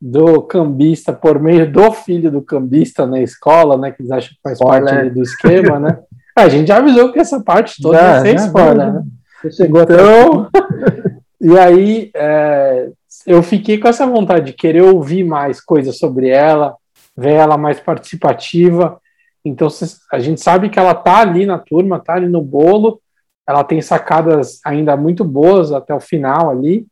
do 0.00 0.42
cambista 0.42 1.12
por 1.12 1.40
meio 1.40 1.70
do 1.70 1.92
filho 1.92 2.30
do 2.30 2.40
cambista 2.40 3.04
na 3.04 3.20
escola, 3.20 3.76
né? 3.76 3.90
Que 3.90 4.02
eles 4.02 4.12
acham 4.12 4.30
que 4.30 4.40
faz 4.42 4.58
spoiler. 4.58 4.94
parte 4.94 5.10
do 5.10 5.22
esquema, 5.22 5.80
né? 5.80 5.98
a 6.36 6.48
gente 6.48 6.68
já 6.68 6.76
avisou 6.76 7.12
que 7.12 7.18
essa 7.18 7.40
parte 7.40 7.82
toda 7.82 7.98
já, 7.98 8.14
ia 8.14 8.20
ser 8.20 8.46
spoiler, 8.46 8.94
né? 8.94 9.04
Você 9.42 9.50
chegou 9.50 9.82
então, 9.82 10.48
e 11.40 11.58
aí 11.58 12.10
é, 12.14 12.90
eu 13.26 13.42
fiquei 13.42 13.78
com 13.78 13.88
essa 13.88 14.06
vontade 14.06 14.46
de 14.46 14.52
querer 14.52 14.82
ouvir 14.82 15.24
mais 15.24 15.60
coisas 15.60 15.98
sobre 15.98 16.28
ela, 16.28 16.76
ver 17.16 17.34
ela 17.34 17.56
mais 17.56 17.80
participativa. 17.80 19.00
Então 19.44 19.68
a 20.12 20.18
gente 20.18 20.40
sabe 20.40 20.68
que 20.68 20.78
ela 20.78 20.94
tá 20.94 21.18
ali 21.18 21.46
na 21.46 21.58
turma, 21.58 21.98
tá 21.98 22.14
ali 22.14 22.28
no 22.28 22.42
bolo. 22.42 23.00
Ela 23.48 23.64
tem 23.64 23.80
sacadas 23.80 24.60
ainda 24.64 24.96
muito 24.96 25.24
boas 25.24 25.72
até 25.72 25.94
o 25.94 26.00
final 26.00 26.50
ali 26.50 26.86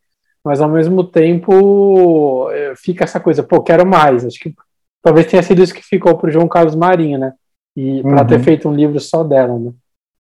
mas 0.48 0.62
ao 0.62 0.68
mesmo 0.70 1.04
tempo 1.04 2.48
eh, 2.52 2.72
fica 2.74 3.04
essa 3.04 3.20
coisa, 3.20 3.42
pô, 3.42 3.62
quero 3.62 3.86
mais. 3.86 4.24
Acho 4.24 4.38
que 4.40 4.54
talvez 5.02 5.26
tenha 5.26 5.42
sido 5.42 5.62
isso 5.62 5.74
que 5.74 5.82
ficou 5.82 6.16
para 6.16 6.28
o 6.28 6.30
João 6.30 6.48
Carlos 6.48 6.74
Marinho, 6.74 7.18
né? 7.18 7.34
E 7.76 8.00
uhum. 8.00 8.10
para 8.10 8.24
ter 8.24 8.40
feito 8.40 8.66
um 8.66 8.74
livro 8.74 8.98
só 8.98 9.22
dela, 9.22 9.58
né? 9.58 9.72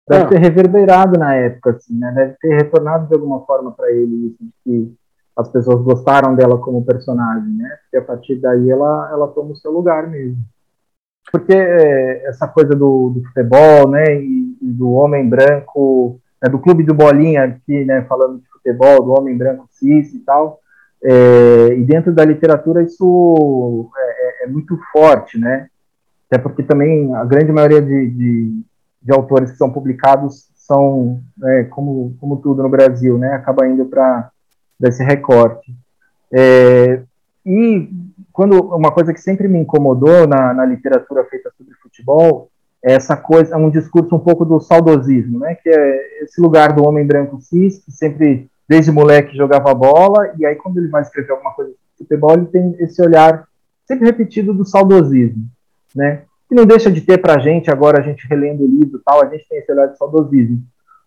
Deve 0.09 0.29
ter 0.29 0.39
reverberado 0.39 1.19
na 1.19 1.35
época, 1.35 1.71
assim, 1.71 1.97
né? 1.97 2.11
Deve 2.11 2.35
ter 2.41 2.55
retornado 2.55 3.07
de 3.07 3.13
alguma 3.13 3.41
forma 3.45 3.71
para 3.71 3.91
ele 3.91 4.27
isso, 4.27 4.51
que 4.63 4.95
as 5.37 5.47
pessoas 5.49 5.81
gostaram 5.83 6.35
dela 6.35 6.57
como 6.57 6.83
personagem, 6.83 7.53
né? 7.53 7.77
Porque 7.83 7.97
a 7.97 8.01
partir 8.01 8.35
daí 8.37 8.69
ela, 8.69 9.09
ela 9.11 9.27
toma 9.27 9.51
o 9.51 9.55
seu 9.55 9.71
lugar 9.71 10.07
mesmo. 10.07 10.37
Porque 11.31 11.53
é, 11.53 12.27
essa 12.27 12.47
coisa 12.47 12.71
do, 12.71 13.11
do, 13.11 13.23
futebol, 13.27 13.87
né? 13.89 14.15
E, 14.15 14.57
e 14.61 14.67
do 14.67 14.91
homem 14.91 15.29
branco, 15.29 16.19
né, 16.41 16.49
do 16.49 16.59
clube 16.59 16.83
do 16.83 16.93
Bolinha 16.93 17.43
aqui, 17.43 17.85
né? 17.85 18.01
Falando 18.09 18.39
de 18.39 18.49
futebol, 18.49 19.03
do 19.03 19.11
homem 19.11 19.37
branco 19.37 19.67
cis 19.69 20.13
e 20.13 20.19
tal. 20.19 20.59
É, 21.01 21.67
e 21.77 21.83
dentro 21.85 22.11
da 22.11 22.25
literatura 22.25 22.83
isso 22.83 23.89
é, 23.95 24.01
é, 24.01 24.45
é, 24.45 24.47
muito 24.47 24.77
forte, 24.91 25.37
né? 25.37 25.67
Até 26.29 26.41
porque 26.41 26.63
também 26.63 27.13
a 27.15 27.23
grande 27.23 27.51
maioria 27.51 27.81
de, 27.81 28.09
de, 28.09 28.61
de 29.01 29.13
autores 29.13 29.51
que 29.51 29.57
são 29.57 29.71
publicados 29.71 30.49
são, 30.55 31.21
né, 31.37 31.63
como, 31.65 32.15
como 32.19 32.37
tudo 32.37 32.61
no 32.61 32.69
Brasil, 32.69 33.17
né? 33.17 33.33
Acaba 33.33 33.67
indo 33.67 33.85
para 33.85 34.29
desse 34.79 35.03
recorte. 35.03 35.75
É, 36.31 37.01
e 37.45 37.89
quando 38.31 38.61
uma 38.75 38.91
coisa 38.91 39.13
que 39.13 39.19
sempre 39.19 39.47
me 39.47 39.59
incomodou 39.59 40.27
na, 40.27 40.53
na 40.53 40.65
literatura 40.65 41.25
feita 41.25 41.51
sobre 41.57 41.73
futebol 41.75 42.49
é 42.83 42.93
essa 42.93 43.17
coisa, 43.17 43.57
um 43.57 43.69
discurso 43.69 44.15
um 44.15 44.19
pouco 44.19 44.45
do 44.45 44.59
saudosismo, 44.59 45.39
né? 45.39 45.55
Que 45.55 45.69
é 45.69 46.23
esse 46.23 46.39
lugar 46.39 46.73
do 46.73 46.87
homem 46.87 47.05
branco 47.05 47.41
cis 47.41 47.83
que 47.83 47.91
sempre 47.91 48.47
desde 48.67 48.91
moleque 48.91 49.35
jogava 49.35 49.73
bola, 49.73 50.31
e 50.37 50.45
aí 50.45 50.55
quando 50.55 50.77
ele 50.77 50.87
vai 50.87 51.01
escrever 51.01 51.31
alguma 51.31 51.51
coisa 51.53 51.71
de 51.71 51.77
futebol, 51.97 52.33
ele 52.33 52.45
tem 52.45 52.75
esse 52.79 53.01
olhar 53.01 53.47
sempre 53.87 54.05
repetido 54.05 54.53
do 54.53 54.63
saudosismo, 54.63 55.45
né? 55.95 56.21
Que 56.49 56.55
não 56.55 56.65
deixa 56.65 56.91
de 56.91 56.99
ter 56.99 57.19
pra 57.19 57.39
gente, 57.39 57.71
agora 57.71 57.99
a 57.99 58.01
gente 58.01 58.27
relendo 58.27 58.63
o 58.63 58.67
livro 58.67 58.99
tal, 59.05 59.23
a 59.23 59.29
gente 59.29 59.47
tem 59.47 59.59
esse 59.59 59.71
olhar 59.71 59.85
de 59.85 59.97
saudosismo. 59.97 60.61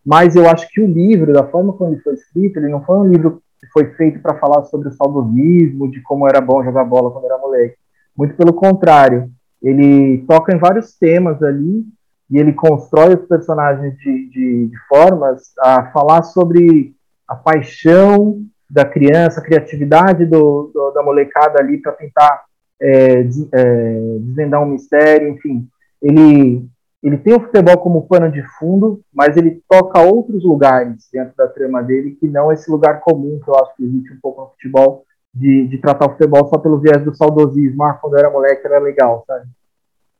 Mas 0.06 0.36
eu 0.36 0.48
acho 0.48 0.68
que 0.68 0.80
o 0.80 0.86
livro, 0.86 1.32
da 1.32 1.44
forma 1.44 1.72
como 1.72 1.92
ele 1.92 2.00
foi 2.00 2.14
escrito, 2.14 2.58
ele 2.58 2.68
não 2.68 2.82
foi 2.84 2.96
um 2.96 3.08
livro 3.08 3.42
que 3.60 3.66
foi 3.72 3.86
feito 3.94 4.20
para 4.20 4.38
falar 4.38 4.64
sobre 4.64 4.88
o 4.88 4.92
saudosismo, 4.92 5.90
de 5.90 6.00
como 6.02 6.28
era 6.28 6.40
bom 6.40 6.62
jogar 6.64 6.84
bola 6.84 7.10
quando 7.10 7.24
era 7.24 7.38
moleque. 7.38 7.76
Muito 8.16 8.36
pelo 8.36 8.52
contrário, 8.52 9.30
ele 9.60 10.24
toca 10.28 10.54
em 10.54 10.58
vários 10.58 10.96
temas 10.96 11.42
ali 11.42 11.84
e 12.30 12.38
ele 12.38 12.52
constrói 12.52 13.14
os 13.14 13.26
personagens 13.26 13.96
de, 13.98 14.28
de, 14.30 14.66
de 14.68 14.78
formas 14.88 15.52
a 15.60 15.90
falar 15.92 16.22
sobre 16.22 16.94
a 17.28 17.36
paixão 17.36 18.42
da 18.68 18.84
criança, 18.84 19.40
a 19.40 19.44
criatividade 19.44 20.24
do, 20.24 20.70
do 20.74 20.90
da 20.92 21.02
molecada 21.02 21.60
ali 21.60 21.78
para 21.78 21.92
tentar 21.92 22.44
é, 22.82 23.20
é, 23.20 24.18
desvendar 24.20 24.60
um 24.60 24.66
mistério, 24.66 25.28
enfim. 25.28 25.68
Ele, 26.02 26.66
ele 27.02 27.16
tem 27.18 27.34
o 27.34 27.40
futebol 27.40 27.78
como 27.78 28.06
pano 28.08 28.30
de 28.30 28.42
fundo, 28.58 29.00
mas 29.14 29.36
ele 29.36 29.62
toca 29.68 30.00
outros 30.00 30.42
lugares 30.42 31.08
dentro 31.12 31.34
da 31.36 31.46
trama 31.46 31.82
dele 31.82 32.16
que 32.18 32.26
não 32.26 32.50
esse 32.52 32.68
lugar 32.70 33.00
comum 33.00 33.40
que 33.42 33.48
eu 33.48 33.54
acho 33.56 33.76
que 33.76 33.84
existe 33.84 34.12
um 34.12 34.18
pouco 34.20 34.42
no 34.42 34.48
futebol, 34.48 35.04
de, 35.32 35.68
de 35.68 35.78
tratar 35.78 36.06
o 36.06 36.10
futebol 36.10 36.46
só 36.48 36.58
pelo 36.58 36.78
viés 36.78 37.02
do 37.04 37.14
saudosismo. 37.14 37.84
Ah, 37.84 37.94
quando 37.94 38.14
eu 38.14 38.18
era 38.18 38.30
moleque 38.30 38.66
era 38.66 38.78
legal, 38.78 39.24
sabe? 39.26 39.46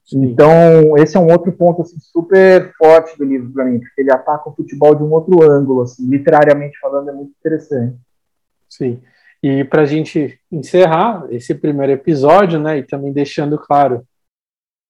Sim. 0.05 0.25
Então, 0.25 0.97
esse 0.99 1.17
é 1.17 1.21
um 1.21 1.31
outro 1.31 1.53
ponto 1.53 1.83
assim, 1.83 1.99
super 1.99 2.73
forte 2.77 3.17
do 3.17 3.25
livro 3.25 3.53
para 3.53 3.65
mim, 3.65 3.79
porque 3.79 4.01
ele 4.01 4.13
ataca 4.13 4.49
o 4.49 4.55
futebol 4.55 4.95
de 4.95 5.03
um 5.03 5.13
outro 5.13 5.43
ângulo, 5.43 5.83
assim, 5.83 6.09
literariamente 6.09 6.79
falando, 6.81 7.11
é 7.11 7.13
muito 7.13 7.33
interessante. 7.39 7.97
Sim. 8.69 9.01
E 9.43 9.64
para 9.64 9.82
a 9.82 9.86
gente 9.86 10.38
encerrar 10.51 11.26
esse 11.30 11.55
primeiro 11.55 11.93
episódio, 11.93 12.61
né, 12.61 12.78
e 12.78 12.82
também 12.82 13.12
deixando 13.12 13.59
claro 13.59 14.07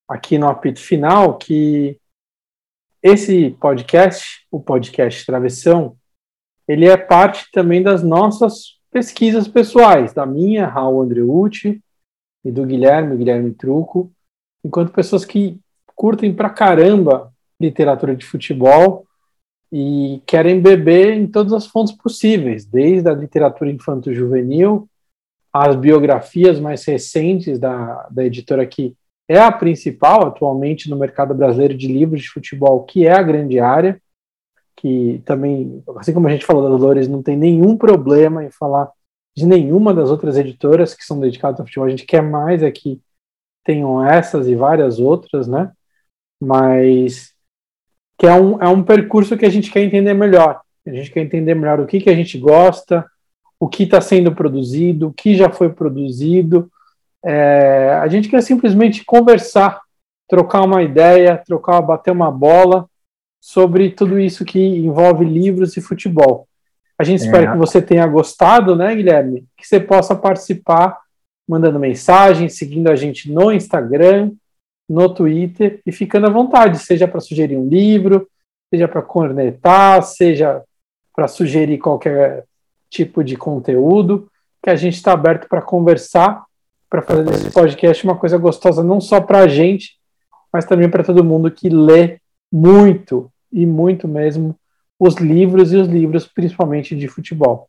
aqui 0.08 0.36
no 0.36 0.48
apito 0.48 0.80
final 0.80 1.38
que 1.38 1.98
esse 3.02 3.50
podcast, 3.60 4.46
o 4.50 4.60
podcast 4.60 5.24
Travessão, 5.24 5.96
ele 6.68 6.86
é 6.86 6.96
parte 6.96 7.50
também 7.50 7.82
das 7.82 8.02
nossas 8.02 8.78
pesquisas 8.90 9.48
pessoais, 9.48 10.12
da 10.12 10.26
minha, 10.26 10.66
Raul 10.66 11.02
Andreucci, 11.02 11.82
e 12.44 12.50
do 12.50 12.66
Guilherme, 12.66 13.16
Guilherme 13.16 13.54
Truco, 13.54 14.12
enquanto 14.64 14.92
pessoas 14.92 15.24
que 15.24 15.58
curtem 15.94 16.34
pra 16.34 16.50
caramba 16.50 17.32
literatura 17.60 18.14
de 18.14 18.24
futebol 18.24 19.06
e 19.72 20.22
querem 20.26 20.60
beber 20.60 21.14
em 21.14 21.26
todas 21.26 21.54
as 21.54 21.66
fontes 21.66 21.94
possíveis, 21.94 22.66
desde 22.66 23.08
a 23.08 23.14
literatura 23.14 23.70
infanto-juvenil, 23.70 24.86
as 25.50 25.74
biografias 25.74 26.60
mais 26.60 26.84
recentes 26.84 27.58
da, 27.58 28.06
da 28.10 28.22
editora 28.24 28.66
que 28.66 28.94
é 29.26 29.38
a 29.38 29.50
principal 29.50 30.26
atualmente 30.26 30.90
no 30.90 30.96
mercado 30.96 31.34
brasileiro 31.34 31.74
de 31.74 31.88
livros 31.88 32.20
de 32.20 32.28
futebol, 32.28 32.84
que 32.84 33.06
é 33.06 33.12
a 33.12 33.22
grande 33.22 33.58
área, 33.58 34.00
que 34.76 35.22
também, 35.24 35.82
assim 35.96 36.12
como 36.12 36.28
a 36.28 36.30
gente 36.30 36.44
falou 36.44 36.62
da 36.62 36.68
Dolores, 36.68 37.08
não 37.08 37.22
tem 37.22 37.36
nenhum 37.36 37.76
problema 37.76 38.44
em 38.44 38.50
falar 38.50 38.90
de 39.34 39.46
nenhuma 39.46 39.94
das 39.94 40.10
outras 40.10 40.36
editoras 40.36 40.92
que 40.92 41.04
são 41.04 41.18
dedicadas 41.18 41.60
ao 41.60 41.66
futebol. 41.66 41.86
A 41.86 41.90
gente 41.90 42.04
quer 42.04 42.22
mais 42.22 42.62
é 42.62 42.70
que 42.70 43.00
tenham 43.64 44.04
essas 44.04 44.48
e 44.48 44.54
várias 44.54 44.98
outras, 44.98 45.46
né? 45.46 45.72
Mas 46.42 47.32
que 48.22 48.26
é 48.28 48.34
um, 48.34 48.62
é 48.62 48.68
um 48.68 48.84
percurso 48.84 49.36
que 49.36 49.44
a 49.44 49.50
gente 49.50 49.68
quer 49.68 49.80
entender 49.80 50.14
melhor. 50.14 50.60
A 50.86 50.90
gente 50.90 51.10
quer 51.10 51.22
entender 51.22 51.56
melhor 51.56 51.80
o 51.80 51.86
que, 51.86 51.98
que 51.98 52.08
a 52.08 52.14
gente 52.14 52.38
gosta, 52.38 53.04
o 53.58 53.68
que 53.68 53.82
está 53.82 54.00
sendo 54.00 54.32
produzido, 54.32 55.08
o 55.08 55.12
que 55.12 55.34
já 55.34 55.50
foi 55.50 55.70
produzido. 55.70 56.70
É, 57.24 57.98
a 58.00 58.06
gente 58.06 58.28
quer 58.28 58.40
simplesmente 58.40 59.04
conversar, 59.04 59.80
trocar 60.28 60.62
uma 60.62 60.84
ideia, 60.84 61.42
trocar, 61.44 61.82
bater 61.82 62.12
uma 62.12 62.30
bola 62.30 62.88
sobre 63.40 63.90
tudo 63.90 64.20
isso 64.20 64.44
que 64.44 64.60
envolve 64.60 65.24
livros 65.24 65.76
e 65.76 65.80
futebol. 65.80 66.46
A 66.96 67.02
gente 67.02 67.22
é. 67.22 67.26
espera 67.26 67.50
que 67.50 67.58
você 67.58 67.82
tenha 67.82 68.06
gostado, 68.06 68.76
né, 68.76 68.94
Guilherme? 68.94 69.48
Que 69.56 69.66
você 69.66 69.80
possa 69.80 70.14
participar 70.14 70.96
mandando 71.48 71.80
mensagem, 71.80 72.48
seguindo 72.48 72.88
a 72.88 72.94
gente 72.94 73.32
no 73.32 73.50
Instagram, 73.50 74.30
no 74.88 75.12
Twitter 75.12 75.80
e 75.86 75.92
ficando 75.92 76.26
à 76.26 76.30
vontade, 76.30 76.78
seja 76.78 77.08
para 77.08 77.20
sugerir 77.20 77.56
um 77.56 77.68
livro, 77.68 78.28
seja 78.70 78.88
para 78.88 79.02
cornetar, 79.02 80.02
seja 80.02 80.62
para 81.14 81.28
sugerir 81.28 81.78
qualquer 81.78 82.44
tipo 82.90 83.22
de 83.22 83.36
conteúdo, 83.36 84.28
que 84.62 84.70
a 84.70 84.76
gente 84.76 84.94
está 84.94 85.12
aberto 85.12 85.48
para 85.48 85.62
conversar, 85.62 86.44
para 86.88 87.02
fazer 87.02 87.24
desse 87.24 87.50
podcast 87.50 88.04
uma 88.04 88.16
coisa 88.16 88.36
gostosa 88.36 88.84
não 88.84 89.00
só 89.00 89.20
para 89.20 89.40
a 89.40 89.48
gente, 89.48 89.98
mas 90.52 90.64
também 90.64 90.88
para 90.88 91.02
todo 91.02 91.24
mundo 91.24 91.50
que 91.50 91.68
lê 91.68 92.18
muito 92.52 93.32
e 93.50 93.64
muito 93.64 94.06
mesmo 94.06 94.54
os 94.98 95.16
livros 95.16 95.72
e 95.72 95.76
os 95.76 95.88
livros 95.88 96.26
principalmente 96.26 96.94
de 96.94 97.08
futebol. 97.08 97.68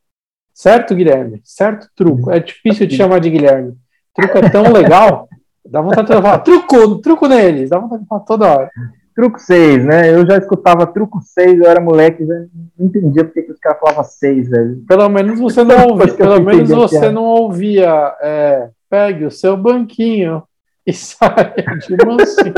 Certo, 0.54 0.94
Guilherme? 0.94 1.42
Certo, 1.44 1.90
truco? 1.96 2.30
É 2.30 2.40
difícil 2.40 2.88
te 2.88 2.96
chamar 2.96 3.20
de 3.20 3.30
Guilherme. 3.30 3.76
Truco 4.14 4.38
é 4.38 4.50
tão 4.50 4.72
legal, 4.72 5.28
dá 5.66 5.82
vontade 5.82 6.08
de 6.08 6.14
falar 6.14 6.40
truco, 6.40 6.98
truco 7.00 7.28
neles, 7.28 7.70
dá 7.70 7.80
vontade 7.80 8.04
de 8.04 8.08
falar 8.08 8.22
toda 8.22 8.48
hora. 8.48 8.72
Truco 9.16 9.40
6, 9.40 9.86
né? 9.86 10.12
Eu 10.12 10.26
já 10.26 10.38
escutava 10.38 10.88
truco 10.88 11.22
6, 11.22 11.60
eu 11.60 11.70
era 11.70 11.80
moleque, 11.80 12.26
já 12.26 12.34
não 12.34 12.88
entendia 12.88 13.24
porque 13.24 13.44
que 13.44 13.52
os 13.52 13.60
caras 13.60 13.80
falavam 13.80 14.04
6, 14.04 14.50
velho. 14.50 14.84
Pelo 14.88 15.08
menos 15.08 15.40
você 15.40 15.64
não 15.64 15.88
ouvia, 15.88 16.14
pelo 16.16 16.42
menos 16.42 16.70
você 16.70 17.12
não 17.12 17.24
ouvia 17.24 18.16
é, 18.22 18.70
pegue 18.90 19.26
o 19.26 19.32
seu 19.32 19.56
banquinho 19.58 20.44
e 20.86 20.92
saia 20.94 21.56
de 21.56 22.06
mansinho. 22.06 22.54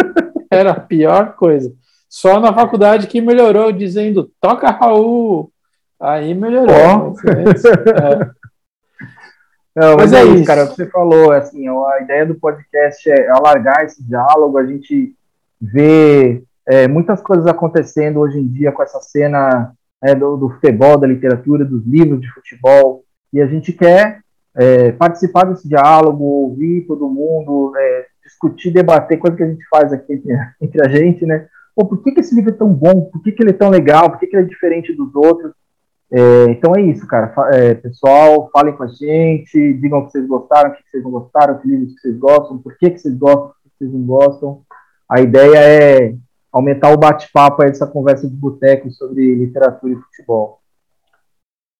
Era 0.51 0.71
a 0.71 0.79
pior 0.79 1.35
coisa. 1.35 1.73
Só 2.09 2.39
na 2.39 2.53
faculdade 2.53 3.07
que 3.07 3.21
melhorou, 3.21 3.71
dizendo 3.71 4.29
toca 4.39 4.69
Raul. 4.69 5.51
Aí 5.99 6.33
melhorou. 6.33 7.15
Oh. 7.15 7.29
É. 7.29 8.29
Não, 9.75 9.97
mas, 9.97 10.11
mas 10.11 10.13
é, 10.13 10.21
é, 10.21 10.25
isso, 10.25 10.45
cara. 10.45 10.65
Você 10.65 10.85
falou, 10.85 11.31
assim, 11.31 11.67
a 11.67 12.01
ideia 12.01 12.25
do 12.25 12.35
podcast 12.35 13.09
é 13.09 13.29
alargar 13.29 13.83
esse 13.83 14.01
diálogo, 14.01 14.57
a 14.57 14.65
gente 14.65 15.13
vê 15.59 16.43
é, 16.65 16.87
muitas 16.87 17.21
coisas 17.21 17.45
acontecendo 17.45 18.19
hoje 18.19 18.39
em 18.39 18.47
dia 18.47 18.71
com 18.71 18.81
essa 18.81 19.01
cena 19.01 19.73
é, 20.01 20.15
do, 20.15 20.37
do, 20.37 20.49
futebol, 20.49 20.97
da 20.97 21.05
literatura, 21.05 21.65
dos 21.65 21.85
livros 21.85 22.21
de 22.21 22.31
futebol, 22.31 23.03
e 23.33 23.41
a 23.41 23.47
gente 23.47 23.73
quer 23.73 24.21
é, 24.55 24.93
participar 24.93 25.45
desse 25.45 25.67
diálogo, 25.67 26.23
ouvir 26.23 26.85
todo 26.87 27.09
mundo, 27.09 27.73
é, 27.75 28.05
discutir, 28.23 28.71
debater, 28.71 29.19
coisa 29.19 29.35
que 29.35 29.43
a 29.43 29.47
gente 29.47 29.67
faz 29.69 29.91
aqui 29.91 30.13
entre, 30.13 30.31
entre 30.61 30.85
a 30.85 30.89
gente, 30.89 31.25
né? 31.25 31.47
Pô, 31.75 31.85
por 31.85 32.01
que, 32.01 32.13
que 32.13 32.21
esse 32.21 32.33
livro 32.33 32.51
é 32.51 32.57
tão 32.57 32.73
bom? 32.73 33.09
Por 33.11 33.21
que, 33.21 33.33
que 33.33 33.43
ele 33.43 33.49
é 33.49 33.53
tão 33.53 33.69
legal? 33.69 34.09
Por 34.09 34.19
que, 34.19 34.27
que 34.27 34.35
ele 34.37 34.45
é 34.45 34.49
diferente 34.49 34.93
dos 34.93 35.13
outros? 35.13 35.51
É, 36.11 36.45
então 36.49 36.75
é 36.75 36.81
isso, 36.81 37.05
cara. 37.07 37.33
É, 37.53 37.73
pessoal, 37.73 38.49
falem 38.51 38.75
com 38.75 38.83
a 38.83 38.87
gente, 38.87 39.73
digam 39.73 39.99
o 39.99 40.05
que 40.05 40.11
vocês 40.11 40.27
gostaram, 40.27 40.71
o 40.71 40.73
que 40.73 40.83
vocês 40.89 41.03
não 41.03 41.11
gostaram, 41.11 41.57
que 41.59 41.67
livros 41.67 41.93
que 41.93 42.01
vocês 42.01 42.17
gostam, 42.17 42.57
por 42.57 42.77
que, 42.77 42.91
que 42.91 42.99
vocês 42.99 43.17
gostam, 43.17 43.47
por 43.47 43.55
que 43.63 43.69
vocês 43.77 43.93
não 43.93 44.01
gostam. 44.05 44.61
A 45.09 45.21
ideia 45.21 45.57
é 45.57 46.15
aumentar 46.51 46.91
o 46.93 46.97
bate-papo, 46.97 47.63
essa 47.63 47.85
conversa 47.85 48.29
de 48.29 48.35
boteco 48.35 48.89
sobre 48.91 49.35
literatura 49.35 49.93
e 49.93 49.97
futebol. 49.97 50.59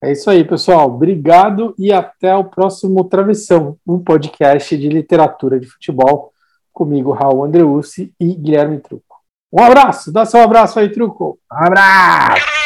É 0.04 0.12
isso 0.12 0.30
aí, 0.30 0.44
pessoal. 0.44 0.88
Obrigado 0.88 1.74
e 1.80 1.92
até 1.94 2.36
o 2.36 2.44
próximo 2.44 3.04
Travessão, 3.06 3.78
um 3.88 3.98
podcast 3.98 4.78
de 4.78 4.90
literatura 4.90 5.60
de 5.60 5.68
futebol, 5.68 6.32
comigo, 6.74 7.12
Raul 7.12 7.46
Andreucci 7.46 8.14
e 8.20 8.36
Guilherme 8.36 8.80
Truco. 8.80 9.16
Um 9.52 9.64
abraço, 9.64 10.12
dá 10.12 10.26
seu 10.26 10.42
abraço 10.42 10.78
aí, 10.78 10.92
Truco. 10.92 11.40
Um 11.52 11.56
abraço! 11.56 12.65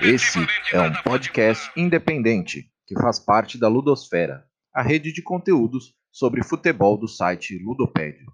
Esse 0.00 0.38
é 0.72 0.80
um 0.80 0.92
podcast 1.02 1.70
independente 1.76 2.70
que 2.86 2.94
faz 2.94 3.18
parte 3.18 3.58
da 3.58 3.66
Ludosfera, 3.66 4.46
a 4.74 4.82
rede 4.82 5.12
de 5.12 5.22
conteúdos 5.22 5.94
sobre 6.12 6.44
futebol 6.44 6.96
do 6.96 7.08
site 7.08 7.58
Ludopédio. 7.58 8.32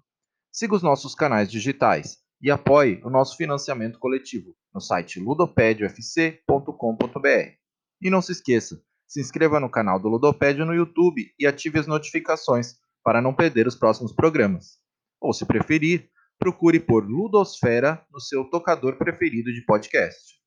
Siga 0.51 0.75
os 0.75 0.83
nossos 0.83 1.15
canais 1.15 1.51
digitais 1.51 2.17
e 2.41 2.51
apoie 2.51 3.01
o 3.03 3.09
nosso 3.09 3.35
financiamento 3.37 3.97
coletivo 3.97 4.55
no 4.73 4.79
site 4.79 5.19
ludopediofc.com.br. 5.19 7.57
E 8.01 8.09
não 8.09 8.21
se 8.21 8.33
esqueça, 8.33 8.81
se 9.07 9.19
inscreva 9.19 9.59
no 9.59 9.69
canal 9.69 9.99
do 9.99 10.09
Ludopédio 10.09 10.65
no 10.65 10.73
YouTube 10.73 11.33
e 11.39 11.47
ative 11.47 11.79
as 11.79 11.87
notificações 11.87 12.75
para 13.03 13.21
não 13.21 13.33
perder 13.33 13.67
os 13.67 13.75
próximos 13.75 14.13
programas. 14.13 14.77
Ou 15.19 15.33
se 15.33 15.45
preferir, 15.45 16.09
procure 16.43 16.77
por 16.77 17.09
Ludosfera 17.09 18.05
no 18.11 18.19
seu 18.19 18.43
tocador 18.49 18.97
preferido 18.97 19.49
de 19.53 19.63
podcast. 19.65 20.42